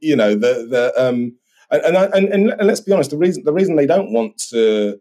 you 0.00 0.16
know, 0.16 0.30
the 0.30 0.66
the 0.66 0.94
um, 0.96 1.36
and 1.70 1.94
and, 1.94 2.32
and 2.32 2.50
and 2.52 2.66
let's 2.66 2.80
be 2.80 2.90
honest, 2.90 3.10
the 3.10 3.18
reason 3.18 3.44
the 3.44 3.52
reason 3.52 3.76
they 3.76 3.86
don't 3.86 4.14
want 4.14 4.38
to. 4.48 4.98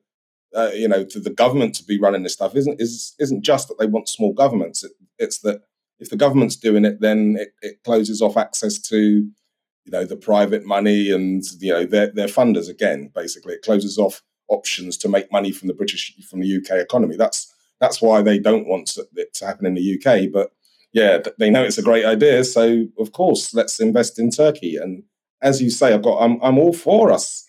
Uh, 0.56 0.72
you 0.74 0.88
know, 0.88 1.04
to 1.04 1.20
the 1.20 1.30
government 1.30 1.76
to 1.76 1.84
be 1.84 2.00
running 2.00 2.24
this 2.24 2.34
stuff 2.34 2.56
isn't 2.56 2.82
is 2.82 3.14
isn't 3.20 3.44
just 3.44 3.68
that 3.68 3.78
they 3.80 3.86
want 3.86 4.10
small 4.10 4.34
governments. 4.34 4.84
It, 4.84 4.92
it's 5.20 5.40
that 5.40 5.62
if 6.00 6.10
the 6.10 6.18
government's 6.18 6.56
doing 6.56 6.86
it, 6.86 7.02
then 7.02 7.38
it, 7.40 7.50
it 7.62 7.84
closes 7.84 8.22
off 8.22 8.38
access 8.38 8.80
to 8.80 8.98
you 9.00 9.92
know 9.92 10.06
the 10.06 10.18
private 10.18 10.66
money 10.66 11.12
and 11.12 11.44
you 11.60 11.74
know 11.74 11.86
their 11.86 12.12
their 12.12 12.28
funders 12.28 12.70
again. 12.70 13.12
Basically, 13.14 13.54
it 13.54 13.62
closes 13.62 13.98
off 13.98 14.22
options 14.50 14.98
to 14.98 15.10
make 15.10 15.32
money 15.32 15.52
from 15.52 15.68
the 15.68 15.74
British 15.74 16.14
from 16.30 16.42
the 16.42 16.58
UK 16.58 16.78
economy. 16.78 17.16
That's 17.16 17.54
that's 17.80 18.02
why 18.02 18.22
they 18.22 18.40
don't 18.40 18.68
want 18.68 18.98
it 19.16 19.34
to 19.36 19.46
happen 19.46 19.66
in 19.66 19.76
the 19.76 19.96
UK. 19.96 20.32
But 20.32 20.52
yeah, 20.94 21.20
they 21.38 21.50
know 21.50 21.64
it's 21.64 21.78
a 21.78 21.84
great 21.84 22.06
idea, 22.06 22.44
so 22.44 22.86
of 23.00 23.12
course 23.12 23.54
let's 23.54 23.80
invest 23.80 24.20
in 24.20 24.30
Turkey. 24.30 24.76
And 24.76 25.04
as 25.42 25.62
you 25.62 25.70
say, 25.70 25.94
I've 25.94 26.04
got 26.04 26.20
I'm 26.20 26.42
I'm 26.44 26.58
all 26.58 26.74
for 26.74 27.12
us 27.12 27.46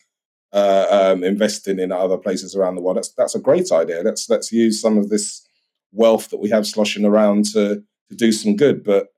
uh, 0.52 0.86
um, 0.90 1.24
investing 1.24 1.78
in 1.78 1.92
other 1.92 2.18
places 2.18 2.54
around 2.54 2.76
the 2.76 2.82
world. 2.82 2.96
That's 2.96 3.12
that's 3.12 3.34
a 3.34 3.40
great 3.40 3.70
idea. 3.72 4.02
Let's 4.02 4.28
let's 4.28 4.52
use 4.52 4.80
some 4.80 4.96
of 4.96 5.08
this 5.08 5.46
wealth 5.92 6.30
that 6.30 6.40
we 6.40 6.50
have 6.50 6.66
sloshing 6.66 7.04
around 7.04 7.46
to 7.52 7.82
to 8.10 8.16
do 8.16 8.32
some 8.32 8.56
good. 8.56 8.84
But 8.84 9.08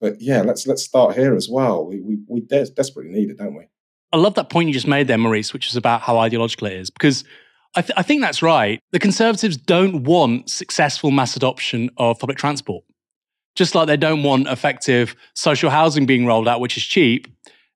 but 0.00 0.20
yeah, 0.20 0.42
let's 0.42 0.66
let's 0.66 0.82
start 0.82 1.16
here 1.16 1.34
as 1.34 1.48
well. 1.48 1.86
We 1.86 2.00
we, 2.00 2.18
we 2.28 2.40
de- 2.40 2.70
desperately 2.70 3.12
need 3.12 3.30
it, 3.30 3.38
don't 3.38 3.54
we? 3.54 3.68
I 4.12 4.16
love 4.16 4.34
that 4.34 4.48
point 4.48 4.68
you 4.68 4.74
just 4.74 4.86
made 4.86 5.06
there, 5.06 5.18
Maurice, 5.18 5.52
which 5.52 5.68
is 5.68 5.76
about 5.76 6.00
how 6.00 6.18
ideological 6.18 6.68
it 6.68 6.74
is, 6.74 6.88
because 6.88 7.24
I, 7.76 7.82
th- 7.82 7.92
I 7.96 8.02
think 8.02 8.22
that's 8.22 8.42
right. 8.42 8.80
The 8.92 8.98
Conservatives 8.98 9.56
don't 9.56 10.04
want 10.04 10.48
successful 10.48 11.10
mass 11.10 11.36
adoption 11.36 11.90
of 11.98 12.18
public 12.18 12.38
transport, 12.38 12.84
just 13.54 13.74
like 13.74 13.86
they 13.86 13.98
don't 13.98 14.22
want 14.22 14.48
effective 14.48 15.14
social 15.34 15.68
housing 15.68 16.06
being 16.06 16.24
rolled 16.24 16.48
out, 16.48 16.60
which 16.60 16.78
is 16.78 16.84
cheap 16.84 17.28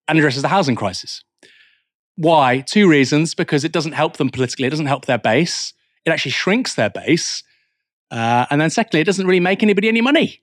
and 0.09 0.19
addresses 0.19 0.41
the 0.41 0.49
housing 0.49 0.75
crisis. 0.75 1.23
Why? 2.17 2.61
Two 2.61 2.89
reasons 2.89 3.35
because 3.35 3.65
it 3.65 3.73
doesn't 3.73 3.93
help 3.93 4.17
them 4.17 4.31
politically, 4.31 4.67
it 4.67 4.71
doesn't 4.71 4.87
help 4.87 5.05
their 5.05 5.19
base, 5.19 5.75
it 6.07 6.11
actually 6.11 6.33
shrinks 6.33 6.75
their 6.75 6.91
base. 6.91 7.43
Uh, 8.11 8.47
and 8.51 8.61
then, 8.61 8.71
secondly, 8.71 9.01
it 9.01 9.05
doesn't 9.05 9.27
really 9.27 9.41
make 9.41 9.63
anybody 9.63 9.89
any 9.89 10.03
money. 10.03 10.43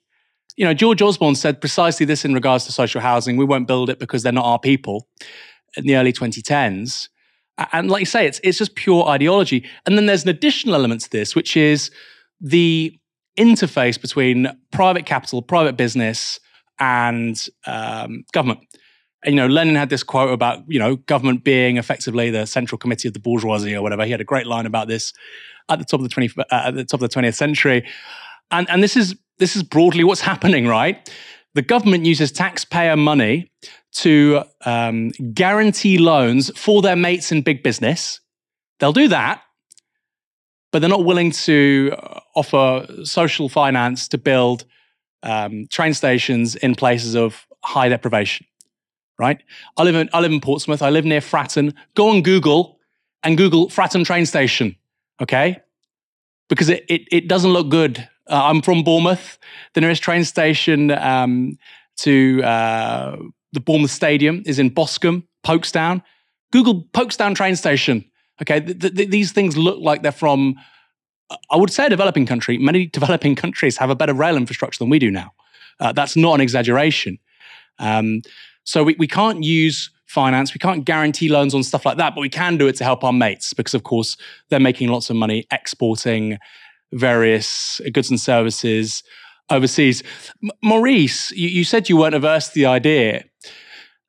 You 0.56 0.66
know, 0.66 0.74
George 0.74 1.02
Osborne 1.02 1.36
said 1.36 1.62
precisely 1.62 2.06
this 2.06 2.26
in 2.26 2.34
regards 2.34 2.66
to 2.66 2.72
social 2.72 3.02
housing. 3.02 3.38
We 3.38 3.46
won't 3.46 3.68
build 3.68 3.90
it 3.90 4.00
because 4.00 4.24
they're 4.24 4.32
not 4.34 4.46
our 4.46 4.60
people 4.60 5.08
in 5.78 5.86
the 5.86 5.96
early 5.96 6.12
2010s. 6.12 7.08
And 7.72 7.90
like 7.90 8.02
you 8.02 8.06
say, 8.06 8.26
it's, 8.26 8.40
it's 8.44 8.58
just 8.58 8.76
pure 8.76 9.06
ideology. 9.08 9.66
And 9.86 9.98
then 9.98 10.06
there's 10.06 10.24
an 10.24 10.30
additional 10.30 10.76
element 10.76 11.02
to 11.02 11.10
this, 11.10 11.36
which 11.36 11.58
is 11.58 11.92
the 12.40 12.98
interface 13.38 14.00
between 14.00 14.48
private 14.72 15.06
capital, 15.06 15.42
private 15.42 15.78
business, 15.78 16.40
and 16.80 17.46
um, 17.66 18.24
government. 18.32 18.62
And, 19.24 19.36
you 19.36 19.42
know, 19.42 19.48
Lenin 19.48 19.76
had 19.76 19.90
this 19.90 20.04
quote 20.04 20.32
about, 20.32 20.64
you 20.68 20.80
know, 20.80 20.96
government 20.96 21.44
being 21.44 21.78
effectively 21.78 22.30
the 22.30 22.46
central 22.46 22.78
committee 22.78 23.10
of 23.10 23.14
the 23.14 23.20
bourgeoisie 23.20 23.76
or 23.76 23.82
whatever. 23.82 24.06
He 24.06 24.12
had 24.12 24.22
a 24.22 24.26
great 24.26 24.48
line 24.48 24.66
about 24.66 24.88
this 24.88 25.14
at 25.68 25.80
the 25.80 25.86
top 25.86 26.00
of 26.00 26.04
the 26.04 26.10
20, 26.10 26.30
uh, 26.38 26.44
at 26.52 26.76
the 26.76 26.86
top 26.86 27.02
of 27.02 27.10
the 27.10 27.22
20th 27.22 27.36
century. 27.36 27.86
And, 28.52 28.70
and 28.70 28.82
this 28.82 28.96
is 28.96 29.16
this 29.39 29.56
is 29.56 29.63
broadly 29.63 30.04
what's 30.04 30.21
happening, 30.34 30.67
right? 30.67 31.10
The 31.56 31.62
government 31.62 32.06
uses 32.06 32.32
taxpayer 32.32 32.95
money 32.95 33.52
to 33.91 34.43
um, 34.65 35.10
guarantee 35.34 35.97
loans 35.97 36.52
for 36.58 36.82
their 36.82 36.95
mates 36.95 37.32
in 37.32 37.41
big 37.41 37.63
business. 37.63 38.19
They'll 38.80 38.93
do 38.93 39.08
that, 39.08 39.41
but 40.71 40.80
they're 40.80 40.89
not 40.89 41.06
willing 41.06 41.32
to 41.32 41.95
offer 42.36 42.86
social 43.04 43.49
finance 43.49 44.08
to 44.10 44.17
build 44.17 44.65
um, 45.23 45.67
train 45.67 45.93
stations 45.93 46.56
in 46.56 46.75
places 46.75 47.15
of 47.15 47.45
high 47.63 47.89
deprivation 47.89 48.45
right? 49.19 49.43
I 49.78 49.84
live 49.84 49.95
in 49.95 50.10
I 50.13 50.21
live 50.21 50.32
in 50.32 50.41
Portsmouth. 50.41 50.82
I 50.82 50.89
live 50.89 51.06
near 51.06 51.19
Fratton. 51.19 51.75
Go 51.93 52.10
on 52.10 52.23
Google 52.23 52.80
and 53.21 53.38
Google 53.38 53.67
Fratton 53.67 54.06
train 54.06 54.25
station, 54.25 54.75
okay? 55.21 55.60
Because 56.47 56.69
it 56.69 56.86
it, 56.89 57.02
it 57.12 57.28
doesn't 57.28 57.52
look 57.52 57.69
good. 57.69 58.08
Uh, 58.30 58.44
I'm 58.46 58.62
from 58.62 58.84
Bournemouth. 58.84 59.38
The 59.74 59.82
nearest 59.82 60.04
train 60.04 60.24
station 60.24 60.92
um, 60.92 61.58
to 61.98 62.44
uh, 62.44 63.18
the 63.54 63.60
Bournemouth 63.60 63.92
Stadium 63.92 64.44
is 64.46 64.60
in 64.60 64.70
Boscombe, 64.70 65.24
Pokesdown. 65.46 66.04
Google 66.52 66.84
Pokesdown 66.94 67.36
train 67.36 67.56
station. 67.56 68.06
Okay, 68.42 68.60
th- 68.60 68.96
th- 68.96 69.10
these 69.10 69.32
things 69.32 69.58
look 69.58 69.80
like 69.80 70.04
they're 70.04 70.12
from. 70.12 70.56
I 71.52 71.58
would 71.58 71.72
say 71.72 71.86
a 71.86 71.89
developing 71.89 72.26
country. 72.26 72.58
Many 72.58 72.88
developing 72.88 73.36
countries 73.44 73.78
have 73.78 73.89
a 73.89 73.96
better 73.96 74.13
rail 74.13 74.38
infrastructure 74.38 74.80
than 74.80 74.89
we 74.89 75.00
do 75.00 75.12
now. 75.12 75.32
Uh, 75.80 75.92
that's 75.92 76.15
not 76.15 76.36
an 76.36 76.42
exaggeration. 76.42 77.18
Um, 77.80 78.22
so 78.63 78.84
we, 78.84 78.96
we 79.00 79.08
can't 79.08 79.44
use 79.44 79.89
finance, 80.06 80.54
we 80.54 80.60
can't 80.60 80.86
guarantee 80.86 81.30
loans 81.30 81.54
on 81.54 81.62
stuff 81.62 81.86
like 81.86 81.98
that, 81.98 82.15
but 82.15 82.22
we 82.22 82.30
can 82.30 82.58
do 82.58 82.68
it 82.68 82.76
to 82.76 82.84
help 82.84 83.04
our 83.04 83.13
mates 83.13 83.54
because, 83.54 83.76
of 83.76 83.84
course, 83.84 84.18
they're 84.50 84.60
making 84.60 84.89
lots 84.89 85.10
of 85.10 85.15
money 85.15 85.46
exporting 85.52 86.38
various 86.93 87.82
goods 87.91 88.10
and 88.10 88.19
services 88.19 89.04
overseas. 89.49 90.04
M- 90.43 90.52
Maurice, 90.63 91.32
you, 91.32 91.49
you 91.49 91.63
said 91.63 91.89
you 91.89 91.97
weren't 91.97 92.15
averse 92.15 92.49
to 92.49 92.56
the 92.56 92.65
idea. 92.65 93.23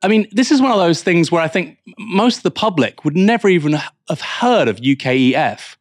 I 0.02 0.08
mean, 0.08 0.26
this 0.32 0.50
is 0.50 0.62
one 0.62 0.70
of 0.70 0.78
those 0.78 1.02
things 1.02 1.30
where 1.30 1.42
I 1.42 1.48
think 1.48 1.78
most 1.98 2.38
of 2.38 2.42
the 2.42 2.50
public 2.50 3.04
would 3.04 3.16
never 3.16 3.48
even 3.48 3.74
have 4.08 4.20
heard 4.20 4.68
of 4.68 4.76
UKEF. 4.76 5.76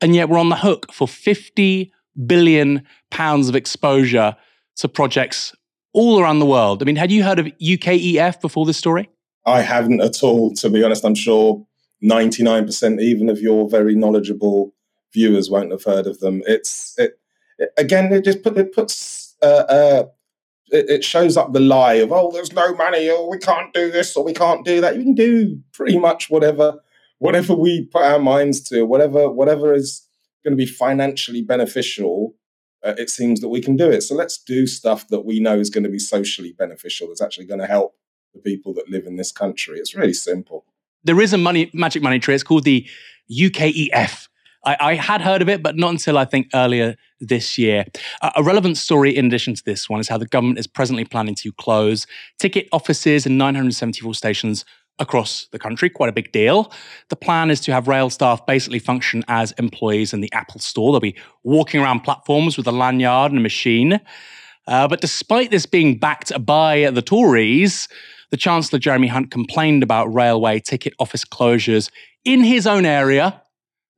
And 0.00 0.14
yet 0.14 0.28
we're 0.28 0.38
on 0.38 0.48
the 0.48 0.56
hook 0.56 0.92
for 0.92 1.08
50 1.08 1.92
billion 2.26 2.86
pounds 3.10 3.48
of 3.48 3.56
exposure 3.56 4.36
to 4.76 4.88
projects 4.88 5.54
all 5.92 6.20
around 6.20 6.38
the 6.38 6.46
world. 6.46 6.82
I 6.82 6.84
mean, 6.84 6.96
had 6.96 7.10
you 7.10 7.24
heard 7.24 7.40
of 7.40 7.46
UKEF 7.46 8.40
before 8.40 8.64
this 8.64 8.76
story? 8.76 9.10
I 9.44 9.62
haven't 9.62 10.00
at 10.00 10.22
all, 10.22 10.54
to 10.54 10.70
be 10.70 10.84
honest. 10.84 11.04
I'm 11.04 11.14
sure 11.14 11.66
99% 12.04 13.00
even 13.00 13.28
of 13.28 13.40
your 13.40 13.68
very 13.68 13.96
knowledgeable 13.96 14.72
viewers 15.12 15.50
won't 15.50 15.72
have 15.72 15.84
heard 15.84 16.06
of 16.06 16.20
them. 16.20 16.42
It's 16.46 16.94
it, 16.98 17.18
it 17.58 17.70
again, 17.76 18.12
it 18.12 18.24
just 18.24 18.42
put, 18.42 18.56
it 18.58 18.72
puts 18.72 19.36
uh, 19.42 19.64
uh, 19.68 20.04
it, 20.70 20.90
it, 20.90 21.04
shows 21.04 21.36
up 21.36 21.52
the 21.52 21.60
lie 21.60 21.94
of 21.94 22.12
oh, 22.12 22.30
there's 22.32 22.52
no 22.52 22.74
money, 22.74 23.08
or 23.08 23.30
we 23.30 23.38
can't 23.38 23.72
do 23.72 23.90
this, 23.90 24.16
or 24.16 24.24
we 24.24 24.32
can't 24.34 24.64
do 24.64 24.80
that. 24.80 24.96
You 24.96 25.02
can 25.02 25.14
do 25.14 25.60
pretty 25.72 25.98
much 25.98 26.30
whatever 26.30 26.80
whatever 27.18 27.54
we 27.54 27.86
put 27.86 28.02
our 28.02 28.18
minds 28.18 28.60
to, 28.68 28.84
whatever 28.84 29.30
whatever 29.30 29.72
is 29.74 30.06
going 30.44 30.52
to 30.52 30.56
be 30.56 30.66
financially 30.66 31.42
beneficial 31.42 32.34
uh, 32.84 32.94
it 32.96 33.10
seems 33.10 33.40
that 33.40 33.48
we 33.48 33.60
can 33.60 33.76
do 33.76 33.90
it. 33.90 34.02
So 34.02 34.14
let's 34.14 34.38
do 34.38 34.66
stuff 34.66 35.08
that 35.08 35.24
we 35.24 35.40
know 35.40 35.58
is 35.58 35.70
going 35.70 35.84
to 35.84 35.90
be 35.90 35.98
socially 35.98 36.52
beneficial, 36.52 37.08
that's 37.08 37.22
actually 37.22 37.46
going 37.46 37.60
to 37.60 37.66
help 37.66 37.96
the 38.34 38.40
people 38.40 38.72
that 38.74 38.88
live 38.88 39.06
in 39.06 39.16
this 39.16 39.32
country. 39.32 39.78
It's 39.78 39.94
really 39.94 40.12
simple. 40.12 40.64
There 41.04 41.20
is 41.20 41.32
a 41.32 41.38
money 41.38 41.70
magic 41.72 42.02
money 42.02 42.18
tree. 42.18 42.34
It's 42.34 42.44
called 42.44 42.64
the 42.64 42.86
UKEF. 43.30 44.28
I, 44.64 44.76
I 44.80 44.94
had 44.94 45.20
heard 45.20 45.42
of 45.42 45.48
it, 45.48 45.62
but 45.62 45.76
not 45.76 45.90
until 45.90 46.18
I 46.18 46.24
think 46.24 46.48
earlier 46.54 46.96
this 47.20 47.58
year. 47.58 47.84
Uh, 48.22 48.30
a 48.36 48.42
relevant 48.42 48.76
story 48.76 49.16
in 49.16 49.26
addition 49.26 49.54
to 49.54 49.62
this 49.64 49.88
one 49.88 50.00
is 50.00 50.08
how 50.08 50.18
the 50.18 50.26
government 50.26 50.58
is 50.58 50.66
presently 50.66 51.04
planning 51.04 51.34
to 51.36 51.52
close 51.52 52.06
ticket 52.38 52.68
offices 52.72 53.26
in 53.26 53.36
974 53.36 54.14
stations 54.14 54.64
across 54.98 55.46
the 55.52 55.58
country, 55.58 55.88
quite 55.88 56.08
a 56.08 56.12
big 56.12 56.32
deal. 56.32 56.72
The 57.08 57.16
plan 57.16 57.50
is 57.50 57.60
to 57.60 57.72
have 57.72 57.86
rail 57.88 58.10
staff 58.10 58.44
basically 58.46 58.80
function 58.80 59.24
as 59.28 59.52
employees 59.52 60.12
in 60.12 60.20
the 60.20 60.32
Apple 60.32 60.60
store. 60.60 60.92
They'll 60.92 61.00
be 61.00 61.16
walking 61.44 61.80
around 61.80 62.00
platforms 62.00 62.56
with 62.56 62.66
a 62.66 62.72
lanyard 62.72 63.30
and 63.30 63.38
a 63.38 63.42
machine. 63.42 64.00
Uh, 64.66 64.88
but 64.88 65.00
despite 65.00 65.50
this 65.50 65.66
being 65.66 65.98
backed 65.98 66.32
by 66.44 66.90
the 66.90 67.02
Tories, 67.02 67.88
the 68.30 68.36
Chancellor 68.36 68.78
Jeremy 68.78 69.08
Hunt 69.08 69.30
complained 69.30 69.82
about 69.82 70.12
railway 70.12 70.60
ticket 70.60 70.94
office 70.98 71.24
closures 71.24 71.90
in 72.24 72.42
his 72.42 72.66
own 72.66 72.84
area 72.84 73.40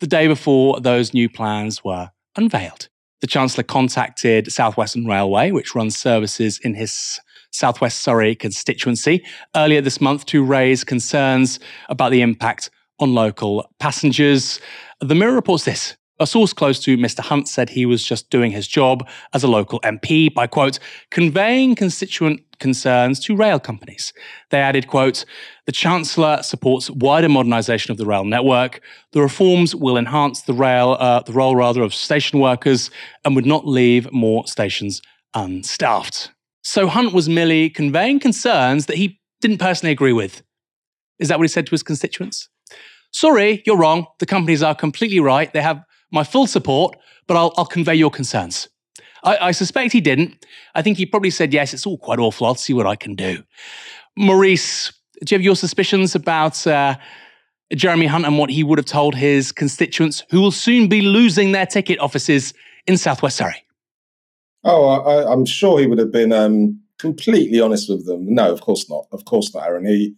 the 0.01 0.07
day 0.07 0.27
before 0.27 0.81
those 0.81 1.15
new 1.15 1.29
plans 1.29 1.85
were 1.85 2.11
unveiled. 2.37 2.89
The 3.21 3.27
Chancellor 3.27 3.65
contacted 3.65 4.51
Southwestern 4.51 5.07
Railway, 5.07 5.51
which 5.51 5.75
runs 5.75 5.97
services 5.97 6.59
in 6.63 6.75
his 6.75 7.21
Southwest 7.53 8.01
Surrey 8.01 8.35
constituency 8.35 9.25
earlier 9.55 9.81
this 9.81 10.01
month 10.01 10.25
to 10.27 10.43
raise 10.43 10.85
concerns 10.85 11.61
about 11.89 12.13
the 12.13 12.23
impact 12.23 12.71
on 12.99 13.15
local 13.15 13.71
passengers. 13.79 14.61
The 15.01 15.15
Mirror 15.15 15.35
reports 15.35 15.65
this. 15.65 15.97
A 16.21 16.27
source 16.27 16.53
close 16.53 16.79
to 16.81 16.99
Mr. 16.99 17.21
Hunt 17.21 17.49
said 17.49 17.71
he 17.71 17.87
was 17.87 18.05
just 18.05 18.29
doing 18.29 18.53
his 18.53 18.69
job 18.69 19.09
as 19.33 19.43
a 19.43 19.49
local 19.49 19.81
MP 19.81 20.33
by, 20.33 20.47
quote, 20.47 20.79
conveying 21.11 21.75
constituent 21.75 22.43
concerns 22.59 23.19
to 23.21 23.35
rail 23.35 23.59
companies. 23.59 24.13
They 24.51 24.59
added, 24.59 24.87
quote, 24.87 25.25
the 25.65 25.73
Chancellor 25.73 26.43
supports 26.43 26.91
wider 26.91 27.29
modernisation 27.29 27.89
of 27.89 27.97
the 27.97 28.05
rail 28.05 28.25
network. 28.25 28.83
The 29.13 29.23
reforms 29.23 29.75
will 29.75 29.97
enhance 29.97 30.43
the 30.43 30.53
rail, 30.53 30.99
uh, 31.01 31.23
the 31.23 31.33
role 31.33 31.57
rather 31.57 31.81
of 31.81 31.95
station 31.95 32.39
workers 32.39 32.91
and 33.25 33.35
would 33.35 33.47
not 33.47 33.67
leave 33.67 34.13
more 34.13 34.47
stations 34.47 35.01
unstaffed. 35.33 36.33
So 36.63 36.87
Hunt 36.87 37.15
was 37.15 37.31
merely 37.31 37.71
conveying 37.71 38.21
concerns 38.21 38.85
that 38.87 38.99
he 38.99 39.19
didn't 39.41 39.57
personally 39.57 39.93
agree 39.93 40.13
with. 40.13 40.43
Is 41.19 41.29
that 41.29 41.39
what 41.39 41.45
he 41.45 41.49
said 41.49 41.65
to 41.65 41.71
his 41.71 41.83
constituents? 41.83 42.51
Sorry, 43.11 43.63
you're 43.65 43.79
wrong. 43.79 44.07
The 44.19 44.27
companies 44.27 44.63
are 44.63 44.75
completely 44.75 45.21
right. 45.21 45.51
They 45.51 45.63
have 45.63 45.83
my 46.11 46.25
full 46.25 46.47
support, 46.47 46.97
but 47.27 47.37
I'll, 47.37 47.53
I'll 47.57 47.67
convey 47.67 47.95
your 47.95 48.11
concerns. 48.11 48.69
I, 49.23 49.49
I, 49.49 49.51
suspect 49.53 49.93
he 49.93 50.01
didn't. 50.01 50.47
I 50.75 50.83
think 50.83 50.97
he 50.97 51.07
probably 51.07 51.31
said, 51.31 51.53
yes, 51.53 51.75
it's 51.75 51.87
all 51.87 51.99
quite 51.99 52.19
awful. 52.19 52.47
I'll 52.47 52.55
see 52.55 52.73
what 52.73 52.87
I 52.87 52.97
can 52.97 53.15
do. 53.15 53.43
Maurice, 54.17 54.93
do 55.25 55.35
you 55.35 55.39
have 55.39 55.45
your 55.45 55.57
suspicions 55.57 56.15
about 56.15 56.67
uh, 56.67 56.97
Jeremy 57.75 58.07
Hunt 58.07 58.25
and 58.25 58.39
what 58.39 58.51
he 58.51 58.65
would 58.65 58.79
have 58.79 58.87
told 58.87 59.15
his 59.15 59.53
constituents 59.53 60.25
who 60.31 60.41
will 60.41 60.51
soon 60.51 60.89
be 60.89 61.03
losing 61.03 61.53
their 61.53 61.67
ticket 61.67 61.99
offices 62.01 62.55
in 62.87 62.97
Southwest 62.97 63.37
Surrey? 63.37 63.65
Oh, 64.65 64.87
I, 64.87 65.33
am 65.33 65.45
sure 65.45 65.79
he 65.79 65.87
would 65.87 65.99
have 65.99 66.13
been 66.13 66.33
um, 66.33 66.81
completely 66.99 67.61
honest 67.61 67.89
with 67.89 68.07
them. 68.07 68.35
No, 68.35 68.53
of 68.53 68.61
course 68.61 68.89
not. 68.91 69.07
Of 69.13 69.25
course 69.25 69.55
not, 69.55 69.67
Aaron. 69.67 69.87
He 69.87 70.15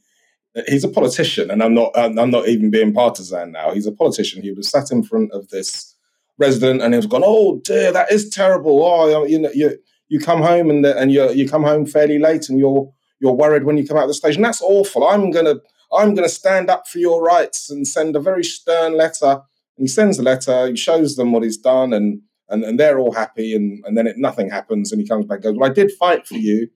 he's 0.66 0.84
a 0.84 0.88
politician, 0.88 1.50
and 1.50 1.62
I'm 1.62 1.74
not. 1.74 1.92
I'm 1.94 2.30
not 2.30 2.48
even 2.48 2.70
being 2.70 2.92
partisan 2.92 3.52
now. 3.52 3.72
He's 3.72 3.86
a 3.86 3.92
politician. 3.92 4.42
He 4.42 4.48
have 4.48 4.64
sat 4.64 4.90
in 4.90 5.02
front 5.02 5.32
of 5.32 5.48
this 5.48 5.94
resident 6.38 6.82
and 6.82 6.94
he 6.94 6.96
was 6.96 7.06
gone. 7.06 7.22
Oh 7.24 7.58
dear, 7.58 7.92
that 7.92 8.10
is 8.10 8.28
terrible. 8.30 8.84
Oh, 8.84 9.24
you 9.24 9.38
know, 9.38 9.50
you 9.54 9.78
you 10.08 10.18
come 10.18 10.42
home 10.42 10.70
and 10.70 10.84
and 10.84 11.12
you 11.12 11.30
you 11.32 11.48
come 11.48 11.62
home 11.62 11.86
fairly 11.86 12.18
late, 12.18 12.48
and 12.48 12.58
you're 12.58 12.92
you're 13.20 13.32
worried 13.32 13.64
when 13.64 13.78
you 13.78 13.86
come 13.86 13.96
out 13.96 14.04
of 14.04 14.08
the 14.08 14.14
station. 14.14 14.42
That's 14.42 14.62
awful. 14.62 15.06
I'm 15.06 15.30
gonna 15.30 15.56
I'm 15.92 16.14
going 16.14 16.26
to 16.26 16.34
stand 16.34 16.70
up 16.70 16.88
for 16.88 16.98
your 16.98 17.22
rights 17.22 17.70
and 17.70 17.86
send 17.86 18.16
a 18.16 18.20
very 18.20 18.44
stern 18.44 18.96
letter. 18.96 19.42
And 19.76 19.84
he 19.84 19.86
sends 19.86 20.18
a 20.18 20.22
letter, 20.22 20.68
he 20.68 20.76
shows 20.76 21.16
them 21.16 21.32
what 21.32 21.42
he's 21.42 21.58
done, 21.58 21.92
and 21.92 22.22
and, 22.48 22.64
and 22.64 22.78
they're 22.78 22.98
all 22.98 23.12
happy. 23.12 23.54
And, 23.54 23.82
and 23.86 23.96
then 23.96 24.06
it, 24.06 24.18
nothing 24.18 24.50
happens. 24.50 24.92
And 24.92 25.00
he 25.00 25.08
comes 25.08 25.24
back 25.24 25.36
and 25.36 25.44
goes, 25.44 25.56
Well, 25.56 25.70
I 25.70 25.72
did 25.72 25.90
fight 25.92 26.26
for 26.26 26.36
you. 26.36 26.68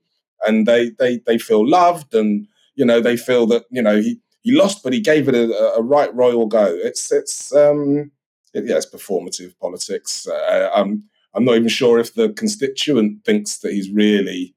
And 0.45 0.67
they, 0.67 0.91
they, 0.97 1.19
they 1.25 1.37
feel 1.37 1.67
loved 1.67 2.13
and, 2.13 2.47
you 2.77 2.85
know, 2.85 3.01
they 3.01 3.17
feel 3.17 3.45
that, 3.47 3.65
you 3.69 3.81
know, 3.81 3.99
he, 3.99 4.21
he 4.43 4.53
lost, 4.53 4.83
but 4.83 4.93
he 4.93 5.01
gave 5.01 5.27
it 5.27 5.35
a, 5.35 5.73
a 5.73 5.81
right 5.81 6.13
royal 6.15 6.45
go. 6.45 6.65
It's, 6.65 7.11
it's, 7.11 7.53
um, 7.53 8.11
it, 8.53 8.65
yeah, 8.65 8.77
it's 8.77 8.85
performative 8.85 9.57
politics. 9.59 10.27
Uh, 10.27 10.69
I'm, 10.73 11.03
I'm 11.33 11.43
not 11.43 11.55
even 11.55 11.67
sure 11.67 11.99
if 11.99 12.13
the 12.13 12.29
constituent 12.29 13.25
thinks 13.25 13.57
that 13.57 13.73
he's 13.73 13.91
really 13.91 14.55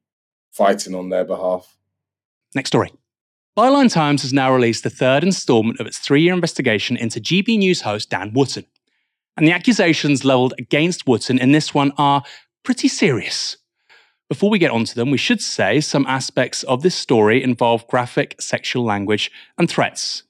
fighting 0.51 0.95
on 0.95 1.09
their 1.09 1.25
behalf. 1.25 1.75
Next 2.55 2.69
story. 2.69 2.93
Byline 3.57 3.91
Times 3.91 4.21
has 4.21 4.31
now 4.31 4.53
released 4.53 4.83
the 4.83 4.89
third 4.89 5.23
instalment 5.23 5.79
of 5.79 5.87
its 5.87 5.97
three 5.97 6.21
year 6.21 6.33
investigation 6.33 6.95
into 6.95 7.19
GB 7.19 7.57
News 7.57 7.81
host 7.81 8.09
Dan 8.09 8.31
Wootton. 8.33 8.65
And 9.35 9.47
the 9.47 9.51
accusations 9.51 10.23
levelled 10.23 10.53
against 10.57 11.07
Wootton 11.07 11.39
in 11.39 11.51
this 11.51 11.73
one 11.73 11.91
are 11.97 12.23
pretty 12.63 12.87
serious. 12.87 13.57
Before 14.31 14.49
we 14.49 14.59
get 14.59 14.71
onto 14.71 14.93
them, 14.93 15.11
we 15.11 15.17
should 15.17 15.41
say 15.41 15.81
some 15.81 16.05
aspects 16.07 16.63
of 16.63 16.83
this 16.83 16.95
story 16.95 17.43
involve 17.43 17.85
graphic 17.89 18.37
sexual 18.39 18.85
language 18.85 19.29
and 19.57 19.69
threats. 19.69 20.23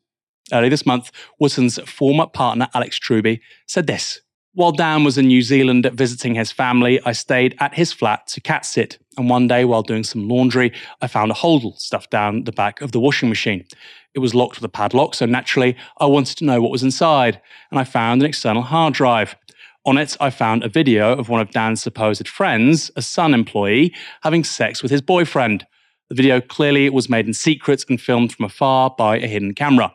Early 0.52 0.70
this 0.70 0.88
month, 0.88 1.12
Wootton's 1.39 1.78
former 1.88 2.26
partner 2.26 2.68
Alex 2.74 2.97
Truby 2.97 3.41
said 3.68 3.86
this 3.86 4.22
while 4.54 4.74
Dan 4.74 5.06
was 5.06 5.18
in 5.18 5.28
New 5.28 5.41
Zealand 5.41 5.89
visiting 5.93 6.36
his 6.36 6.52
family, 6.52 6.99
I 7.06 7.14
stayed 7.14 7.56
at 7.60 7.74
his 7.74 7.93
flat 7.93 8.28
to 8.28 8.41
cat 8.41 8.66
sit. 8.66 8.97
And 9.18 9.30
one 9.30 9.47
day, 9.47 9.64
while 9.64 9.82
doing 9.82 10.04
some 10.04 10.28
laundry, 10.28 10.74
I 11.02 11.08
found 11.08 11.32
a 11.32 11.36
hodl 11.36 11.78
stuffed 11.80 12.12
down 12.12 12.43
the 12.43 12.52
back 12.52 12.82
of 12.82 12.91
the 12.91 12.99
washing 12.99 13.30
machine. 13.30 13.66
It 14.14 14.20
was 14.20 14.36
locked 14.36 14.58
with 14.58 14.66
a 14.66 14.70
padlock, 14.70 15.16
so 15.16 15.26
naturally, 15.26 15.78
I 15.99 16.06
wanted 16.08 16.38
to 16.39 16.43
know 16.43 16.62
what 16.62 16.72
was 16.72 16.84
inside. 16.84 17.41
And 17.70 17.80
I 17.80 17.86
found 17.86 18.22
an 18.22 18.28
external 18.28 18.62
hard 18.62 18.93
drive. 18.93 19.38
On 19.84 19.98
it, 19.98 20.16
I 20.20 20.30
found 20.30 20.64
a 20.64 20.70
video 20.70 21.14
of 21.14 21.28
one 21.28 21.42
of 21.42 21.50
Dan's 21.50 21.82
supposed 21.82 22.28
friends, 22.28 22.92
a 22.96 23.02
Sun 23.02 23.34
employee, 23.34 23.92
having 24.22 24.44
sex 24.44 24.84
with 24.84 24.92
his 24.92 25.02
boyfriend. 25.02 25.66
The 26.10 26.16
video 26.16 26.40
clearly 26.40 26.88
was 26.92 27.10
made 27.10 27.26
in 27.26 27.34
secret 27.34 27.86
and 27.90 28.00
filmed 28.00 28.32
from 28.32 28.46
afar 28.46 28.94
by 28.96 29.18
a 29.18 29.26
hidden 29.28 29.56
camera. 29.56 29.92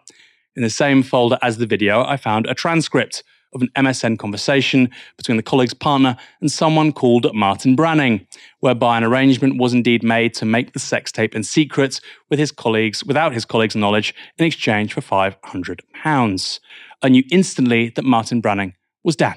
In 0.57 0.65
the 0.65 0.71
same 0.71 1.05
folder 1.05 1.39
as 1.41 1.59
the 1.59 1.67
video, 1.67 2.03
I 2.03 2.17
found 2.17 2.47
a 2.47 2.55
transcript 2.55 3.23
of 3.55 3.63
an 3.63 3.69
MSN 3.77 4.19
conversation 4.19 4.91
between 5.17 5.37
the 5.37 5.43
colleague's 5.43 5.73
partner 5.73 6.17
and 6.41 6.51
someone 6.51 6.93
called 6.93 7.33
Martin 7.33 7.77
Branning, 7.77 8.27
whereby 8.59 8.99
an 8.99 9.05
arrangement 9.05 9.57
was 9.57 9.73
indeed 9.73 10.03
made 10.03 10.35
to 10.35 10.45
make 10.45 10.73
the 10.73 10.81
sex 10.81 11.13
tape 11.13 11.37
in 11.37 11.45
secret 11.45 12.01
with 12.29 12.41
his 12.41 12.51
colleagues 12.51 13.05
without 13.05 13.33
his 13.33 13.45
colleagues' 13.45 13.77
knowledge 13.77 14.15
in 14.37 14.47
exchange 14.47 14.93
for 14.93 15.01
£500. 15.01 16.61
I 17.03 17.09
knew 17.09 17.23
instantly 17.31 17.91
that 17.91 18.05
Martin 18.05 18.41
Branning 18.41 18.75
was 19.05 19.15
Dan. 19.15 19.37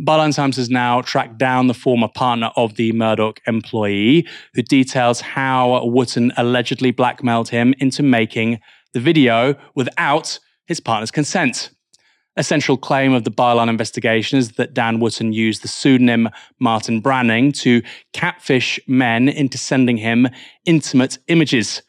Byline 0.00 0.34
Times 0.34 0.56
has 0.56 0.70
now 0.70 1.02
tracked 1.02 1.38
down 1.38 1.68
the 1.68 1.74
former 1.74 2.08
partner 2.08 2.50
of 2.56 2.74
the 2.74 2.90
Murdoch 2.92 3.40
employee, 3.46 4.26
who 4.54 4.62
details 4.62 5.20
how 5.20 5.84
Wootton 5.86 6.32
allegedly 6.36 6.90
blackmailed 6.90 7.48
him 7.48 7.74
into 7.78 8.02
making 8.02 8.58
the 8.92 9.00
video 9.00 9.54
without 9.76 10.38
his 10.66 10.80
partner's 10.80 11.12
consent. 11.12 11.70
A 12.36 12.42
central 12.42 12.76
claim 12.76 13.12
of 13.12 13.22
the 13.22 13.30
Byline 13.30 13.68
investigation 13.68 14.38
is 14.38 14.52
that 14.52 14.74
Dan 14.74 14.98
Wootton 14.98 15.32
used 15.32 15.62
the 15.62 15.68
pseudonym 15.68 16.28
Martin 16.58 17.00
Branning 17.00 17.52
to 17.52 17.80
catfish 18.12 18.80
men 18.88 19.28
into 19.28 19.56
sending 19.56 19.96
him 19.96 20.28
intimate 20.64 21.18
images. 21.28 21.82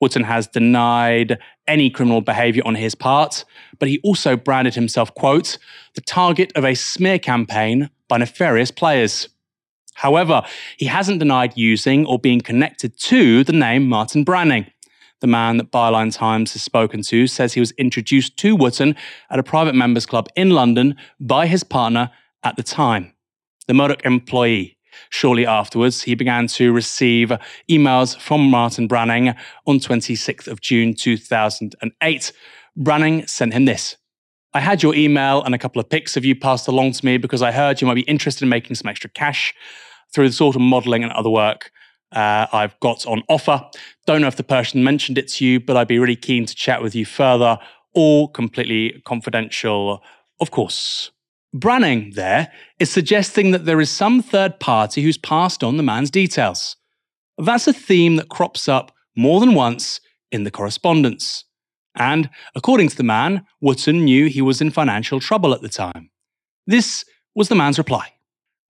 Wootton 0.00 0.24
has 0.24 0.46
denied 0.46 1.38
any 1.66 1.90
criminal 1.90 2.20
behavior 2.20 2.62
on 2.64 2.74
his 2.74 2.94
part, 2.94 3.44
but 3.78 3.88
he 3.88 4.00
also 4.02 4.36
branded 4.36 4.74
himself, 4.74 5.14
quote, 5.14 5.58
the 5.94 6.00
target 6.00 6.52
of 6.54 6.64
a 6.64 6.74
smear 6.74 7.18
campaign 7.18 7.90
by 8.08 8.18
nefarious 8.18 8.70
players. 8.70 9.28
However, 9.94 10.42
he 10.76 10.86
hasn't 10.86 11.18
denied 11.18 11.52
using 11.56 12.06
or 12.06 12.18
being 12.18 12.40
connected 12.40 12.98
to 13.00 13.44
the 13.44 13.52
name 13.52 13.88
Martin 13.88 14.24
Branning 14.24 14.66
the 15.22 15.26
man 15.28 15.56
that 15.56 15.70
Byline 15.70 16.14
Times 16.14 16.52
has 16.52 16.62
spoken 16.62 17.00
to, 17.02 17.26
says 17.26 17.54
he 17.54 17.60
was 17.60 17.70
introduced 17.72 18.36
to 18.38 18.54
Wootton 18.54 18.94
at 19.30 19.38
a 19.38 19.42
private 19.42 19.74
members 19.74 20.04
club 20.04 20.28
in 20.36 20.50
London 20.50 20.96
by 21.18 21.46
his 21.46 21.64
partner 21.64 22.10
at 22.42 22.56
the 22.56 22.62
time, 22.62 23.14
the 23.66 23.72
Murdoch 23.72 24.04
employee. 24.04 24.76
Shortly 25.10 25.46
afterwards, 25.46 26.02
he 26.02 26.14
began 26.14 26.46
to 26.48 26.72
receive 26.72 27.32
emails 27.70 28.18
from 28.18 28.50
Martin 28.50 28.86
Branning 28.86 29.34
on 29.66 29.78
26th 29.78 30.48
of 30.48 30.60
June 30.60 30.94
2008. 30.94 32.32
Branning 32.76 33.26
sent 33.26 33.52
him 33.52 33.64
this. 33.64 33.96
I 34.54 34.60
had 34.60 34.82
your 34.82 34.94
email 34.94 35.42
and 35.42 35.54
a 35.54 35.58
couple 35.58 35.80
of 35.80 35.88
pics 35.88 36.16
of 36.16 36.24
you 36.24 36.34
passed 36.34 36.68
along 36.68 36.92
to 36.92 37.04
me 37.04 37.16
because 37.16 37.42
I 37.42 37.52
heard 37.52 37.80
you 37.80 37.86
might 37.86 37.94
be 37.94 38.02
interested 38.02 38.42
in 38.44 38.48
making 38.50 38.76
some 38.76 38.88
extra 38.88 39.08
cash 39.10 39.54
through 40.12 40.28
the 40.28 40.34
sort 40.34 40.56
of 40.56 40.62
modeling 40.62 41.02
and 41.02 41.12
other 41.12 41.30
work 41.30 41.70
uh, 42.12 42.46
I've 42.52 42.78
got 42.80 43.06
on 43.06 43.22
offer. 43.28 43.62
Don't 44.06 44.20
know 44.20 44.26
if 44.26 44.36
the 44.36 44.44
person 44.44 44.84
mentioned 44.84 45.18
it 45.18 45.28
to 45.28 45.46
you, 45.46 45.60
but 45.60 45.76
I'd 45.76 45.88
be 45.88 45.98
really 45.98 46.16
keen 46.16 46.46
to 46.46 46.54
chat 46.54 46.82
with 46.82 46.94
you 46.94 47.06
further, 47.06 47.58
all 47.94 48.28
completely 48.28 49.02
confidential, 49.04 50.02
of 50.40 50.50
course. 50.50 51.10
Branning 51.54 52.12
there 52.14 52.50
is 52.78 52.90
suggesting 52.90 53.50
that 53.50 53.66
there 53.66 53.80
is 53.80 53.90
some 53.90 54.22
third 54.22 54.58
party 54.58 55.02
who's 55.02 55.18
passed 55.18 55.62
on 55.62 55.76
the 55.76 55.82
man's 55.82 56.10
details. 56.10 56.76
That's 57.36 57.66
a 57.66 57.72
theme 57.72 58.16
that 58.16 58.30
crops 58.30 58.68
up 58.68 58.92
more 59.16 59.40
than 59.40 59.54
once 59.54 60.00
in 60.30 60.44
the 60.44 60.50
correspondence. 60.50 61.44
And 61.94 62.30
according 62.54 62.88
to 62.88 62.96
the 62.96 63.02
man, 63.02 63.44
Wootton 63.60 64.04
knew 64.04 64.26
he 64.26 64.40
was 64.40 64.62
in 64.62 64.70
financial 64.70 65.20
trouble 65.20 65.52
at 65.52 65.60
the 65.60 65.68
time. 65.68 66.10
This 66.66 67.04
was 67.34 67.48
the 67.48 67.54
man's 67.54 67.78
reply. 67.78 68.12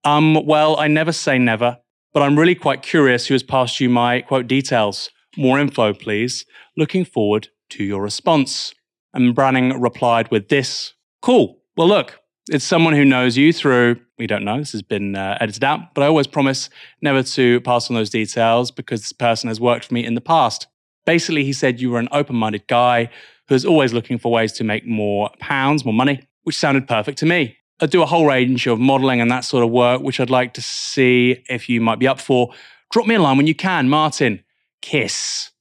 Um, 0.03 0.45
well, 0.45 0.77
I 0.77 0.87
never 0.87 1.13
say 1.13 1.37
never, 1.37 1.77
but 2.13 2.21
I'm 2.21 2.37
really 2.37 2.55
quite 2.55 2.81
curious 2.81 3.27
who 3.27 3.33
has 3.33 3.43
passed 3.43 3.79
you 3.79 3.89
my 3.89 4.21
quote 4.21 4.47
details. 4.47 5.09
More 5.37 5.59
info, 5.59 5.93
please. 5.93 6.45
Looking 6.75 7.05
forward 7.05 7.47
to 7.69 7.83
your 7.83 8.01
response. 8.01 8.73
And 9.13 9.33
Branning 9.33 9.79
replied 9.79 10.29
with 10.31 10.49
this 10.49 10.93
Cool. 11.21 11.59
Well, 11.77 11.87
look, 11.87 12.19
it's 12.49 12.65
someone 12.65 12.93
who 12.93 13.05
knows 13.05 13.37
you 13.37 13.53
through, 13.53 13.99
we 14.17 14.27
don't 14.27 14.43
know, 14.43 14.57
this 14.57 14.73
has 14.73 14.81
been 14.81 15.15
uh, 15.15 15.37
edited 15.39 15.63
out, 15.63 15.93
but 15.93 16.03
I 16.03 16.07
always 16.07 16.27
promise 16.27 16.69
never 17.01 17.23
to 17.23 17.61
pass 17.61 17.89
on 17.89 17.95
those 17.95 18.09
details 18.09 18.71
because 18.71 19.01
this 19.01 19.13
person 19.13 19.47
has 19.47 19.59
worked 19.59 19.85
for 19.85 19.93
me 19.93 20.05
in 20.05 20.15
the 20.15 20.21
past. 20.21 20.67
Basically, 21.05 21.43
he 21.43 21.53
said 21.53 21.79
you 21.79 21.89
were 21.89 21.99
an 21.99 22.09
open 22.11 22.35
minded 22.35 22.67
guy 22.67 23.09
who's 23.47 23.65
always 23.65 23.93
looking 23.93 24.17
for 24.17 24.31
ways 24.31 24.51
to 24.53 24.63
make 24.63 24.85
more 24.85 25.29
pounds, 25.39 25.85
more 25.85 25.93
money, 25.93 26.27
which 26.43 26.57
sounded 26.57 26.87
perfect 26.87 27.17
to 27.19 27.25
me. 27.25 27.57
I 27.81 27.85
do 27.85 28.01
a 28.01 28.05
whole 28.05 28.25
range 28.25 28.67
of 28.67 28.79
modeling 28.79 29.19
and 29.19 29.29
that 29.31 29.41
sort 29.41 29.63
of 29.63 29.69
work, 29.69 30.01
which 30.01 30.19
I'd 30.19 30.29
like 30.29 30.53
to 30.53 30.61
see 30.61 31.43
if 31.49 31.67
you 31.67 31.81
might 31.81 31.99
be 31.99 32.07
up 32.07 32.19
for. 32.19 32.53
Drop 32.91 33.07
me 33.07 33.15
a 33.15 33.21
line 33.21 33.37
when 33.37 33.47
you 33.47 33.55
can, 33.55 33.89
Martin. 33.89 34.43
Kiss. 34.81 35.51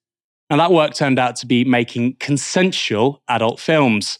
Now, 0.51 0.57
that 0.59 0.73
work 0.73 0.95
turned 0.95 1.19
out 1.19 1.37
to 1.37 1.47
be 1.47 1.65
making 1.65 2.17
consensual 2.21 3.23
adult 3.29 3.59
films. 3.59 4.19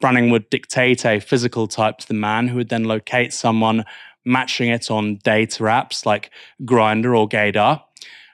Branning 0.00 0.30
would 0.30 0.48
dictate 0.50 1.04
a 1.04 1.20
physical 1.20 1.68
type 1.68 1.98
to 1.98 2.08
the 2.08 2.14
man 2.14 2.48
who 2.48 2.56
would 2.56 2.70
then 2.70 2.84
locate 2.84 3.32
someone 3.32 3.84
matching 4.24 4.68
it 4.68 4.90
on 4.90 5.16
data 5.16 5.64
apps 5.64 6.06
like 6.06 6.30
Grindr 6.62 7.18
or 7.18 7.28
Gaydar. 7.28 7.82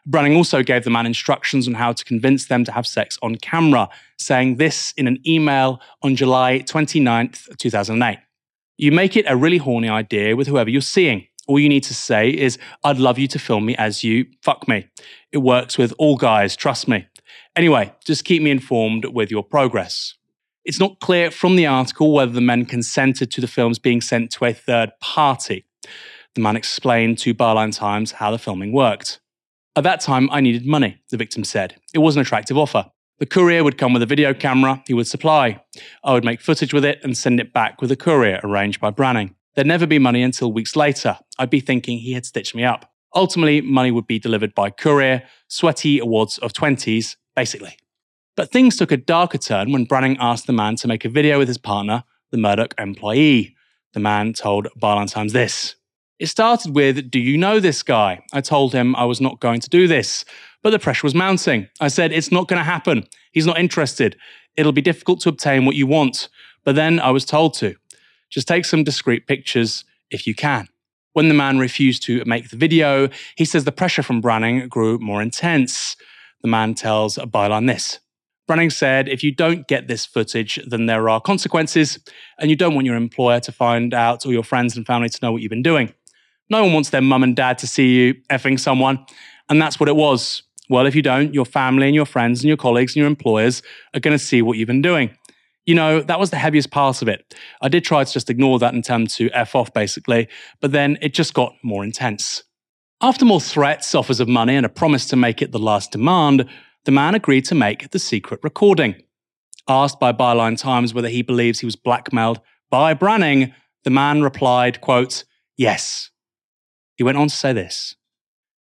Branning 0.06 0.36
also 0.36 0.62
gave 0.62 0.84
the 0.84 0.90
man 0.90 1.06
instructions 1.06 1.66
on 1.66 1.74
how 1.74 1.92
to 1.92 2.04
convince 2.04 2.46
them 2.46 2.64
to 2.64 2.72
have 2.72 2.86
sex 2.86 3.18
on 3.22 3.36
camera, 3.36 3.88
saying 4.18 4.56
this 4.56 4.94
in 4.96 5.08
an 5.08 5.18
email 5.26 5.80
on 6.02 6.14
July 6.14 6.60
29th, 6.60 7.56
2008. 7.58 8.18
You 8.78 8.92
make 8.92 9.16
it 9.16 9.24
a 9.28 9.36
really 9.36 9.58
horny 9.58 9.88
idea 9.88 10.36
with 10.36 10.46
whoever 10.46 10.70
you're 10.70 10.80
seeing. 10.80 11.26
All 11.48 11.58
you 11.58 11.68
need 11.68 11.84
to 11.84 11.94
say 11.94 12.30
is, 12.30 12.58
I'd 12.84 12.98
love 12.98 13.18
you 13.18 13.26
to 13.28 13.38
film 13.38 13.66
me 13.66 13.74
as 13.76 14.04
you 14.04 14.26
fuck 14.42 14.68
me. 14.68 14.88
It 15.32 15.38
works 15.38 15.78
with 15.78 15.92
all 15.98 16.16
guys, 16.16 16.54
trust 16.54 16.86
me. 16.86 17.06
Anyway, 17.56 17.92
just 18.04 18.24
keep 18.24 18.42
me 18.42 18.50
informed 18.50 19.06
with 19.06 19.30
your 19.30 19.42
progress. 19.42 20.15
It's 20.66 20.80
not 20.80 20.98
clear 20.98 21.30
from 21.30 21.54
the 21.54 21.66
article 21.66 22.12
whether 22.12 22.32
the 22.32 22.40
men 22.40 22.66
consented 22.66 23.30
to 23.30 23.40
the 23.40 23.46
films 23.46 23.78
being 23.78 24.00
sent 24.00 24.32
to 24.32 24.46
a 24.46 24.52
third 24.52 24.90
party. 25.00 25.64
The 26.34 26.40
man 26.40 26.56
explained 26.56 27.18
to 27.18 27.32
Byline 27.32 27.74
Times 27.74 28.10
how 28.10 28.32
the 28.32 28.38
filming 28.38 28.72
worked. 28.72 29.20
At 29.76 29.84
that 29.84 30.00
time, 30.00 30.28
I 30.32 30.40
needed 30.40 30.66
money, 30.66 31.00
the 31.10 31.16
victim 31.16 31.44
said. 31.44 31.76
It 31.94 31.98
was 31.98 32.16
an 32.16 32.22
attractive 32.22 32.58
offer. 32.58 32.90
The 33.20 33.26
courier 33.26 33.62
would 33.62 33.78
come 33.78 33.92
with 33.92 34.02
a 34.02 34.06
video 34.06 34.34
camera 34.34 34.82
he 34.88 34.92
would 34.92 35.06
supply. 35.06 35.62
I 36.02 36.14
would 36.14 36.24
make 36.24 36.40
footage 36.40 36.74
with 36.74 36.84
it 36.84 36.98
and 37.04 37.16
send 37.16 37.38
it 37.38 37.52
back 37.52 37.80
with 37.80 37.92
a 37.92 37.96
courier 37.96 38.40
arranged 38.42 38.80
by 38.80 38.90
Branning. 38.90 39.36
There'd 39.54 39.68
never 39.68 39.86
be 39.86 40.00
money 40.00 40.24
until 40.24 40.52
weeks 40.52 40.74
later. 40.74 41.16
I'd 41.38 41.48
be 41.48 41.60
thinking 41.60 41.98
he 41.98 42.14
had 42.14 42.26
stitched 42.26 42.56
me 42.56 42.64
up. 42.64 42.90
Ultimately, 43.14 43.60
money 43.60 43.92
would 43.92 44.08
be 44.08 44.18
delivered 44.18 44.52
by 44.52 44.70
courier, 44.70 45.22
sweaty 45.46 46.00
awards 46.00 46.38
of 46.38 46.52
20s, 46.52 47.14
basically. 47.36 47.76
But 48.36 48.52
things 48.52 48.76
took 48.76 48.92
a 48.92 48.98
darker 48.98 49.38
turn 49.38 49.72
when 49.72 49.86
Branning 49.86 50.18
asked 50.20 50.46
the 50.46 50.52
man 50.52 50.76
to 50.76 50.88
make 50.88 51.06
a 51.06 51.08
video 51.08 51.38
with 51.38 51.48
his 51.48 51.58
partner, 51.58 52.04
the 52.30 52.36
Murdoch 52.36 52.74
employee. 52.78 53.56
The 53.94 54.00
man 54.00 54.34
told 54.34 54.68
Byline 54.78 55.10
Times 55.10 55.32
this. 55.32 55.74
It 56.18 56.26
started 56.26 56.74
with, 56.74 57.10
Do 57.10 57.18
you 57.18 57.38
know 57.38 57.60
this 57.60 57.82
guy? 57.82 58.22
I 58.34 58.42
told 58.42 58.74
him 58.74 58.94
I 58.94 59.04
was 59.04 59.22
not 59.22 59.40
going 59.40 59.60
to 59.60 59.70
do 59.70 59.88
this 59.88 60.24
But 60.62 60.70
the 60.70 60.78
pressure 60.78 61.06
was 61.06 61.14
mounting. 61.14 61.68
I 61.80 61.88
said, 61.88 62.12
It's 62.12 62.30
not 62.30 62.46
going 62.46 62.58
to 62.58 62.64
happen. 62.64 63.06
He's 63.32 63.46
not 63.46 63.58
interested. 63.58 64.16
It'll 64.54 64.72
be 64.72 64.82
difficult 64.82 65.20
to 65.20 65.30
obtain 65.30 65.64
what 65.64 65.76
you 65.76 65.86
want. 65.86 66.28
But 66.62 66.74
then 66.74 67.00
I 67.00 67.10
was 67.10 67.24
told 67.24 67.54
to. 67.54 67.74
Just 68.28 68.48
take 68.48 68.66
some 68.66 68.84
discreet 68.84 69.26
pictures 69.26 69.84
if 70.10 70.26
you 70.26 70.34
can. 70.34 70.68
When 71.14 71.28
the 71.28 71.34
man 71.34 71.58
refused 71.58 72.02
to 72.04 72.22
make 72.26 72.50
the 72.50 72.56
video, 72.56 73.08
he 73.36 73.46
says 73.46 73.64
the 73.64 73.72
pressure 73.72 74.02
from 74.02 74.20
Branning 74.20 74.68
grew 74.68 74.98
more 74.98 75.22
intense. 75.22 75.96
The 76.42 76.48
man 76.48 76.74
tells 76.74 77.16
byline 77.16 77.66
this. 77.66 78.00
Branning 78.46 78.70
said, 78.70 79.08
if 79.08 79.24
you 79.24 79.32
don't 79.32 79.66
get 79.66 79.88
this 79.88 80.06
footage, 80.06 80.60
then 80.66 80.86
there 80.86 81.08
are 81.08 81.20
consequences, 81.20 81.98
and 82.38 82.48
you 82.48 82.56
don't 82.56 82.74
want 82.74 82.86
your 82.86 82.96
employer 82.96 83.40
to 83.40 83.50
find 83.50 83.92
out 83.92 84.24
or 84.24 84.32
your 84.32 84.44
friends 84.44 84.76
and 84.76 84.86
family 84.86 85.08
to 85.08 85.18
know 85.20 85.32
what 85.32 85.42
you've 85.42 85.50
been 85.50 85.62
doing. 85.62 85.92
No 86.48 86.62
one 86.62 86.72
wants 86.72 86.90
their 86.90 87.00
mum 87.00 87.24
and 87.24 87.34
dad 87.34 87.58
to 87.58 87.66
see 87.66 87.94
you 87.94 88.14
effing 88.30 88.58
someone, 88.60 89.04
and 89.48 89.60
that's 89.60 89.80
what 89.80 89.88
it 89.88 89.96
was. 89.96 90.42
Well, 90.68 90.86
if 90.86 90.94
you 90.94 91.02
don't, 91.02 91.34
your 91.34 91.44
family 91.44 91.86
and 91.86 91.94
your 91.94 92.06
friends 92.06 92.40
and 92.40 92.48
your 92.48 92.56
colleagues 92.56 92.92
and 92.92 93.00
your 93.00 93.08
employers 93.08 93.62
are 93.94 94.00
going 94.00 94.16
to 94.16 94.24
see 94.24 94.42
what 94.42 94.58
you've 94.58 94.68
been 94.68 94.82
doing. 94.82 95.10
You 95.64 95.74
know, 95.74 96.00
that 96.00 96.20
was 96.20 96.30
the 96.30 96.36
heaviest 96.36 96.70
part 96.70 97.02
of 97.02 97.08
it. 97.08 97.34
I 97.60 97.68
did 97.68 97.82
try 97.82 98.04
to 98.04 98.12
just 98.12 98.30
ignore 98.30 98.60
that 98.60 98.72
and 98.72 98.84
them 98.84 99.08
to 99.08 99.28
F 99.30 99.56
off, 99.56 99.72
basically, 99.72 100.28
but 100.60 100.70
then 100.70 100.98
it 101.02 101.14
just 101.14 101.34
got 101.34 101.54
more 101.64 101.82
intense. 101.82 102.44
After 103.00 103.24
more 103.24 103.40
threats, 103.40 103.94
offers 103.94 104.20
of 104.20 104.28
money, 104.28 104.54
and 104.54 104.64
a 104.64 104.68
promise 104.68 105.06
to 105.08 105.16
make 105.16 105.42
it 105.42 105.50
the 105.50 105.58
last 105.58 105.90
demand, 105.90 106.48
the 106.86 106.92
man 106.92 107.16
agreed 107.16 107.44
to 107.44 107.54
make 107.54 107.90
the 107.90 107.98
secret 107.98 108.40
recording. 108.44 108.94
Asked 109.68 109.98
by 109.98 110.12
Byline 110.12 110.56
Times 110.56 110.94
whether 110.94 111.08
he 111.08 111.20
believes 111.20 111.58
he 111.58 111.66
was 111.66 111.74
blackmailed 111.74 112.40
by 112.70 112.94
Branning, 112.94 113.52
the 113.82 113.90
man 113.90 114.22
replied, 114.22 114.80
quote, 114.80 115.24
Yes. 115.56 116.10
He 116.94 117.02
went 117.02 117.18
on 117.18 117.26
to 117.26 117.34
say 117.34 117.52
this 117.52 117.96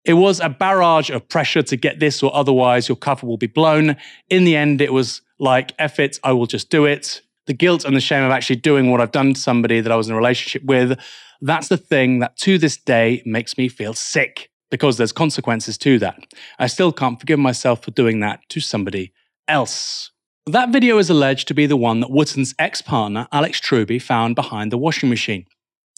it 0.04 0.14
was 0.14 0.38
a 0.38 0.50
barrage 0.50 1.08
of 1.08 1.28
pressure 1.28 1.62
to 1.62 1.76
get 1.76 1.98
this, 1.98 2.22
or 2.22 2.34
otherwise 2.34 2.88
your 2.88 2.96
cover 2.96 3.26
will 3.26 3.38
be 3.38 3.46
blown. 3.46 3.96
In 4.28 4.44
the 4.44 4.54
end, 4.54 4.82
it 4.82 4.92
was 4.92 5.22
like, 5.38 5.72
F 5.78 5.98
it, 5.98 6.18
I 6.22 6.32
will 6.32 6.46
just 6.46 6.68
do 6.68 6.84
it. 6.84 7.22
The 7.46 7.54
guilt 7.54 7.86
and 7.86 7.96
the 7.96 8.00
shame 8.00 8.22
of 8.22 8.30
actually 8.30 8.56
doing 8.56 8.90
what 8.90 9.00
I've 9.00 9.12
done 9.12 9.32
to 9.32 9.40
somebody 9.40 9.80
that 9.80 9.90
I 9.90 9.96
was 9.96 10.08
in 10.08 10.14
a 10.14 10.18
relationship 10.18 10.62
with, 10.64 10.98
that's 11.40 11.68
the 11.68 11.78
thing 11.78 12.18
that 12.18 12.36
to 12.38 12.58
this 12.58 12.76
day 12.76 13.22
makes 13.24 13.56
me 13.56 13.68
feel 13.68 13.94
sick 13.94 14.49
because 14.70 14.96
there's 14.96 15.12
consequences 15.12 15.76
to 15.78 15.98
that. 15.98 16.32
I 16.58 16.66
still 16.66 16.92
can't 16.92 17.18
forgive 17.18 17.38
myself 17.38 17.82
for 17.82 17.90
doing 17.90 18.20
that 18.20 18.40
to 18.50 18.60
somebody 18.60 19.12
else. 19.48 20.10
That 20.46 20.70
video 20.70 20.98
is 20.98 21.10
alleged 21.10 21.48
to 21.48 21.54
be 21.54 21.66
the 21.66 21.76
one 21.76 22.00
that 22.00 22.10
Wootton's 22.10 22.54
ex 22.58 22.80
partner, 22.80 23.28
Alex 23.30 23.60
Truby, 23.60 23.98
found 23.98 24.34
behind 24.34 24.72
the 24.72 24.78
washing 24.78 25.08
machine. 25.08 25.46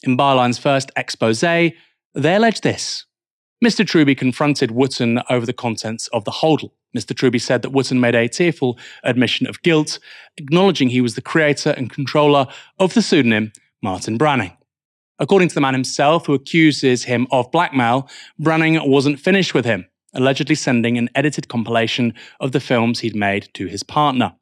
In 0.02 0.16
Byline's 0.16 0.58
first 0.58 0.90
expose, 0.96 1.40
they 1.40 1.74
allege 2.14 2.62
this. 2.62 3.06
Mr. 3.64 3.86
Truby 3.86 4.16
confronted 4.16 4.72
Wootton 4.72 5.22
over 5.30 5.46
the 5.46 5.52
contents 5.52 6.08
of 6.08 6.24
the 6.24 6.32
hodl. 6.32 6.72
Mr. 6.96 7.14
Truby 7.16 7.38
said 7.38 7.62
that 7.62 7.70
Wootton 7.70 8.00
made 8.00 8.16
a 8.16 8.28
tearful 8.28 8.78
admission 9.04 9.46
of 9.46 9.62
guilt, 9.62 10.00
acknowledging 10.36 10.88
he 10.88 11.00
was 11.00 11.14
the 11.14 11.22
creator 11.22 11.70
and 11.70 11.88
controller 11.88 12.48
of 12.78 12.94
the 12.94 13.00
pseudonym 13.00 13.52
Martin 13.80 14.18
Branning. 14.18 14.56
According 15.22 15.50
to 15.50 15.54
the 15.54 15.60
man 15.60 15.72
himself, 15.72 16.26
who 16.26 16.34
accuses 16.34 17.04
him 17.04 17.28
of 17.30 17.48
blackmail, 17.52 18.08
Branning 18.40 18.84
wasn't 18.90 19.20
finished 19.20 19.54
with 19.54 19.64
him, 19.64 19.86
allegedly 20.14 20.56
sending 20.56 20.98
an 20.98 21.08
edited 21.14 21.46
compilation 21.46 22.12
of 22.40 22.50
the 22.50 22.58
films 22.58 22.98
he'd 22.98 23.14
made 23.14 23.48
to 23.54 23.66
his 23.66 23.84
partner. 23.84 24.34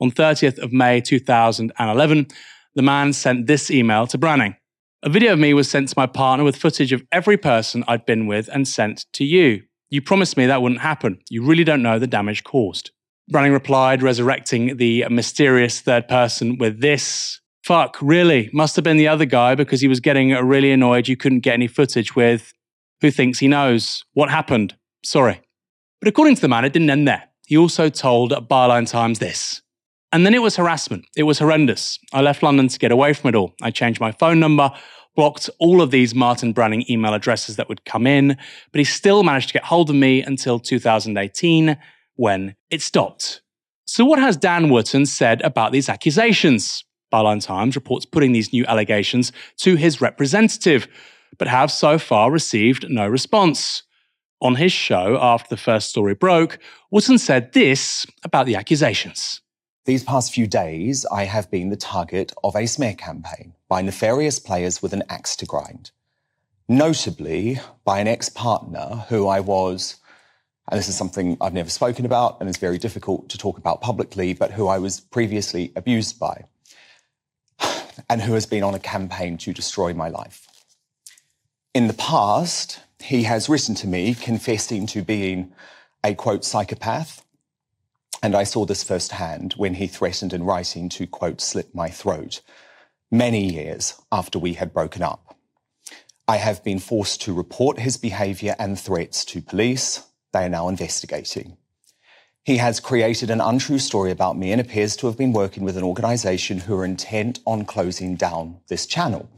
On 0.00 0.10
30th 0.10 0.58
of 0.58 0.72
May 0.72 1.00
2011, 1.00 2.26
the 2.74 2.82
man 2.82 3.12
sent 3.12 3.46
this 3.46 3.70
email 3.70 4.08
to 4.08 4.18
Branning. 4.18 4.56
A 5.04 5.08
video 5.08 5.32
of 5.32 5.38
me 5.38 5.54
was 5.54 5.70
sent 5.70 5.90
to 5.90 5.94
my 5.96 6.06
partner 6.06 6.42
with 6.42 6.56
footage 6.56 6.92
of 6.92 7.04
every 7.12 7.36
person 7.36 7.84
I'd 7.86 8.04
been 8.04 8.26
with 8.26 8.50
and 8.52 8.66
sent 8.66 9.06
to 9.12 9.24
you. 9.24 9.62
You 9.90 10.02
promised 10.02 10.36
me 10.36 10.46
that 10.46 10.60
wouldn't 10.60 10.80
happen. 10.80 11.20
You 11.30 11.44
really 11.44 11.62
don't 11.62 11.82
know 11.82 12.00
the 12.00 12.08
damage 12.08 12.42
caused. 12.42 12.90
Branning 13.30 13.52
replied, 13.52 14.02
resurrecting 14.02 14.78
the 14.78 15.04
mysterious 15.08 15.80
third 15.80 16.08
person 16.08 16.58
with 16.58 16.80
this. 16.80 17.40
Fuck, 17.66 17.96
really? 18.00 18.48
Must 18.52 18.76
have 18.76 18.84
been 18.84 18.96
the 18.96 19.08
other 19.08 19.24
guy 19.24 19.56
because 19.56 19.80
he 19.80 19.88
was 19.88 19.98
getting 19.98 20.30
really 20.30 20.70
annoyed 20.70 21.08
you 21.08 21.16
couldn't 21.16 21.40
get 21.40 21.54
any 21.54 21.66
footage 21.66 22.14
with. 22.14 22.52
Who 23.00 23.10
thinks 23.10 23.40
he 23.40 23.48
knows? 23.48 24.04
What 24.12 24.30
happened? 24.30 24.76
Sorry. 25.04 25.40
But 26.00 26.06
according 26.06 26.36
to 26.36 26.40
the 26.42 26.46
man, 26.46 26.64
it 26.64 26.72
didn't 26.72 26.90
end 26.90 27.08
there. 27.08 27.24
He 27.44 27.56
also 27.56 27.88
told 27.88 28.30
Byline 28.48 28.88
Times 28.88 29.18
this. 29.18 29.62
And 30.12 30.24
then 30.24 30.32
it 30.32 30.42
was 30.42 30.54
harassment. 30.54 31.06
It 31.16 31.24
was 31.24 31.40
horrendous. 31.40 31.98
I 32.12 32.20
left 32.20 32.44
London 32.44 32.68
to 32.68 32.78
get 32.78 32.92
away 32.92 33.12
from 33.12 33.30
it 33.30 33.34
all. 33.34 33.52
I 33.60 33.72
changed 33.72 34.00
my 34.00 34.12
phone 34.12 34.38
number 34.38 34.70
blocked 35.16 35.50
all 35.58 35.82
of 35.82 35.90
these 35.90 36.14
Martin 36.14 36.52
Branning 36.52 36.88
email 36.88 37.14
addresses 37.14 37.56
that 37.56 37.68
would 37.68 37.84
come 37.84 38.06
in, 38.06 38.36
but 38.70 38.78
he 38.78 38.84
still 38.84 39.24
managed 39.24 39.48
to 39.48 39.54
get 39.54 39.64
hold 39.64 39.90
of 39.90 39.96
me 39.96 40.22
until 40.22 40.60
2018 40.60 41.76
when 42.14 42.54
it 42.70 42.80
stopped. 42.80 43.42
So, 43.86 44.04
what 44.04 44.20
has 44.20 44.36
Dan 44.36 44.68
Wootton 44.68 45.06
said 45.06 45.40
about 45.42 45.72
these 45.72 45.88
accusations? 45.88 46.84
Byline 47.12 47.44
Times 47.44 47.76
reports 47.76 48.04
putting 48.04 48.32
these 48.32 48.52
new 48.52 48.64
allegations 48.66 49.32
to 49.58 49.76
his 49.76 50.00
representative, 50.00 50.88
but 51.38 51.48
have 51.48 51.70
so 51.70 51.98
far 51.98 52.30
received 52.30 52.88
no 52.88 53.06
response. 53.06 53.82
On 54.40 54.56
his 54.56 54.72
show, 54.72 55.18
after 55.20 55.48
the 55.48 55.60
first 55.60 55.88
story 55.88 56.14
broke, 56.14 56.58
Wootton 56.90 57.18
said 57.18 57.52
this 57.52 58.06
about 58.22 58.46
the 58.46 58.56
accusations. 58.56 59.40
These 59.86 60.04
past 60.04 60.34
few 60.34 60.46
days, 60.46 61.06
I 61.12 61.24
have 61.24 61.50
been 61.50 61.70
the 61.70 61.76
target 61.76 62.32
of 62.42 62.56
a 62.56 62.66
smear 62.66 62.94
campaign 62.94 63.54
by 63.68 63.82
nefarious 63.82 64.38
players 64.38 64.82
with 64.82 64.92
an 64.92 65.04
axe 65.08 65.36
to 65.36 65.46
grind. 65.46 65.92
Notably, 66.68 67.60
by 67.84 68.00
an 68.00 68.08
ex 68.08 68.28
partner 68.28 69.04
who 69.08 69.28
I 69.28 69.38
was, 69.38 69.96
and 70.68 70.78
this 70.78 70.88
is 70.88 70.96
something 70.96 71.36
I've 71.40 71.54
never 71.54 71.70
spoken 71.70 72.04
about 72.04 72.38
and 72.40 72.50
is 72.50 72.56
very 72.56 72.78
difficult 72.78 73.28
to 73.28 73.38
talk 73.38 73.58
about 73.58 73.80
publicly, 73.80 74.34
but 74.34 74.50
who 74.50 74.66
I 74.66 74.78
was 74.78 75.00
previously 75.00 75.72
abused 75.76 76.18
by, 76.18 76.44
and 78.08 78.22
who 78.22 78.34
has 78.34 78.46
been 78.46 78.62
on 78.62 78.74
a 78.74 78.78
campaign 78.78 79.36
to 79.38 79.52
destroy 79.52 79.92
my 79.92 80.08
life. 80.08 80.46
In 81.74 81.88
the 81.88 81.94
past, 81.94 82.80
he 83.00 83.24
has 83.24 83.48
written 83.48 83.74
to 83.76 83.86
me 83.86 84.14
confessing 84.14 84.86
to 84.88 85.02
being 85.02 85.52
a 86.02 86.14
quote 86.14 86.44
psychopath 86.44 87.26
and 88.22 88.34
I 88.34 88.44
saw 88.44 88.64
this 88.64 88.82
firsthand 88.82 89.54
when 89.56 89.74
he 89.74 89.86
threatened 89.86 90.32
in 90.32 90.42
writing 90.42 90.88
to, 90.90 91.06
quote, 91.06 91.40
slit 91.40 91.74
my 91.74 91.88
throat 91.88 92.40
many 93.10 93.44
years 93.44 93.94
after 94.10 94.38
we 94.38 94.54
had 94.54 94.72
broken 94.72 95.02
up. 95.02 95.36
I 96.26 96.38
have 96.38 96.64
been 96.64 96.80
forced 96.80 97.22
to 97.22 97.32
report 97.32 97.78
his 97.78 97.96
behavior 97.96 98.56
and 98.58 98.78
threats 98.78 99.24
to 99.26 99.40
police. 99.40 100.02
They 100.32 100.44
are 100.44 100.48
now 100.48 100.68
investigating. 100.68 101.56
He 102.46 102.58
has 102.58 102.78
created 102.78 103.28
an 103.28 103.40
untrue 103.40 103.80
story 103.80 104.12
about 104.12 104.38
me 104.38 104.52
and 104.52 104.60
appears 104.60 104.94
to 104.96 105.08
have 105.08 105.18
been 105.18 105.32
working 105.32 105.64
with 105.64 105.76
an 105.76 105.82
organization 105.82 106.58
who 106.60 106.76
are 106.78 106.84
intent 106.84 107.40
on 107.44 107.64
closing 107.64 108.14
down 108.14 108.60
this 108.68 108.86
channel, 108.86 109.28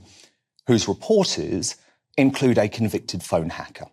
whose 0.67 0.87
reporters 0.87 1.77
include 2.19 2.59
a 2.59 2.69
convicted 2.69 3.23
phone 3.23 3.49
hacker. 3.49 3.87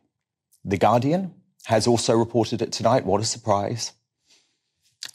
The 0.65 0.75
Guardian 0.75 1.33
has 1.67 1.87
also 1.87 2.13
reported 2.13 2.61
it 2.61 2.73
tonight. 2.73 3.05
What 3.05 3.21
a 3.21 3.25
surprise. 3.25 3.93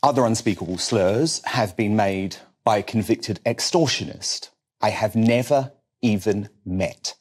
Other 0.02 0.24
unspeakable 0.24 0.78
slurs 0.78 1.42
have 1.44 1.76
been 1.76 1.94
made 1.94 2.36
by 2.64 2.78
a 2.78 2.82
convicted 2.82 3.38
extortionist 3.44 4.48
I 4.80 4.88
have 4.88 5.14
never 5.14 5.72
even 6.00 6.48
met, 6.64 7.16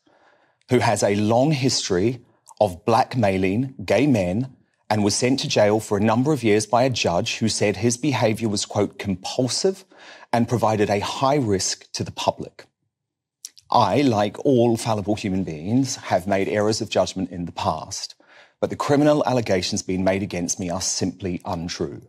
who 0.70 0.80
has 0.80 1.04
a 1.04 1.16
long 1.16 1.52
history 1.52 2.24
of 2.62 2.86
blackmailing 2.86 3.76
gay 3.84 4.08
men 4.08 4.56
and 4.90 5.04
was 5.04 5.16
sent 5.16 5.40
to 5.40 5.48
jail 5.48 5.80
for 5.80 5.98
a 5.98 6.04
number 6.04 6.34
of 6.34 6.44
years 6.44 6.66
by 6.66 6.84
a 6.84 6.90
judge 6.90 7.38
who 7.38 7.48
said 7.48 7.78
his 7.78 7.98
behavior 7.98 8.50
was, 8.50 8.66
quote, 8.66 8.98
compulsive 8.98 9.86
and 10.34 10.48
provided 10.48 10.90
a 10.90 11.00
high 11.00 11.36
risk 11.36 11.92
to 11.92 12.04
the 12.04 12.12
public. 12.12 12.66
I, 13.72 14.02
like 14.02 14.44
all 14.44 14.78
fallible 14.78 15.16
human 15.16 15.44
beings, 15.44 15.96
have 15.98 16.26
made 16.26 16.48
errors 16.48 16.82
of 16.82 16.90
judgment 16.90 17.30
in 17.30 17.46
the 17.46 17.52
past, 17.52 18.16
but 18.60 18.72
the 18.72 18.76
criminal 18.76 19.24
allegations 19.28 19.84
being 19.84 20.04
made 20.04 20.24
against 20.24 20.60
me 20.60 20.70
are 20.70 20.82
simply 20.82 21.40
untrue. 21.46 22.02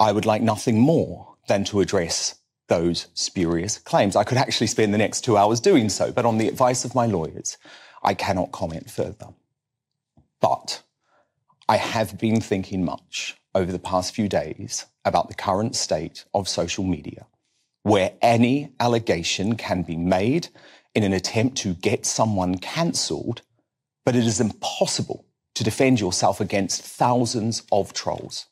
I 0.00 0.12
would 0.12 0.26
like 0.26 0.42
nothing 0.42 0.80
more 0.80 1.36
than 1.46 1.62
to 1.64 1.80
address 1.80 2.36
those 2.66 3.06
spurious 3.14 3.78
claims. 3.78 4.16
I 4.16 4.24
could 4.24 4.38
actually 4.38 4.66
spend 4.66 4.92
the 4.92 4.98
next 4.98 5.22
two 5.22 5.36
hours 5.36 5.60
doing 5.60 5.88
so, 5.88 6.10
but 6.10 6.24
on 6.24 6.38
the 6.38 6.48
advice 6.48 6.84
of 6.84 6.94
my 6.94 7.06
lawyers, 7.06 7.56
I 8.02 8.14
cannot 8.14 8.52
comment 8.52 8.90
further. 8.90 9.28
But 10.40 10.82
I 11.70 11.76
have 11.76 12.18
been 12.18 12.40
thinking 12.40 12.84
much 12.84 13.36
over 13.54 13.70
the 13.70 13.78
past 13.78 14.12
few 14.12 14.28
days 14.28 14.86
about 15.04 15.28
the 15.28 15.36
current 15.36 15.76
state 15.76 16.24
of 16.34 16.48
social 16.48 16.82
media, 16.82 17.28
where 17.84 18.14
any 18.20 18.72
allegation 18.80 19.54
can 19.54 19.82
be 19.82 19.96
made 19.96 20.48
in 20.96 21.04
an 21.04 21.12
attempt 21.12 21.58
to 21.58 21.74
get 21.74 22.04
someone 22.04 22.58
cancelled, 22.58 23.42
but 24.04 24.16
it 24.16 24.26
is 24.26 24.40
impossible 24.40 25.24
to 25.54 25.62
defend 25.62 26.00
yourself 26.00 26.40
against 26.40 26.82
thousands 26.82 27.62
of 27.70 27.92
trolls. 27.92 28.46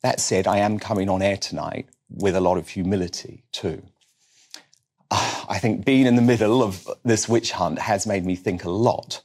That 0.00 0.18
said, 0.18 0.46
I 0.46 0.60
am 0.60 0.78
coming 0.78 1.10
on 1.10 1.20
air 1.20 1.36
tonight 1.36 1.86
with 2.08 2.34
a 2.34 2.40
lot 2.40 2.56
of 2.56 2.70
humility 2.70 3.44
too. 3.52 3.82
I 5.10 5.58
think 5.58 5.84
being 5.84 6.06
in 6.06 6.16
the 6.16 6.22
middle 6.22 6.62
of 6.62 6.88
this 7.04 7.28
witch 7.28 7.52
hunt 7.52 7.78
has 7.78 8.06
made 8.06 8.24
me 8.24 8.36
think 8.36 8.64
a 8.64 8.70
lot 8.70 9.20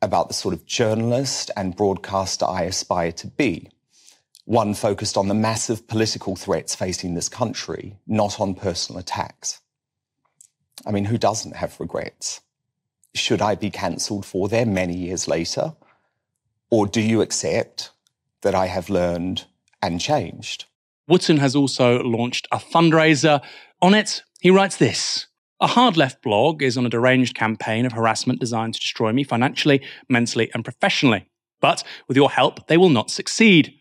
about 0.00 0.28
the 0.28 0.34
sort 0.34 0.54
of 0.54 0.66
journalist 0.66 1.50
and 1.56 1.76
broadcaster 1.76 2.46
I 2.46 2.62
aspire 2.62 3.12
to 3.12 3.26
be. 3.26 3.70
One 4.44 4.74
focused 4.74 5.16
on 5.16 5.28
the 5.28 5.34
massive 5.34 5.86
political 5.86 6.36
threats 6.36 6.74
facing 6.74 7.14
this 7.14 7.28
country, 7.28 7.98
not 8.06 8.40
on 8.40 8.54
personal 8.54 8.98
attacks. 8.98 9.60
I 10.86 10.90
mean, 10.90 11.04
who 11.04 11.18
doesn't 11.18 11.56
have 11.56 11.78
regrets? 11.80 12.40
Should 13.14 13.42
I 13.42 13.54
be 13.54 13.70
cancelled 13.70 14.24
for 14.24 14.48
them 14.48 14.72
many 14.72 14.96
years 14.96 15.28
later? 15.28 15.74
Or 16.70 16.86
do 16.86 17.00
you 17.00 17.20
accept 17.20 17.90
that 18.42 18.54
I 18.54 18.66
have 18.66 18.88
learned 18.88 19.44
and 19.82 20.00
changed? 20.00 20.66
Wootton 21.08 21.38
has 21.38 21.56
also 21.56 22.02
launched 22.02 22.46
a 22.52 22.58
fundraiser. 22.58 23.40
On 23.80 23.94
it, 23.94 24.22
he 24.40 24.50
writes 24.50 24.76
this 24.76 25.27
A 25.60 25.66
hard 25.66 25.96
left 25.96 26.22
blog 26.22 26.62
is 26.62 26.78
on 26.78 26.86
a 26.86 26.90
deranged 26.90 27.34
campaign 27.34 27.84
of 27.84 27.90
harassment 27.90 28.38
designed 28.38 28.74
to 28.74 28.80
destroy 28.80 29.12
me 29.12 29.24
financially, 29.24 29.82
mentally, 30.08 30.52
and 30.54 30.64
professionally. 30.64 31.26
But 31.60 31.82
with 32.06 32.16
your 32.16 32.30
help, 32.30 32.68
they 32.68 32.76
will 32.76 32.90
not 32.90 33.10
succeed. 33.10 33.74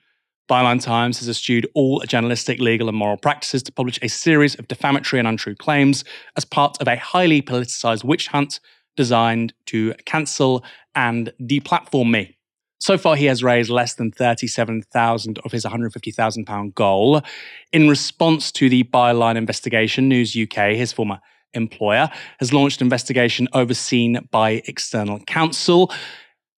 Byline 0.50 0.82
Times 0.82 1.20
has 1.20 1.30
eschewed 1.30 1.68
all 1.76 2.00
journalistic, 2.08 2.60
legal, 2.60 2.90
and 2.90 2.98
moral 2.98 3.18
practices 3.18 3.62
to 3.64 3.72
publish 3.72 4.00
a 4.02 4.08
series 4.08 4.56
of 4.56 4.68
defamatory 4.68 5.20
and 5.20 5.28
untrue 5.28 5.54
claims 5.54 6.04
as 6.36 6.46
part 6.46 6.78
of 6.82 6.88
a 6.88 6.96
highly 6.96 7.44
politicized 7.44 8.04
witch 8.04 8.30
hunt 8.30 8.60
designed 8.96 9.54
to 9.68 9.94
cancel 10.06 10.64
and 10.96 11.32
deplatform 11.44 12.10
me. 12.10 12.38
So 12.80 12.98
far, 12.98 13.16
he 13.16 13.26
has 13.26 13.44
raised 13.44 13.70
less 13.70 13.94
than 13.94 14.12
37,000 14.12 15.40
of 15.46 15.52
his 15.52 15.64
150,000 15.64 16.46
pound 16.46 16.74
goal. 16.74 17.22
In 17.72 17.88
response 17.88 18.52
to 18.54 18.68
the 18.68 18.84
byline 18.84 19.36
investigation, 19.36 20.10
News 20.10 20.36
UK, 20.36 20.72
his 20.72 20.92
former 20.92 21.20
employer, 21.58 22.10
has 22.40 22.54
launched 22.54 22.82
investigation 22.82 23.50
overseen 23.52 24.28
by 24.32 24.62
external 24.68 25.20
counsel. 25.26 25.92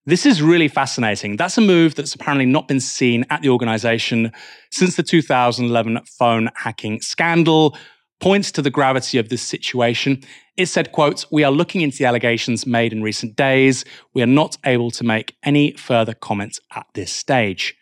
This 0.05 0.25
is 0.25 0.41
really 0.41 0.67
fascinating. 0.67 1.35
That's 1.35 1.57
a 1.57 1.61
move 1.61 1.95
that's 1.95 2.13
apparently 2.13 2.45
not 2.45 2.67
been 2.67 2.79
seen 2.79 3.25
at 3.29 3.41
the 3.41 3.49
organization 3.49 4.31
since 4.71 4.95
the 4.95 5.03
2011 5.03 5.99
phone 6.05 6.49
hacking 6.55 7.01
scandal, 7.01 7.75
points 8.19 8.51
to 8.51 8.61
the 8.61 8.69
gravity 8.69 9.17
of 9.17 9.29
this 9.29 9.41
situation. 9.41 10.21
It 10.57 10.67
said, 10.67 10.91
quote, 10.91 11.25
We 11.31 11.43
are 11.43 11.51
looking 11.51 11.81
into 11.81 11.97
the 11.97 12.05
allegations 12.05 12.65
made 12.65 12.91
in 12.91 13.01
recent 13.01 13.35
days. 13.35 13.85
We 14.13 14.21
are 14.21 14.27
not 14.27 14.57
able 14.65 14.91
to 14.91 15.03
make 15.03 15.35
any 15.43 15.71
further 15.73 16.13
comments 16.13 16.59
at 16.75 16.85
this 16.93 17.11
stage. 17.11 17.75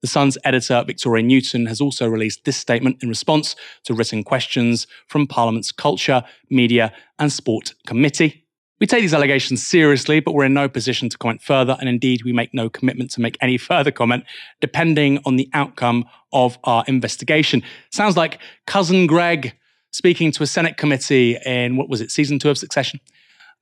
The 0.00 0.06
Sun's 0.08 0.38
editor, 0.44 0.84
Victoria 0.86 1.24
Newton, 1.24 1.66
has 1.66 1.80
also 1.80 2.06
released 2.06 2.44
this 2.44 2.56
statement 2.56 3.02
in 3.02 3.08
response 3.08 3.56
to 3.84 3.94
written 3.94 4.22
questions 4.22 4.86
from 5.08 5.26
Parliament's 5.26 5.72
Culture, 5.72 6.22
Media 6.50 6.92
and 7.18 7.32
Sport 7.32 7.74
Committee. 7.86 8.44
We 8.80 8.86
take 8.86 9.00
these 9.00 9.14
allegations 9.14 9.66
seriously, 9.66 10.20
but 10.20 10.34
we're 10.34 10.44
in 10.44 10.54
no 10.54 10.68
position 10.68 11.08
to 11.08 11.18
comment 11.18 11.42
further, 11.42 11.76
and 11.80 11.88
indeed, 11.88 12.22
we 12.24 12.32
make 12.32 12.54
no 12.54 12.70
commitment 12.70 13.10
to 13.12 13.20
make 13.20 13.36
any 13.40 13.58
further 13.58 13.90
comment, 13.90 14.24
depending 14.60 15.18
on 15.24 15.36
the 15.36 15.48
outcome 15.52 16.04
of 16.32 16.58
our 16.64 16.84
investigation. 16.86 17.62
Sounds 17.90 18.16
like 18.16 18.38
cousin 18.66 19.06
Greg 19.06 19.54
speaking 19.90 20.30
to 20.32 20.42
a 20.42 20.46
Senate 20.46 20.76
committee 20.76 21.36
in 21.44 21.76
what 21.76 21.88
was 21.88 22.00
it, 22.00 22.10
season 22.10 22.38
two 22.38 22.50
of 22.50 22.58
Succession. 22.58 23.00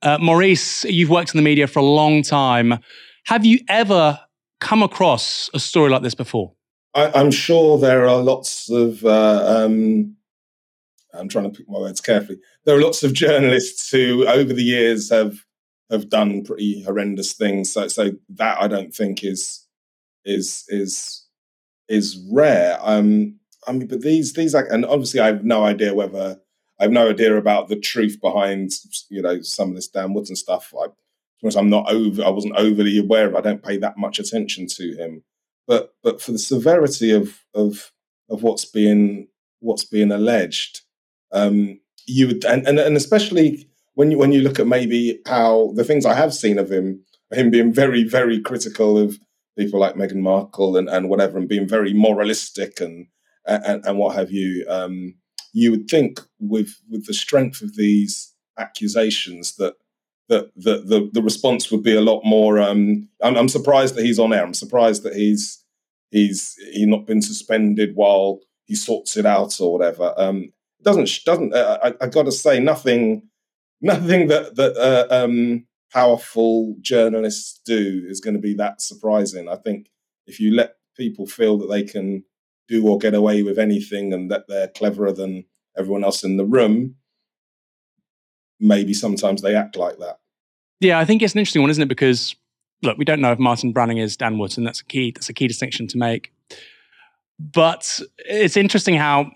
Uh, 0.03 0.19
Maurice, 0.19 0.83
you've 0.83 1.09
worked 1.09 1.33
in 1.33 1.37
the 1.37 1.43
media 1.43 1.65
for 1.65 1.79
a 1.79 1.83
long 1.83 2.21
time. 2.21 2.77
Have 3.25 3.45
you 3.45 3.59
ever 3.67 4.19
come 4.59 4.83
across 4.83 5.49
a 5.53 5.59
story 5.59 5.89
like 5.89 6.03
this 6.03 6.15
before? 6.15 6.53
I, 6.93 7.19
am 7.19 7.31
sure 7.31 7.77
there 7.77 8.07
are 8.07 8.21
lots 8.21 8.69
of. 8.69 9.05
Uh, 9.05 9.43
um, 9.65 10.15
I'm 11.13 11.29
trying 11.29 11.51
to 11.51 11.57
pick 11.57 11.69
my 11.69 11.79
words 11.79 12.01
carefully. 12.01 12.39
There 12.65 12.77
are 12.77 12.81
lots 12.81 13.03
of 13.03 13.13
journalists 13.13 13.89
who, 13.89 14.27
over 14.27 14.53
the 14.53 14.63
years, 14.63 15.09
have 15.09 15.45
have 15.91 16.09
done 16.09 16.43
pretty 16.43 16.83
horrendous 16.83 17.33
things. 17.33 17.71
So, 17.71 17.87
so 17.87 18.11
that 18.29 18.61
I 18.61 18.67
don't 18.67 18.93
think 18.93 19.23
is 19.23 19.65
is 20.25 20.65
is 20.69 21.25
is 21.87 22.17
rare. 22.31 22.77
Um, 22.81 23.39
I 23.67 23.73
mean, 23.73 23.87
but 23.87 24.01
these 24.01 24.33
these 24.33 24.53
like, 24.53 24.65
and 24.69 24.85
obviously 24.85 25.19
I 25.19 25.27
have 25.27 25.43
no 25.43 25.63
idea 25.63 25.93
whether 25.93 26.39
I 26.79 26.83
have 26.83 26.91
no 26.91 27.09
idea 27.09 27.35
about 27.35 27.67
the 27.67 27.79
truth 27.79 28.19
behind 28.21 28.71
you 29.09 29.21
know 29.21 29.41
some 29.41 29.69
of 29.69 29.75
this 29.75 29.87
Dan 29.87 30.13
Wootton 30.13 30.35
stuff. 30.35 30.73
I, 30.79 30.87
I'm 31.55 31.69
not 31.69 31.91
over. 31.91 32.23
I 32.23 32.29
wasn't 32.29 32.55
overly 32.55 32.97
aware 32.97 33.27
of. 33.27 33.35
I 33.35 33.41
don't 33.41 33.63
pay 33.63 33.77
that 33.77 33.97
much 33.97 34.19
attention 34.19 34.67
to 34.67 34.95
him. 34.95 35.23
But 35.67 35.93
but 36.03 36.21
for 36.21 36.31
the 36.31 36.39
severity 36.39 37.11
of 37.11 37.43
of 37.53 37.91
of 38.29 38.43
what's 38.43 38.65
being 38.65 39.27
what's 39.59 39.83
being 39.85 40.11
alleged, 40.11 40.81
um, 41.31 41.79
you 42.05 42.27
would 42.27 42.45
and, 42.45 42.67
and 42.67 42.79
and 42.79 42.95
especially 42.95 43.69
when 43.93 44.11
you 44.11 44.17
when 44.17 44.31
you 44.31 44.41
look 44.41 44.59
at 44.59 44.67
maybe 44.67 45.19
how 45.27 45.71
the 45.75 45.83
things 45.83 46.05
I 46.05 46.13
have 46.13 46.33
seen 46.33 46.57
of 46.57 46.71
him, 46.71 47.03
him 47.31 47.51
being 47.51 47.73
very 47.73 48.03
very 48.03 48.39
critical 48.39 48.97
of 48.97 49.19
people 49.57 49.79
like 49.79 49.95
Meghan 49.95 50.21
Markle 50.21 50.77
and, 50.77 50.87
and 50.87 51.09
whatever, 51.09 51.37
and 51.37 51.49
being 51.49 51.67
very 51.67 51.93
moralistic 51.93 52.79
and 52.79 53.07
and, 53.45 53.85
and 53.85 53.97
what 53.97 54.15
have 54.15 54.31
you. 54.31 54.65
Um, 54.69 55.15
you 55.53 55.71
would 55.71 55.87
think 55.89 56.21
with 56.39 56.75
with 56.89 57.05
the 57.07 57.13
strength 57.13 57.61
of 57.61 57.75
these 57.75 58.33
accusations 58.57 59.55
that 59.55 59.75
that 60.29 60.51
the, 60.55 60.79
the, 60.79 61.09
the 61.13 61.21
response 61.21 61.71
would 61.71 61.83
be 61.83 61.95
a 61.95 62.01
lot 62.01 62.21
more. 62.25 62.59
Um, 62.59 63.07
I'm, 63.21 63.37
I'm, 63.37 63.47
surprised 63.47 63.95
that 63.95 64.05
he's 64.05 64.19
on 64.19 64.33
air. 64.33 64.43
I'm 64.43 64.53
surprised 64.53 65.03
that 65.03 65.15
he's 65.15 65.63
he's 66.11 66.55
he's 66.73 66.87
not 66.87 67.05
been 67.05 67.21
suspended 67.21 67.95
while 67.95 68.39
he 68.65 68.75
sorts 68.75 69.17
it 69.17 69.25
out 69.25 69.59
or 69.61 69.73
whatever. 69.73 70.13
Um, 70.17 70.51
doesn't 70.83 71.09
doesn't 71.25 71.53
uh, 71.53 71.79
I, 71.83 71.93
I 72.01 72.07
got 72.07 72.23
to 72.23 72.31
say 72.31 72.59
nothing 72.59 73.23
nothing 73.81 74.27
that 74.27 74.55
that 74.55 74.75
uh, 74.77 75.07
um, 75.13 75.65
powerful 75.91 76.75
journalists 76.81 77.61
do 77.65 78.05
is 78.07 78.19
going 78.19 78.35
to 78.35 78.41
be 78.41 78.53
that 78.55 78.81
surprising. 78.81 79.47
I 79.47 79.55
think 79.55 79.89
if 80.25 80.39
you 80.39 80.53
let 80.53 80.75
people 80.95 81.25
feel 81.25 81.57
that 81.59 81.69
they 81.69 81.83
can 81.83 82.23
do 82.67 82.87
or 82.87 82.97
get 82.97 83.13
away 83.13 83.43
with 83.43 83.57
anything 83.57 84.13
and 84.13 84.29
that 84.29 84.45
they're 84.47 84.67
cleverer 84.67 85.13
than 85.13 85.45
everyone 85.77 86.03
else 86.03 86.23
in 86.23 86.37
the 86.37 86.45
room, 86.45 86.95
maybe 88.59 88.93
sometimes 88.93 89.41
they 89.41 89.55
act 89.55 89.75
like 89.75 89.97
that. 89.99 90.19
Yeah, 90.79 90.99
I 90.99 91.05
think 91.05 91.21
it's 91.21 91.33
an 91.33 91.39
interesting 91.39 91.61
one, 91.61 91.71
isn't 91.71 91.83
it? 91.83 91.89
Because 91.89 92.35
look, 92.83 92.97
we 92.97 93.05
don't 93.05 93.21
know 93.21 93.31
if 93.31 93.39
Martin 93.39 93.71
Branning 93.71 93.97
is 93.97 94.17
Dan 94.17 94.37
Wootton. 94.37 94.63
That's 94.63 94.81
a 94.81 94.85
key. 94.85 95.11
That's 95.11 95.29
a 95.29 95.33
key 95.33 95.47
distinction 95.47 95.87
to 95.87 95.97
make. 95.97 96.31
But 97.39 97.99
it's 98.17 98.57
interesting 98.57 98.95
how, 98.95 99.31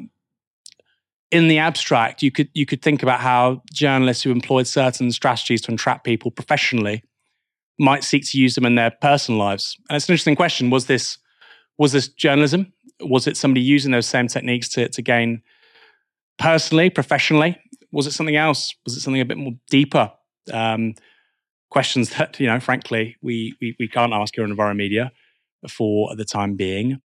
in 1.30 1.47
the 1.47 1.59
abstract, 1.59 2.22
you 2.24 2.32
could 2.32 2.49
you 2.53 2.65
could 2.65 2.82
think 2.82 3.03
about 3.03 3.19
how 3.19 3.61
journalists 3.72 4.24
who 4.24 4.32
employed 4.32 4.67
certain 4.67 5.11
strategies 5.11 5.61
to 5.61 5.72
entrap 5.72 6.03
people 6.03 6.32
professionally 6.32 7.03
might 7.80 8.03
seek 8.03 8.30
to 8.30 8.38
use 8.38 8.55
them 8.55 8.65
in 8.65 8.76
their 8.76 8.91
personal 8.91 9.39
lives. 9.39 9.78
And 9.89 9.95
it's 9.95 10.07
an 10.07 10.13
interesting 10.13 10.36
question: 10.36 10.69
was 10.69 10.88
this 10.88 11.17
was 11.78 11.91
this 11.91 12.07
journalism? 12.07 12.74
Was 13.01 13.28
it 13.28 13.38
somebody 13.38 13.61
using 13.61 13.91
those 13.91 14.05
same 14.05 14.28
techniques 14.28 14.69
to, 14.69 14.88
to 14.89 15.01
gain 15.01 15.41
personally, 16.38 16.89
professionally? 16.89 17.57
Was 17.92 18.08
it 18.08 18.12
something 18.12 18.36
else? 18.36 18.74
Was 18.86 18.96
it 18.96 19.02
something 19.02 19.22
a 19.22 19.26
bit 19.26 19.38
more 19.38 19.54
deeper? 19.70 20.12
Um, 20.52 20.96
questions 21.70 22.12
that, 22.18 22.39
you 22.39 22.48
know, 22.48 22.60
frankly, 22.60 23.16
we, 23.22 23.56
we, 23.62 23.76
we 23.80 23.88
can't 23.88 24.14
ask 24.14 24.36
here 24.36 24.44
on 24.44 24.78
media 24.78 25.12
for 25.70 26.16
the 26.16 26.26
time 26.26 26.56
being. 26.56 27.02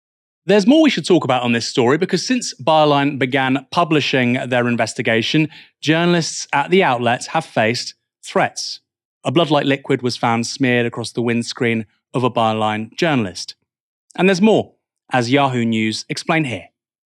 There's 0.48 0.68
more 0.68 0.84
we 0.84 0.90
should 0.90 1.06
talk 1.06 1.24
about 1.24 1.44
on 1.44 1.54
this 1.54 1.68
story 1.68 1.98
because 1.98 2.26
since 2.26 2.54
Byline 2.62 3.18
began 3.18 3.66
publishing 3.72 4.34
their 4.48 4.68
investigation, 4.68 5.50
journalists 5.82 6.48
at 6.54 6.70
the 6.70 6.84
outlet 6.84 7.26
have 7.28 7.46
faced 7.46 7.96
threats. 8.24 8.82
A 9.24 9.32
blood-like 9.32 9.66
liquid 9.66 10.04
was 10.04 10.18
found 10.18 10.46
smeared 10.46 10.86
across 10.86 11.12
the 11.12 11.22
windscreen 11.22 11.88
of 12.14 12.24
a 12.24 12.30
Byline 12.30 12.96
journalist. 12.96 13.56
And 14.16 14.30
there's 14.30 14.42
more 14.42 14.76
as 15.12 15.32
Yahoo 15.32 15.66
News 15.66 16.06
explain 16.10 16.44
here. 16.44 16.68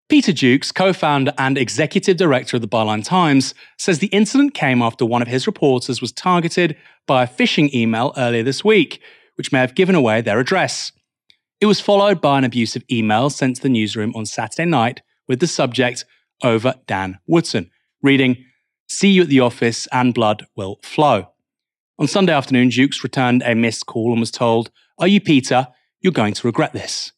Peter 0.09 0.31
Jukes, 0.31 0.71
co 0.71 0.93
founder 0.93 1.33
and 1.37 1.57
executive 1.57 2.15
director 2.15 2.55
of 2.55 2.61
the 2.61 2.67
Byline 2.67 3.03
Times, 3.03 3.53
says 3.77 3.99
the 3.99 4.07
incident 4.07 4.53
came 4.53 4.81
after 4.81 5.05
one 5.05 5.21
of 5.21 5.27
his 5.27 5.47
reporters 5.47 5.99
was 5.99 6.13
targeted 6.13 6.77
by 7.05 7.23
a 7.23 7.27
phishing 7.27 7.73
email 7.73 8.13
earlier 8.15 8.43
this 8.43 8.63
week, 8.63 9.01
which 9.35 9.51
may 9.51 9.59
have 9.59 9.75
given 9.75 9.95
away 9.95 10.21
their 10.21 10.39
address. 10.39 10.93
It 11.59 11.65
was 11.65 11.81
followed 11.81 12.21
by 12.21 12.37
an 12.37 12.45
abusive 12.45 12.83
email 12.89 13.29
sent 13.29 13.57
to 13.57 13.61
the 13.63 13.69
newsroom 13.69 14.13
on 14.15 14.25
Saturday 14.25 14.69
night 14.69 15.01
with 15.27 15.41
the 15.41 15.47
subject 15.47 16.05
over 16.41 16.75
Dan 16.85 17.19
Wootton, 17.27 17.69
reading, 18.01 18.45
See 18.87 19.09
you 19.09 19.23
at 19.23 19.27
the 19.27 19.41
office 19.41 19.87
and 19.91 20.13
blood 20.13 20.45
will 20.55 20.79
flow. 20.83 21.31
On 21.99 22.07
Sunday 22.07 22.31
afternoon, 22.31 22.69
Jukes 22.71 23.03
returned 23.03 23.43
a 23.43 23.55
missed 23.55 23.87
call 23.87 24.11
and 24.13 24.21
was 24.21 24.31
told, 24.31 24.71
Are 24.99 25.07
you 25.07 25.19
Peter? 25.19 25.67
You're 25.99 26.13
going 26.13 26.35
to 26.35 26.47
regret 26.47 26.71
this. 26.71 27.11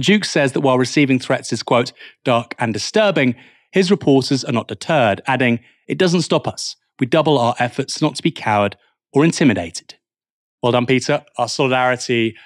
Jukes 0.00 0.30
says 0.30 0.52
that 0.52 0.60
while 0.60 0.78
receiving 0.78 1.18
threats 1.18 1.52
is, 1.52 1.62
quote, 1.62 1.92
dark 2.24 2.54
and 2.58 2.72
disturbing, 2.72 3.34
his 3.72 3.90
reporters 3.90 4.44
are 4.44 4.52
not 4.52 4.68
deterred, 4.68 5.20
adding, 5.26 5.60
It 5.88 5.98
doesn't 5.98 6.22
stop 6.22 6.48
us. 6.48 6.76
We 6.98 7.06
double 7.06 7.38
our 7.38 7.54
efforts 7.58 8.00
not 8.00 8.16
to 8.16 8.22
be 8.22 8.30
cowed 8.30 8.76
or 9.12 9.24
intimidated. 9.24 9.94
Well 10.62 10.72
done, 10.72 10.86
Peter. 10.86 11.24
Our 11.38 11.48
solidarity 11.48 12.36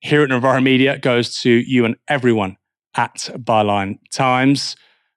here 0.00 0.22
at 0.22 0.28
Novara 0.28 0.60
Media 0.60 0.98
goes 0.98 1.40
to 1.42 1.50
you 1.50 1.84
and 1.84 1.96
everyone 2.08 2.56
at 2.96 3.30
Byline 3.36 3.98
Times. 4.12 4.76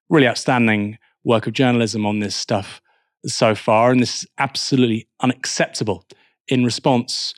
Really 0.09 0.27
outstanding 0.27 0.97
work 1.23 1.47
of 1.47 1.53
journalism 1.53 2.05
on 2.05 2.19
this 2.19 2.35
stuff 2.35 2.81
so 3.25 3.55
far, 3.55 3.91
and 3.91 4.01
this 4.01 4.23
is 4.23 4.27
absolutely 4.37 5.07
unacceptable 5.21 6.05
in 6.47 6.63
response 6.63 7.33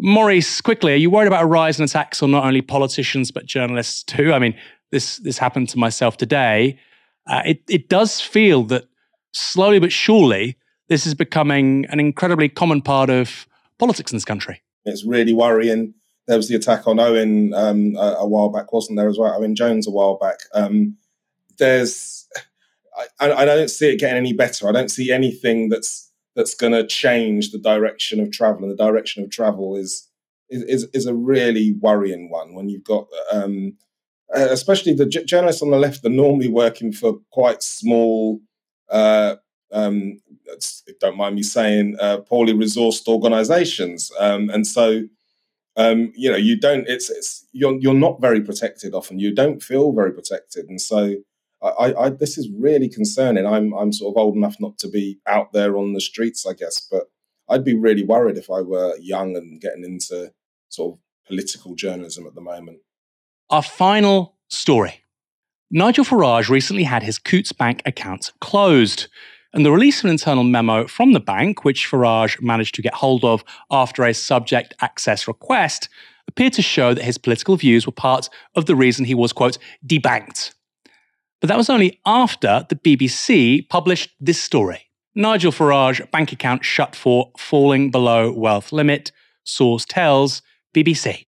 Maurice, 0.00 0.60
quickly, 0.60 0.92
are 0.92 0.96
you 0.96 1.10
worried 1.10 1.26
about 1.26 1.44
a 1.44 1.46
rise 1.46 1.78
in 1.78 1.84
attacks 1.84 2.22
on 2.22 2.30
not 2.30 2.44
only 2.44 2.60
politicians 2.60 3.30
but 3.30 3.46
journalists 3.46 4.02
too? 4.02 4.32
I 4.32 4.38
mean, 4.38 4.54
this 4.90 5.16
this 5.18 5.38
happened 5.38 5.68
to 5.70 5.78
myself 5.78 6.16
today. 6.16 6.78
Uh, 7.26 7.42
it 7.44 7.62
it 7.68 7.88
does 7.88 8.20
feel 8.20 8.64
that 8.64 8.84
slowly 9.32 9.78
but 9.78 9.92
surely 9.92 10.56
this 10.88 11.06
is 11.06 11.14
becoming 11.14 11.86
an 11.88 11.98
incredibly 12.00 12.48
common 12.48 12.82
part 12.82 13.10
of 13.10 13.46
politics 13.78 14.12
in 14.12 14.16
this 14.16 14.24
country. 14.24 14.62
It's 14.84 15.04
really 15.04 15.32
worrying. 15.32 15.94
There 16.26 16.36
was 16.36 16.48
the 16.48 16.56
attack 16.56 16.86
on 16.86 16.98
Owen 16.98 17.52
um, 17.54 17.94
a, 17.96 18.16
a, 18.20 18.26
while 18.26 18.48
back, 18.48 18.72
wasn't 18.72 18.96
there 18.96 19.08
as 19.08 19.18
well? 19.18 19.32
I 19.32 19.38
mean, 19.38 19.54
Jones 19.54 19.86
a 19.86 19.90
while 19.90 20.16
back. 20.16 20.38
Um, 20.54 20.96
there's, 21.58 22.28
I, 23.20 23.30
I 23.32 23.44
don't 23.44 23.70
see 23.70 23.90
it 23.90 24.00
getting 24.00 24.16
any 24.16 24.32
better. 24.32 24.68
I 24.68 24.72
don't 24.72 24.90
see 24.90 25.12
anything 25.12 25.68
that's 25.68 26.05
that's 26.36 26.54
going 26.54 26.72
to 26.72 26.86
change 26.86 27.50
the 27.50 27.58
direction 27.58 28.20
of 28.20 28.30
travel, 28.30 28.62
and 28.62 28.70
the 28.70 28.84
direction 28.84 29.24
of 29.24 29.30
travel 29.30 29.76
is 29.76 30.08
is 30.48 30.86
is 30.92 31.06
a 31.06 31.14
really 31.14 31.72
worrying 31.80 32.30
one 32.30 32.54
when 32.54 32.68
you've 32.68 32.84
got. 32.84 33.06
Um, 33.32 33.76
especially 34.34 34.92
the 34.92 35.06
j- 35.06 35.24
journalists 35.24 35.62
on 35.62 35.70
the 35.70 35.78
left 35.78 36.04
are 36.04 36.08
normally 36.08 36.48
working 36.48 36.92
for 36.92 37.18
quite 37.30 37.62
small 37.62 38.40
uh, 38.90 39.36
um, 39.72 40.20
don't 41.00 41.16
mind 41.16 41.34
me 41.34 41.42
saying, 41.42 41.96
uh, 42.00 42.18
poorly 42.18 42.52
resourced 42.52 43.08
organisations, 43.08 44.10
um, 44.18 44.48
and 44.50 44.66
so 44.66 45.02
um, 45.76 46.12
you 46.14 46.30
know 46.30 46.36
you 46.36 46.58
don't. 46.58 46.88
It's 46.88 47.10
it's 47.10 47.46
you're 47.52 47.78
you're 47.80 47.94
not 47.94 48.20
very 48.20 48.40
protected 48.40 48.94
often. 48.94 49.18
You 49.18 49.34
don't 49.34 49.62
feel 49.62 49.92
very 49.92 50.12
protected, 50.12 50.68
and 50.68 50.80
so 50.80 51.16
I, 51.62 51.94
I 51.94 52.08
this 52.10 52.38
is 52.38 52.48
really 52.50 52.88
concerning. 52.88 53.46
I'm 53.46 53.72
I'm 53.74 53.92
sort 53.92 54.14
of 54.14 54.20
old 54.20 54.36
enough 54.36 54.56
not 54.60 54.78
to 54.78 54.88
be 54.88 55.18
out 55.26 55.52
there 55.52 55.76
on 55.76 55.92
the 55.92 56.00
streets, 56.00 56.46
I 56.46 56.52
guess, 56.52 56.80
but 56.80 57.04
I'd 57.48 57.64
be 57.64 57.74
really 57.74 58.04
worried 58.04 58.36
if 58.36 58.50
I 58.50 58.60
were 58.60 58.96
young 59.00 59.36
and 59.36 59.60
getting 59.60 59.84
into 59.84 60.32
sort 60.68 60.94
of 60.94 60.98
political 61.26 61.74
journalism 61.74 62.26
at 62.26 62.34
the 62.34 62.40
moment. 62.40 62.78
Our 63.50 63.62
final 63.62 64.36
story. 64.48 65.02
Nigel 65.70 66.04
Farage 66.04 66.48
recently 66.48 66.84
had 66.84 67.02
his 67.02 67.18
Coutts 67.18 67.52
Bank 67.52 67.82
account 67.84 68.32
closed 68.40 69.08
and 69.52 69.64
the 69.64 69.72
release 69.72 70.00
of 70.00 70.04
an 70.04 70.10
internal 70.10 70.44
memo 70.44 70.86
from 70.86 71.12
the 71.12 71.20
bank, 71.20 71.64
which 71.64 71.90
Farage 71.90 72.40
managed 72.42 72.74
to 72.74 72.82
get 72.82 72.94
hold 72.94 73.24
of 73.24 73.42
after 73.70 74.04
a 74.04 74.12
subject 74.12 74.74
access 74.80 75.26
request, 75.26 75.88
appeared 76.28 76.52
to 76.52 76.62
show 76.62 76.92
that 76.92 77.04
his 77.04 77.16
political 77.18 77.56
views 77.56 77.86
were 77.86 77.92
part 77.92 78.28
of 78.54 78.66
the 78.66 78.76
reason 78.76 79.04
he 79.04 79.14
was, 79.14 79.32
quote, 79.32 79.58
debanked. 79.86 80.52
But 81.40 81.48
that 81.48 81.56
was 81.56 81.70
only 81.70 82.00
after 82.06 82.66
the 82.68 82.76
BBC 82.76 83.68
published 83.68 84.10
this 84.20 84.42
story. 84.42 84.86
Nigel 85.14 85.52
Farage 85.52 86.10
bank 86.10 86.32
account 86.32 86.64
shut 86.64 86.94
for 86.94 87.30
falling 87.38 87.90
below 87.90 88.32
wealth 88.32 88.72
limit, 88.72 89.12
source 89.44 89.84
tells 89.84 90.42
BBC. 90.74 91.24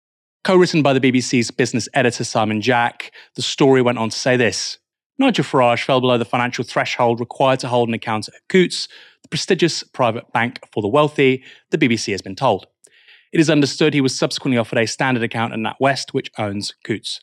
Co 0.45 0.57
written 0.57 0.83
by 0.83 0.93
the 0.93 1.01
BBC's 1.01 1.51
business 1.51 1.89
editor 1.95 2.25
Simon 2.25 2.61
Jack, 2.61 3.13
the 3.35 3.43
story 3.43 3.83
went 3.83 3.99
on 3.99 4.11
to 4.11 4.19
say 4.19 4.37
this 4.37 4.79
Nigel 5.19 5.45
Farage 5.45 5.83
fell 5.83 6.01
below 6.01 6.19
the 6.19 6.25
financial 6.25 6.63
threshold 6.63 7.21
required 7.21 7.61
to 7.61 7.69
hold 7.69 7.89
an 7.89 7.95
account 7.95 8.29
at 8.29 8.35
Coutts, 8.49 8.87
the 9.23 9.29
prestigious 9.29 9.83
private 9.83 10.33
bank 10.33 10.61
for 10.73 10.83
the 10.83 10.89
wealthy, 10.89 11.43
the 11.71 11.79
BBC 11.79 12.13
has 12.13 12.23
been 12.23 12.37
told. 12.37 12.67
It 13.33 13.41
is 13.41 13.51
understood 13.51 13.93
he 13.93 14.01
was 14.01 14.17
subsequently 14.17 14.59
offered 14.59 14.79
a 14.79 14.87
standard 14.87 15.23
account 15.23 15.53
at 15.53 15.59
NatWest, 15.59 16.13
which 16.13 16.31
owns 16.39 16.75
Coutts. 16.85 17.21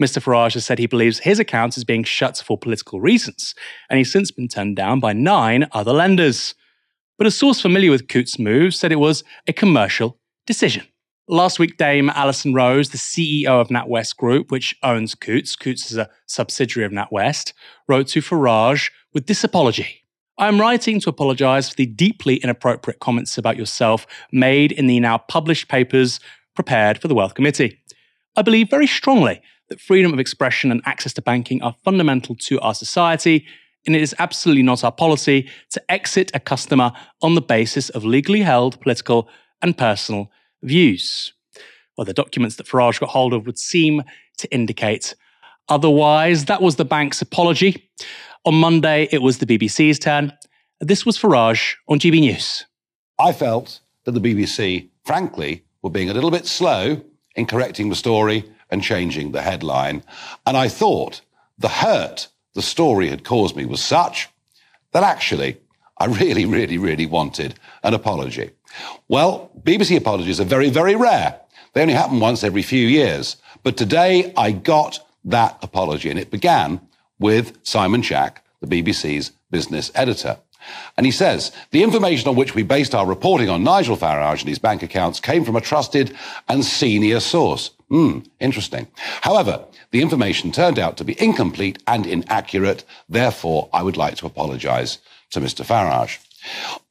Mr. 0.00 0.22
Farage 0.22 0.54
has 0.54 0.64
said 0.64 0.78
he 0.78 0.86
believes 0.86 1.18
his 1.20 1.40
account 1.40 1.76
is 1.76 1.84
being 1.84 2.04
shut 2.04 2.36
for 2.38 2.56
political 2.56 3.00
reasons, 3.00 3.54
and 3.90 3.98
he's 3.98 4.12
since 4.12 4.30
been 4.30 4.48
turned 4.48 4.76
down 4.76 5.00
by 5.00 5.12
nine 5.12 5.66
other 5.72 5.92
lenders. 5.92 6.54
But 7.16 7.26
a 7.26 7.32
source 7.32 7.60
familiar 7.60 7.90
with 7.90 8.06
Coutts' 8.06 8.38
move 8.38 8.74
said 8.74 8.92
it 8.92 8.96
was 8.96 9.24
a 9.48 9.52
commercial 9.52 10.18
decision. 10.46 10.86
Last 11.26 11.58
week, 11.58 11.76
Dame 11.76 12.10
Alison 12.10 12.54
Rose, 12.54 12.90
the 12.90 12.96
CEO 12.96 13.60
of 13.60 13.68
NatWest 13.68 14.16
Group, 14.16 14.50
which 14.50 14.74
owns 14.82 15.14
Coutts, 15.14 15.56
Coutts 15.56 15.90
is 15.90 15.98
a 15.98 16.08
subsidiary 16.26 16.86
of 16.86 16.92
NatWest, 16.92 17.52
wrote 17.88 18.06
to 18.08 18.20
Farage 18.20 18.90
with 19.12 19.26
this 19.26 19.44
apology. 19.44 20.04
I 20.38 20.46
am 20.46 20.60
writing 20.60 21.00
to 21.00 21.10
apologise 21.10 21.68
for 21.68 21.74
the 21.74 21.86
deeply 21.86 22.36
inappropriate 22.36 23.00
comments 23.00 23.36
about 23.36 23.56
yourself 23.56 24.06
made 24.30 24.70
in 24.70 24.86
the 24.86 25.00
now 25.00 25.18
published 25.18 25.68
papers 25.68 26.20
prepared 26.54 27.02
for 27.02 27.08
the 27.08 27.14
Wealth 27.14 27.34
Committee. 27.34 27.78
I 28.36 28.42
believe 28.42 28.70
very 28.70 28.86
strongly 28.86 29.42
that 29.68 29.80
freedom 29.80 30.12
of 30.12 30.18
expression 30.18 30.70
and 30.70 30.80
access 30.84 31.12
to 31.14 31.22
banking 31.22 31.62
are 31.62 31.74
fundamental 31.84 32.34
to 32.34 32.60
our 32.60 32.74
society, 32.74 33.46
and 33.86 33.94
it 33.94 34.02
is 34.02 34.14
absolutely 34.18 34.62
not 34.62 34.84
our 34.84 34.92
policy 34.92 35.48
to 35.70 35.82
exit 35.90 36.30
a 36.34 36.40
customer 36.40 36.92
on 37.22 37.34
the 37.34 37.40
basis 37.40 37.90
of 37.90 38.04
legally 38.04 38.40
held 38.40 38.80
political 38.80 39.28
and 39.62 39.76
personal 39.76 40.30
views. 40.62 41.32
Well, 41.96 42.04
the 42.04 42.14
documents 42.14 42.56
that 42.56 42.66
Farage 42.66 43.00
got 43.00 43.10
hold 43.10 43.32
of 43.32 43.46
would 43.46 43.58
seem 43.58 44.02
to 44.38 44.52
indicate 44.52 45.14
otherwise. 45.68 46.44
That 46.46 46.62
was 46.62 46.76
the 46.76 46.84
bank's 46.84 47.20
apology. 47.20 47.90
On 48.44 48.54
Monday, 48.54 49.08
it 49.10 49.20
was 49.20 49.38
the 49.38 49.46
BBC's 49.46 49.98
turn. 49.98 50.32
This 50.80 51.04
was 51.04 51.18
Farage 51.18 51.74
on 51.88 51.98
GB 51.98 52.20
News. 52.20 52.64
I 53.18 53.32
felt 53.32 53.80
that 54.04 54.12
the 54.12 54.20
BBC, 54.20 54.90
frankly, 55.04 55.64
were 55.82 55.90
being 55.90 56.08
a 56.08 56.14
little 56.14 56.30
bit 56.30 56.46
slow 56.46 57.02
in 57.34 57.46
correcting 57.46 57.88
the 57.88 57.96
story 57.96 58.44
and 58.70 58.82
changing 58.82 59.32
the 59.32 59.42
headline. 59.42 60.02
And 60.46 60.56
I 60.56 60.68
thought 60.68 61.20
the 61.58 61.68
hurt 61.68 62.28
the 62.54 62.62
story 62.62 63.08
had 63.08 63.24
caused 63.24 63.56
me 63.56 63.64
was 63.64 63.82
such 63.82 64.28
that 64.92 65.02
actually 65.02 65.58
I 65.98 66.06
really, 66.06 66.44
really, 66.44 66.78
really 66.78 67.06
wanted 67.06 67.54
an 67.82 67.94
apology. 67.94 68.50
Well, 69.08 69.50
BBC 69.62 69.96
apologies 69.96 70.40
are 70.40 70.44
very, 70.44 70.70
very 70.70 70.94
rare. 70.94 71.40
They 71.72 71.82
only 71.82 71.94
happen 71.94 72.20
once 72.20 72.44
every 72.44 72.62
few 72.62 72.86
years. 72.86 73.36
But 73.62 73.76
today 73.76 74.32
I 74.36 74.52
got 74.52 75.00
that 75.24 75.58
apology, 75.62 76.10
and 76.10 76.18
it 76.18 76.30
began 76.30 76.80
with 77.18 77.58
Simon 77.62 78.02
Jack, 78.02 78.44
the 78.60 78.82
BBC's 78.82 79.32
business 79.50 79.90
editor. 79.94 80.38
And 80.96 81.06
he 81.06 81.12
says, 81.12 81.52
the 81.70 81.82
information 81.82 82.28
on 82.28 82.36
which 82.36 82.54
we 82.54 82.62
based 82.62 82.94
our 82.94 83.06
reporting 83.06 83.48
on 83.48 83.64
Nigel 83.64 83.96
Farage 83.96 84.40
and 84.40 84.48
his 84.48 84.58
bank 84.58 84.82
accounts 84.82 85.20
came 85.20 85.44
from 85.44 85.56
a 85.56 85.60
trusted 85.60 86.16
and 86.48 86.64
senior 86.64 87.20
source. 87.20 87.70
Hmm, 87.88 88.18
interesting. 88.38 88.86
However, 89.22 89.64
the 89.92 90.02
information 90.02 90.52
turned 90.52 90.78
out 90.78 90.98
to 90.98 91.04
be 91.04 91.20
incomplete 91.20 91.82
and 91.86 92.06
inaccurate. 92.06 92.84
Therefore, 93.08 93.70
I 93.72 93.82
would 93.82 93.96
like 93.96 94.16
to 94.16 94.26
apologize 94.26 94.98
to 95.30 95.40
Mr. 95.40 95.64
Farage. 95.64 96.18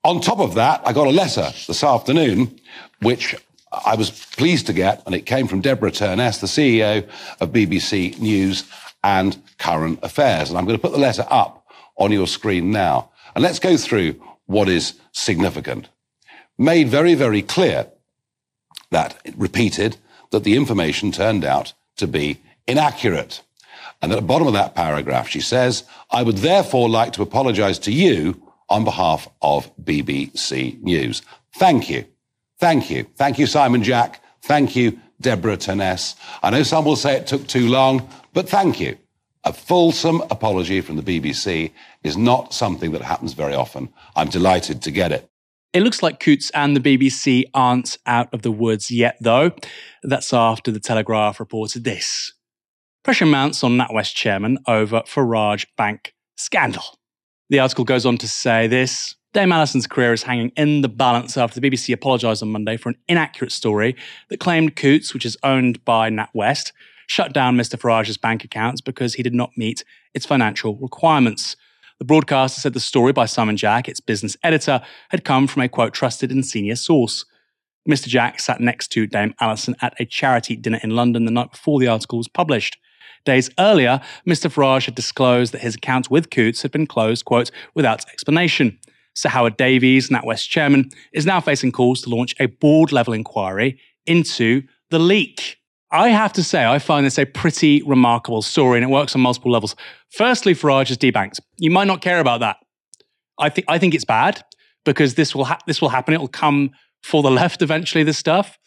On 0.04 0.20
top 0.20 0.40
of 0.40 0.56
that, 0.56 0.82
I 0.86 0.94
got 0.94 1.08
a 1.08 1.12
letter 1.12 1.52
this 1.68 1.84
afternoon, 1.84 2.60
which 3.02 3.36
I 3.72 3.96
was 3.96 4.10
pleased 4.10 4.66
to 4.68 4.74
get, 4.74 5.04
and 5.06 5.14
it 5.14 5.26
came 5.26 5.48
from 5.48 5.62
Deborah 5.62 5.92
Turness, 5.92 6.40
the 6.40 6.48
CEO 6.48 7.08
of 7.40 7.52
BBC 7.52 8.20
News 8.20 8.64
and 9.04 9.40
Current 9.60 10.00
Affairs. 10.02 10.50
And 10.50 10.58
I'm 10.58 10.66
going 10.66 10.78
to 10.78 10.82
put 10.82 10.94
the 10.94 10.98
letter 10.98 11.26
up 11.30 11.66
on 11.98 12.12
your 12.12 12.28
screen 12.28 12.72
now. 12.72 13.12
And 13.36 13.44
let's 13.44 13.60
go 13.60 13.78
through 13.78 14.22
what 14.48 14.68
is 14.68 15.00
significant. 15.12 15.90
Made 16.58 16.90
very, 16.90 17.14
very 17.14 17.44
clear 17.44 17.88
that 18.90 19.20
repeated 19.36 19.98
that 20.32 20.44
the 20.44 20.56
information 20.56 21.12
turned 21.12 21.46
out 21.46 21.74
to 21.98 22.08
be 22.08 22.40
inaccurate. 22.68 23.42
And 24.02 24.12
at 24.12 24.16
the 24.16 24.22
bottom 24.22 24.48
of 24.48 24.54
that 24.54 24.76
paragraph, 24.76 25.28
she 25.28 25.42
says, 25.42 25.84
I 26.12 26.24
would 26.24 26.38
therefore 26.38 26.90
like 26.90 27.14
to 27.14 27.24
apologize 27.24 27.80
to 27.80 27.92
you 27.92 28.42
on 28.70 28.84
behalf 28.84 29.28
of 29.42 29.76
BBC 29.78 30.82
News. 30.82 31.22
Thank 31.56 31.90
you. 31.90 32.06
Thank 32.60 32.90
you. 32.90 33.06
Thank 33.16 33.40
you, 33.40 33.48
Simon 33.48 33.84
Jack. 33.84 34.22
Thank 34.44 34.76
you, 34.76 35.00
Deborah 35.22 35.58
Turness. 35.58 36.16
I 36.44 36.50
know 36.50 36.64
some 36.64 36.86
will 36.86 36.96
say 36.96 37.16
it 37.16 37.28
took 37.28 37.48
too 37.48 37.68
long, 37.68 38.08
but 38.34 38.50
thank 38.50 38.80
you. 38.80 38.98
A 39.44 39.54
fulsome 39.54 40.22
apology 40.30 40.82
from 40.82 40.98
the 40.98 41.02
BBC 41.02 41.72
is 42.04 42.18
not 42.18 42.54
something 42.54 42.92
that 42.92 43.02
happens 43.02 43.34
very 43.34 43.56
often. 43.56 43.90
I'm 44.16 44.30
delighted 44.30 44.82
to 44.84 44.92
get 44.92 45.12
it. 45.12 45.30
It 45.78 45.84
looks 45.84 46.02
like 46.02 46.20
Coutts 46.20 46.50
and 46.56 46.76
the 46.76 46.80
BBC 46.80 47.44
aren't 47.54 48.00
out 48.08 48.34
of 48.34 48.42
the 48.42 48.50
woods 48.50 48.90
yet, 48.90 49.16
though. 49.22 49.52
That's 50.02 50.34
after 50.34 50.72
the 50.72 50.80
Telegraph 50.80 51.40
reported 51.40 51.84
this. 51.84 52.34
Pressure 53.04 53.28
mounts 53.28 53.64
on 53.64 53.78
NatWest 53.78 54.16
chairman 54.16 54.58
over 54.66 55.02
Farage 55.02 55.68
Bank 55.78 56.16
scandal. 56.36 56.98
The 57.52 57.60
article 57.60 57.86
goes 57.86 58.08
on 58.08 58.18
to 58.18 58.28
say 58.28 58.66
this 58.66 59.14
Dame 59.34 59.52
Alison's 59.52 59.86
career 59.86 60.14
is 60.14 60.24
hanging 60.24 60.52
in 60.58 60.82
the 60.82 60.90
balance 60.90 61.38
after 61.38 61.60
the 61.60 61.70
BBC 61.70 61.94
apologised 61.94 62.42
on 62.42 62.50
Monday 62.50 62.76
for 62.76 62.90
an 62.90 62.98
inaccurate 63.08 63.52
story 63.52 63.96
that 64.30 64.40
claimed 64.40 64.76
Coutts, 64.76 65.14
which 65.14 65.28
is 65.28 65.38
owned 65.44 65.86
by 65.86 66.10
NatWest, 66.10 66.72
shut 67.06 67.34
down 67.34 67.56
Mr. 67.56 67.80
Farage's 67.80 68.18
bank 68.18 68.44
accounts 68.44 68.82
because 68.82 69.14
he 69.14 69.22
did 69.22 69.36
not 69.36 69.52
meet 69.56 69.84
its 70.16 70.26
financial 70.26 70.76
requirements. 70.78 71.56
The 72.00 72.06
broadcaster 72.06 72.62
said 72.62 72.74
the 72.74 72.80
story 72.80 73.12
by 73.12 73.26
Simon 73.26 73.58
Jack, 73.58 73.90
its 73.90 74.00
business 74.00 74.38
editor, 74.44 74.82
had 75.10 75.24
come 75.24 75.48
from 75.48 75.64
a 75.64 75.70
quote 75.70 75.94
trusted 75.94 76.32
and 76.32 76.46
senior 76.46 76.76
source. 76.76 77.26
Mr. 77.90 78.08
Jack 78.08 78.40
sat 78.40 78.60
next 78.60 78.90
to 78.90 79.08
Dame 79.08 79.34
Alison 79.40 79.76
at 79.82 80.00
a 80.00 80.06
charity 80.06 80.56
dinner 80.56 80.80
in 80.84 80.92
London 80.92 81.26
the 81.26 81.32
night 81.32 81.52
before 81.52 81.80
the 81.80 81.88
article 81.88 82.18
was 82.18 82.28
published. 82.28 82.78
Days 83.26 83.50
earlier, 83.58 84.00
Mr. 84.28 84.52
Farage 84.52 84.86
had 84.86 84.96
disclosed 84.96 85.54
that 85.54 85.62
his 85.62 85.76
account 85.76 86.12
with 86.12 86.30
Coutts 86.30 86.62
had 86.62 86.72
been 86.72 86.86
closed, 86.86 87.26
quote, 87.26 87.50
without 87.74 88.08
explanation. 88.10 88.78
Sir 89.16 89.30
Howard 89.30 89.58
Davies, 89.58 90.10
NatWest 90.10 90.48
chairman, 90.48 90.90
is 91.14 91.26
now 91.26 91.40
facing 91.42 91.72
calls 91.72 92.02
to 92.02 92.10
launch 92.10 92.36
a 92.40 92.46
board 92.46 92.92
level 92.92 93.14
inquiry 93.14 93.80
into 94.06 94.62
the 94.92 95.00
leak. 95.00 95.58
I 95.92 96.10
have 96.10 96.34
to 96.34 96.44
say, 96.44 96.66
I 96.66 96.80
find 96.80 97.06
this 97.06 97.18
a 97.18 97.26
pretty 97.26 97.82
remarkable 97.84 98.42
story 98.42 98.78
and 98.78 98.84
it 98.84 98.94
works 98.94 99.16
on 99.16 99.22
multiple 99.22 99.52
levels. 99.52 99.76
Firstly, 100.12 100.54
Farage 100.54 100.92
is 100.92 100.98
debanked. 100.98 101.40
You 101.58 101.72
might 101.72 101.88
not 101.88 102.02
care 102.02 102.20
about 102.20 102.42
that. 102.42 102.58
I 103.40 103.50
think, 103.50 103.66
I 103.70 103.78
think 103.78 103.94
it's 103.94 104.06
bad 104.06 104.44
because 104.84 105.16
this 105.16 105.34
will, 105.34 105.46
ha- 105.46 105.60
this 105.66 105.82
will 105.82 105.90
happen. 105.90 106.14
It 106.14 106.20
will 106.20 106.28
come 106.28 106.72
for 107.04 107.24
the 107.24 107.32
left 107.42 107.62
eventually, 107.62 108.04
this 108.04 108.18
stuff. 108.18 108.58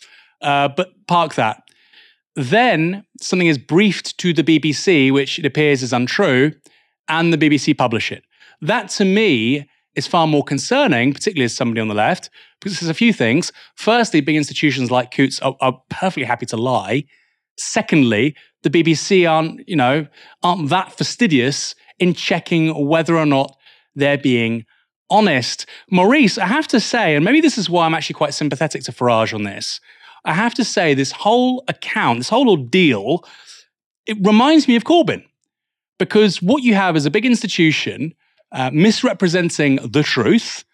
Uh, 0.41 0.68
but 0.68 0.89
park 1.07 1.35
that. 1.35 1.62
Then 2.37 3.05
something 3.21 3.49
is 3.49 3.59
briefed 3.59 4.16
to 4.18 4.33
the 4.33 4.45
BBC, 4.45 5.12
which 5.12 5.39
it 5.39 5.45
appears 5.45 5.83
is 5.83 5.93
untrue, 5.93 6.53
and 7.09 7.33
the 7.33 7.39
BBC 7.39 7.77
publish 7.77 8.12
it. 8.12 8.23
That 8.62 8.89
to 8.91 9.05
me 9.05 9.68
is 9.95 10.07
far 10.07 10.26
more 10.26 10.45
concerning, 10.45 11.12
particularly 11.12 11.45
as 11.45 11.55
somebody 11.55 11.80
on 11.80 11.88
the 11.88 11.95
left, 11.95 12.30
because 12.61 12.78
there's 12.78 12.91
a 12.91 12.95
few 12.95 13.12
things. 13.12 13.53
Firstly, 13.74 14.20
big 14.20 14.36
institutions 14.36 14.91
like 14.91 15.11
Coutts 15.11 15.41
are, 15.41 15.57
are 15.61 15.80
perfectly 15.91 16.24
happy 16.24 16.47
to 16.47 16.57
lie. 16.57 17.05
Secondly, 17.57 18.36
the 18.62 18.70
BBC 18.70 19.30
aren't, 19.30 19.68
you 19.68 19.76
know, 19.76 20.07
aren't 20.43 20.68
that 20.68 20.97
fastidious 20.97 21.74
in 21.99 22.14
checking 22.14 22.86
whether 22.86 23.16
or 23.16 23.26
not 23.26 23.57
they're 23.95 24.18
being 24.18 24.64
honest. 25.11 25.66
Maurice, 25.91 26.38
I 26.38 26.47
have 26.47 26.68
to 26.68 26.80
say, 26.80 27.16
and 27.16 27.24
maybe 27.24 27.41
this 27.41 27.59
is 27.59 27.68
why 27.68 27.84
I'm 27.84 27.95
actually 27.95 28.14
quite 28.14 28.34
sympathetic 28.34 28.84
to 28.84 28.93
Farage 28.93 29.34
on 29.34 29.43
this. 29.43 29.80
I 30.24 30.34
have 30.34 30.55
to 30.55 30.64
say, 30.64 30.95
this 30.95 31.12
whole 31.12 31.64
account, 31.66 32.20
this 32.20 32.28
whole 32.28 32.49
ordeal, 32.49 33.24
it 34.07 34.16
reminds 34.22 34.68
me 34.68 34.76
of 34.76 34.84
Corbyn. 34.84 35.24
Because 35.99 36.41
what 36.41 36.62
you 36.62 36.74
have 36.74 36.97
is 36.97 37.05
a 37.05 37.11
big 37.11 37.26
institution 37.26 38.14
uh, 38.53 38.70
misrepresenting 38.72 39.76
the 39.76 40.03
truth. 40.03 40.64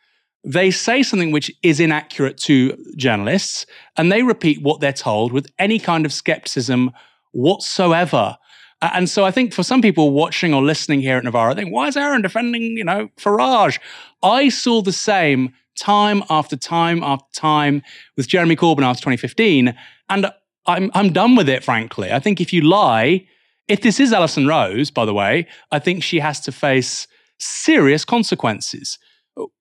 They 0.45 0.71
say 0.71 1.03
something 1.03 1.33
which 1.33 1.51
is 1.63 1.81
inaccurate 1.81 2.39
to 2.39 2.77
journalists, 2.97 3.67
and 3.97 4.13
they 4.13 4.23
repeat 4.23 4.63
what 4.63 4.81
they're 4.81 4.93
told 4.93 5.33
with 5.33 5.51
any 5.59 5.79
kind 5.79 6.07
of 6.07 6.13
skepticism 6.13 6.93
whatsoever. 7.33 8.37
Uh, 8.83 8.91
and 8.95 9.09
so 9.09 9.25
I 9.25 9.31
think 9.31 9.53
for 9.53 9.63
some 9.63 9.83
people 9.83 10.11
watching 10.13 10.55
or 10.55 10.63
listening 10.63 11.01
here 11.01 11.17
at 11.17 11.25
Novara, 11.25 11.53
I 11.53 11.55
think, 11.55 11.73
why 11.73 11.89
is 11.89 11.97
Aaron 11.97 12.23
defending, 12.23 12.63
you 12.63 12.85
know, 12.85 13.09
Farage? 13.17 13.79
I 14.23 14.49
saw 14.49 14.83
the 14.83 14.93
same 14.93 15.53
time 15.77 16.23
after 16.31 16.57
time 16.57 17.03
after 17.03 17.27
time 17.35 17.83
with 18.17 18.29
Jeremy 18.29 18.57
Corbyn 18.57 18.83
after 18.83 19.01
2015. 19.01 19.75
And 20.09 20.31
I'm, 20.67 20.91
I'm 20.95 21.13
done 21.13 21.37
with 21.37 21.49
it, 21.49 21.65
frankly. 21.65 22.13
I 22.13 22.19
think 22.19 22.41
if 22.41 22.53
you 22.53 22.63
lie, 22.63 23.27
if 23.69 23.81
this 23.81 24.01
is 24.01 24.13
Alison 24.13 24.47
Rose, 24.47 24.91
by 24.91 25.05
the 25.05 25.15
way, 25.15 25.47
I 25.71 25.79
think 25.79 26.03
she 26.03 26.19
has 26.19 26.41
to 26.41 26.53
face 26.53 27.07
serious 27.39 28.05
consequences. 28.05 28.99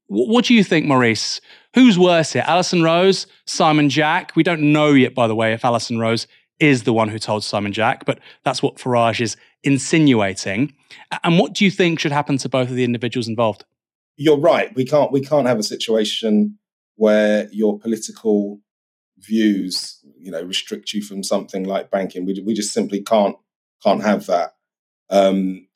What 0.08 0.46
do 0.46 0.54
you 0.54 0.64
think, 0.64 0.86
Maurice? 0.86 1.42
Who's 1.74 1.98
worse 1.98 2.34
here, 2.34 2.44
Alison 2.46 2.84
Rose, 2.84 3.28
Simon 3.46 3.90
Jack? 3.90 4.36
We 4.36 4.44
don't 4.44 4.72
know 4.72 4.92
yet, 4.92 5.16
by 5.16 5.28
the 5.28 5.36
way, 5.36 5.54
if 5.54 5.66
Alison 5.66 6.00
Rose 6.00 6.28
is 6.60 6.84
the 6.84 6.94
one 6.94 7.10
who 7.10 7.20
told 7.20 7.44
Simon 7.44 7.74
Jack, 7.74 8.06
but 8.06 8.20
that's 8.44 8.64
what 8.64 8.76
Farage 8.76 9.20
is 9.20 9.36
insinuating. 9.64 10.74
And 11.24 11.38
what 11.38 11.54
do 11.54 11.66
you 11.66 11.72
think 11.72 12.00
should 12.00 12.14
happen 12.14 12.38
to 12.38 12.48
both 12.48 12.70
of 12.70 12.76
the 12.76 12.86
individuals 12.86 13.28
involved? 13.28 13.66
you're 14.18 14.40
right. 14.40 14.74
We 14.76 14.86
can't 14.86 15.12
we 15.12 15.22
can't 15.22 15.48
have 15.48 15.60
a 15.60 15.64
situation 15.64 16.58
where 16.96 17.50
your 17.52 17.78
political 17.78 18.62
views, 19.18 20.00
you 20.20 20.32
know, 20.32 20.42
restrict 20.42 20.94
you 20.94 21.02
from 21.02 21.24
something 21.24 21.66
like 21.66 21.92
banking. 21.92 22.26
We 22.26 22.42
we 22.46 22.54
just 22.54 22.74
simply 22.74 23.02
can't 23.02 23.36
can't 23.84 24.04
have 24.04 24.26
that. 24.28 24.54
Um, 25.10 25.68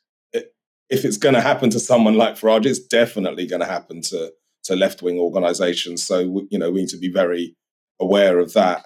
if 0.89 1.05
it's 1.05 1.17
going 1.17 1.35
to 1.35 1.41
happen 1.41 1.69
to 1.71 1.79
someone 1.79 2.15
like 2.15 2.35
Farage, 2.35 2.65
it's 2.65 2.79
definitely 2.79 3.45
going 3.45 3.61
to 3.61 3.67
happen 3.67 4.01
to 4.03 4.33
to 4.63 4.75
left 4.75 5.01
wing 5.01 5.19
organisations. 5.19 6.03
So 6.05 6.45
you 6.49 6.59
know 6.59 6.71
we 6.71 6.81
need 6.81 6.89
to 6.89 6.97
be 6.97 7.11
very 7.11 7.55
aware 7.99 8.39
of 8.39 8.53
that. 8.53 8.85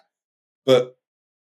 But 0.66 0.98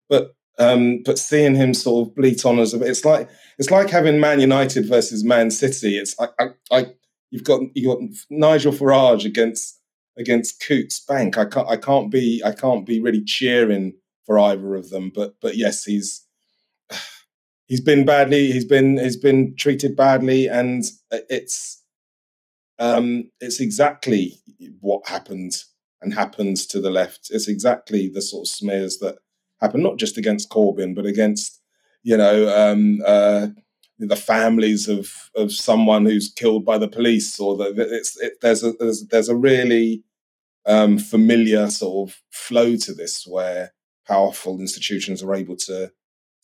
but 0.08 0.34
um, 0.58 1.02
but 1.04 1.18
seeing 1.18 1.54
him 1.54 1.74
sort 1.74 2.08
of 2.08 2.14
bleat 2.14 2.44
on 2.44 2.58
a, 2.58 2.62
it's 2.62 3.04
like 3.04 3.28
it's 3.58 3.70
like 3.70 3.90
having 3.90 4.20
Man 4.20 4.40
United 4.40 4.86
versus 4.86 5.24
Man 5.24 5.50
City. 5.50 5.98
It's 5.98 6.14
I 6.18 6.28
I, 6.38 6.46
I 6.70 6.86
You've 7.30 7.44
got 7.44 7.60
you 7.74 7.86
got 7.86 7.98
Nigel 8.28 8.72
Farage 8.72 9.24
against 9.24 9.80
against 10.18 10.62
Coutts 10.66 11.00
Bank. 11.00 11.38
I 11.38 11.44
can't 11.44 11.68
I 11.68 11.76
can't 11.76 12.10
be 12.10 12.42
I 12.44 12.52
can't 12.52 12.84
be 12.84 13.00
really 13.00 13.22
cheering 13.24 13.94
for 14.26 14.38
either 14.38 14.74
of 14.74 14.90
them. 14.90 15.12
But 15.14 15.34
but 15.40 15.56
yes, 15.56 15.84
he's 15.84 16.26
he's 17.70 17.80
been 17.80 18.04
badly 18.04 18.52
he's 18.52 18.66
been 18.66 18.98
he's 18.98 19.16
been 19.16 19.54
treated 19.56 19.96
badly, 19.96 20.46
and 20.46 20.84
it's 21.10 21.82
um 22.78 23.30
it's 23.40 23.60
exactly 23.60 24.40
what 24.80 25.08
happened 25.08 25.54
and 26.02 26.12
happens 26.12 26.66
to 26.66 26.80
the 26.80 26.90
left. 26.90 27.28
It's 27.30 27.48
exactly 27.48 28.10
the 28.12 28.20
sort 28.20 28.46
of 28.46 28.48
smears 28.48 28.98
that 28.98 29.16
happen 29.60 29.82
not 29.82 29.96
just 29.96 30.18
against 30.18 30.50
Corbyn 30.50 30.94
but 30.94 31.06
against 31.06 31.60
you 32.02 32.16
know 32.16 32.48
um, 32.48 33.00
uh, 33.06 33.48
the 33.98 34.16
families 34.16 34.88
of 34.88 35.30
of 35.34 35.52
someone 35.52 36.04
who's 36.04 36.32
killed 36.32 36.64
by 36.64 36.76
the 36.76 36.88
police, 36.88 37.38
or 37.38 37.56
the, 37.56 37.74
it's 37.76 38.18
it, 38.20 38.34
there's 38.42 38.64
a 38.64 38.72
there's, 38.72 39.06
there's 39.08 39.28
a 39.28 39.36
really 39.36 40.02
um, 40.66 40.98
familiar 40.98 41.70
sort 41.70 42.08
of 42.08 42.20
flow 42.30 42.76
to 42.76 42.92
this 42.92 43.26
where 43.26 43.72
powerful 44.06 44.60
institutions 44.60 45.22
are 45.22 45.34
able 45.34 45.56
to 45.56 45.92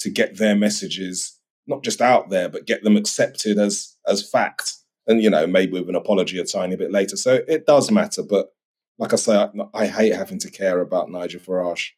to 0.01 0.11
get 0.11 0.37
their 0.39 0.57
messages 0.57 1.39
not 1.67 1.83
just 1.83 2.01
out 2.01 2.31
there 2.31 2.49
but 2.49 2.67
get 2.67 2.83
them 2.83 2.97
accepted 2.97 3.59
as 3.59 3.95
as 4.07 4.29
fact 4.29 4.75
and 5.07 5.23
you 5.23 5.31
know 5.31 5.47
maybe 5.47 5.73
with 5.73 5.89
an 5.89 5.95
apology 5.95 6.39
a 6.39 6.45
tiny 6.45 6.77
bit 6.77 6.93
later 6.93 7.17
so 7.17 7.41
it 7.49 7.67
does 7.67 7.91
matter 7.91 8.23
but 8.23 8.53
like 8.99 9.13
i 9.13 9.17
say 9.17 9.37
i, 9.37 9.49
I 9.75 9.87
hate 9.87 10.15
having 10.15 10.39
to 10.41 10.51
care 10.51 10.81
about 10.81 11.11
nigel 11.11 11.41
farage 11.41 11.91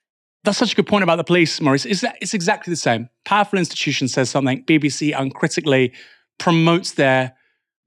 that's 0.45 0.59
such 0.59 0.73
a 0.73 0.77
good 0.77 0.87
point 0.87 1.03
about 1.03 1.17
the 1.17 1.25
police, 1.25 1.61
Maurice. 1.61 1.85
It's, 1.85 2.05
it's 2.21 2.33
exactly 2.33 2.71
the 2.71 2.77
same. 2.77 3.09
Powerful 3.25 3.59
institution 3.59 4.09
says 4.09 4.31
something, 4.31 4.65
BBC 4.65 5.13
uncritically 5.19 5.93
promotes 6.39 6.93
their 6.93 7.35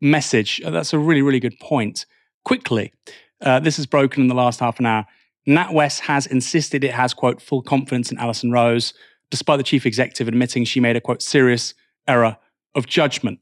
message. 0.02 0.62
Uh, 0.64 0.70
that's 0.70 0.94
a 0.94 1.00
really, 1.00 1.22
really 1.22 1.40
good 1.40 1.58
point. 1.60 2.06
Quickly, 2.44 2.94
uh, 3.42 3.60
this 3.60 3.80
is 3.80 3.86
broken 3.86 4.22
in 4.22 4.28
the 4.28 4.36
last 4.36 4.60
half 4.60 4.80
an 4.80 4.86
hour. 4.86 5.06
NatWest 5.48 6.02
has 6.02 6.28
insisted 6.28 6.84
it 6.84 6.92
has, 6.92 7.14
quote, 7.14 7.42
full 7.42 7.62
confidence 7.62 8.12
in 8.12 8.18
Alison 8.18 8.52
Rose, 8.52 8.94
despite 9.32 9.58
the 9.58 9.64
chief 9.64 9.86
executive 9.86 10.28
admitting 10.28 10.66
she 10.66 10.80
made 10.80 10.96
a, 10.96 11.02
quote, 11.02 11.24
serious 11.24 11.74
error 12.08 12.38
of 12.76 12.86
judgment. 12.86 13.40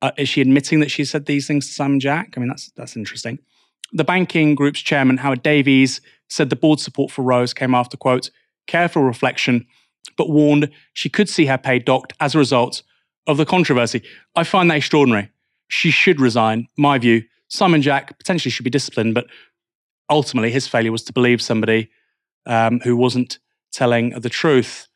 Uh, 0.00 0.12
is 0.16 0.28
she 0.28 0.40
admitting 0.40 0.80
that 0.80 0.90
she 0.90 1.04
said 1.04 1.26
these 1.26 1.46
things 1.46 1.66
to 1.66 1.72
Simon 1.72 1.98
Jack? 1.98 2.34
I 2.36 2.40
mean, 2.40 2.48
that's, 2.48 2.70
that's 2.76 2.96
interesting. 2.96 3.38
The 3.92 4.04
banking 4.04 4.54
group's 4.54 4.80
chairman, 4.80 5.18
Howard 5.18 5.42
Davies, 5.42 6.00
said 6.28 6.48
the 6.48 6.56
board 6.56 6.78
support 6.78 7.10
for 7.10 7.22
Rose 7.22 7.52
came 7.52 7.74
after, 7.74 7.96
quote, 7.96 8.30
careful 8.66 9.02
reflection, 9.02 9.66
but 10.16 10.30
warned 10.30 10.70
she 10.92 11.08
could 11.08 11.28
see 11.28 11.46
her 11.46 11.58
pay 11.58 11.80
docked 11.80 12.12
as 12.20 12.34
a 12.34 12.38
result 12.38 12.82
of 13.26 13.36
the 13.36 13.44
controversy. 13.44 14.02
I 14.36 14.44
find 14.44 14.70
that 14.70 14.76
extraordinary. 14.76 15.30
She 15.68 15.90
should 15.90 16.20
resign, 16.20 16.68
my 16.78 16.98
view. 16.98 17.24
Simon 17.48 17.82
Jack 17.82 18.16
potentially 18.18 18.50
should 18.50 18.64
be 18.64 18.70
disciplined, 18.70 19.14
but 19.14 19.26
ultimately 20.08 20.50
his 20.50 20.68
failure 20.68 20.92
was 20.92 21.04
to 21.04 21.12
believe 21.12 21.42
somebody 21.42 21.90
um, 22.46 22.80
who 22.80 22.96
wasn't 22.96 23.38
telling 23.72 24.10
the 24.10 24.28
truth. 24.28 24.88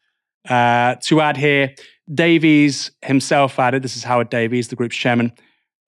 Uh, 0.48 0.96
to 1.02 1.20
add 1.20 1.36
here, 1.36 1.74
Davies 2.12 2.90
himself 3.02 3.58
added, 3.58 3.82
this 3.82 3.96
is 3.96 4.04
Howard 4.04 4.28
Davies, 4.28 4.68
the 4.68 4.76
group's 4.76 4.96
chairman, 4.96 5.32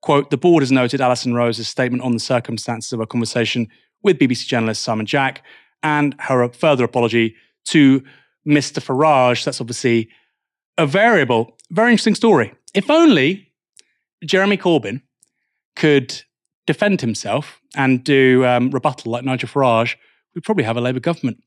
quote, 0.00 0.30
the 0.30 0.36
board 0.36 0.62
has 0.62 0.72
noted 0.72 1.00
Alison 1.00 1.34
Rose's 1.34 1.68
statement 1.68 2.02
on 2.02 2.12
the 2.12 2.20
circumstances 2.20 2.92
of 2.92 3.00
a 3.00 3.07
conversation 3.07 3.68
with 4.02 4.18
BBC 4.18 4.46
journalist 4.46 4.82
Simon 4.82 5.04
Jack 5.04 5.42
and 5.82 6.14
her 6.20 6.48
further 6.50 6.84
apology 6.84 7.34
to 7.66 8.02
Mr. 8.46 8.80
Farage. 8.80 9.44
That's 9.44 9.61
obviously 9.61 10.09
a 10.78 10.86
variable. 10.86 11.57
Very 11.70 11.90
interesting 11.90 12.14
story. 12.14 12.54
If 12.72 12.90
only 12.90 13.52
Jeremy 14.24 14.57
Corbyn 14.57 15.02
could 15.74 16.22
defend 16.66 17.00
himself 17.00 17.61
and 17.74 18.02
do 18.04 18.44
um, 18.44 18.70
rebuttal 18.70 19.12
like 19.12 19.24
Nigel 19.24 19.48
Farage, 19.48 19.96
we'd 20.34 20.44
probably 20.44 20.64
have 20.64 20.76
a 20.76 20.80
Labour 20.80 21.00
government. 21.00 21.42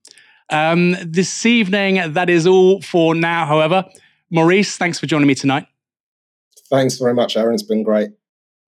Um, 0.50 0.96
this 1.06 1.46
evening, 1.46 2.14
that 2.14 2.30
is 2.30 2.48
all 2.48 2.82
for 2.82 3.16
now, 3.16 3.46
however. 3.46 3.86
Maurice, 4.30 4.78
thanks 4.78 5.00
for 5.00 5.06
joining 5.06 5.28
me 5.28 5.36
tonight. 5.36 5.68
Thanks 6.70 6.98
very 6.98 7.14
much, 7.14 7.36
Aaron. 7.36 7.54
It's 7.54 7.64
been 7.64 7.84
great. 7.84 8.12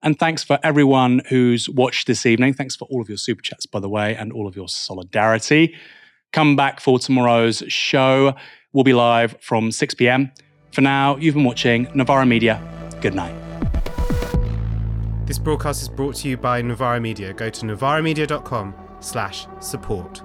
And 0.04 0.18
thanks 0.18 0.44
for 0.44 0.58
everyone 0.64 1.22
who's 1.30 1.70
watched 1.70 2.08
this 2.08 2.26
evening. 2.26 2.54
Thanks 2.54 2.76
for 2.76 2.86
all 2.86 3.02
of 3.02 3.10
your 3.10 3.20
super 3.20 3.42
chats, 3.42 3.66
by 3.68 3.80
the 3.80 3.90
way, 3.90 4.16
and 4.16 4.34
all 4.34 4.48
of 4.48 4.56
your 4.56 4.68
solidarity. 4.68 5.76
Come 6.34 6.56
back 6.56 6.80
for 6.80 6.98
tomorrow's 6.98 7.64
show. 7.68 8.36
We'll 8.74 8.84
be 8.84 8.94
live 8.94 9.36
from 9.42 9.72
6 9.72 9.94
p.m. 9.96 10.32
For 10.72 10.82
now, 10.82 11.18
you've 11.18 11.36
been 11.36 11.44
watching 11.44 11.88
Novara 11.94 12.26
Media. 12.26 12.60
Good 13.02 13.14
night. 13.14 13.36
This 15.26 15.38
broadcast 15.38 15.82
is 15.82 15.90
brought 15.90 16.16
to 16.16 16.30
you 16.30 16.38
by 16.38 16.62
Novara 16.62 17.00
Media. 17.00 17.34
Go 17.34 17.50
to 17.50 17.66
novaramedia.com 17.66 18.74
slash 19.02 19.46
support. 19.60 20.22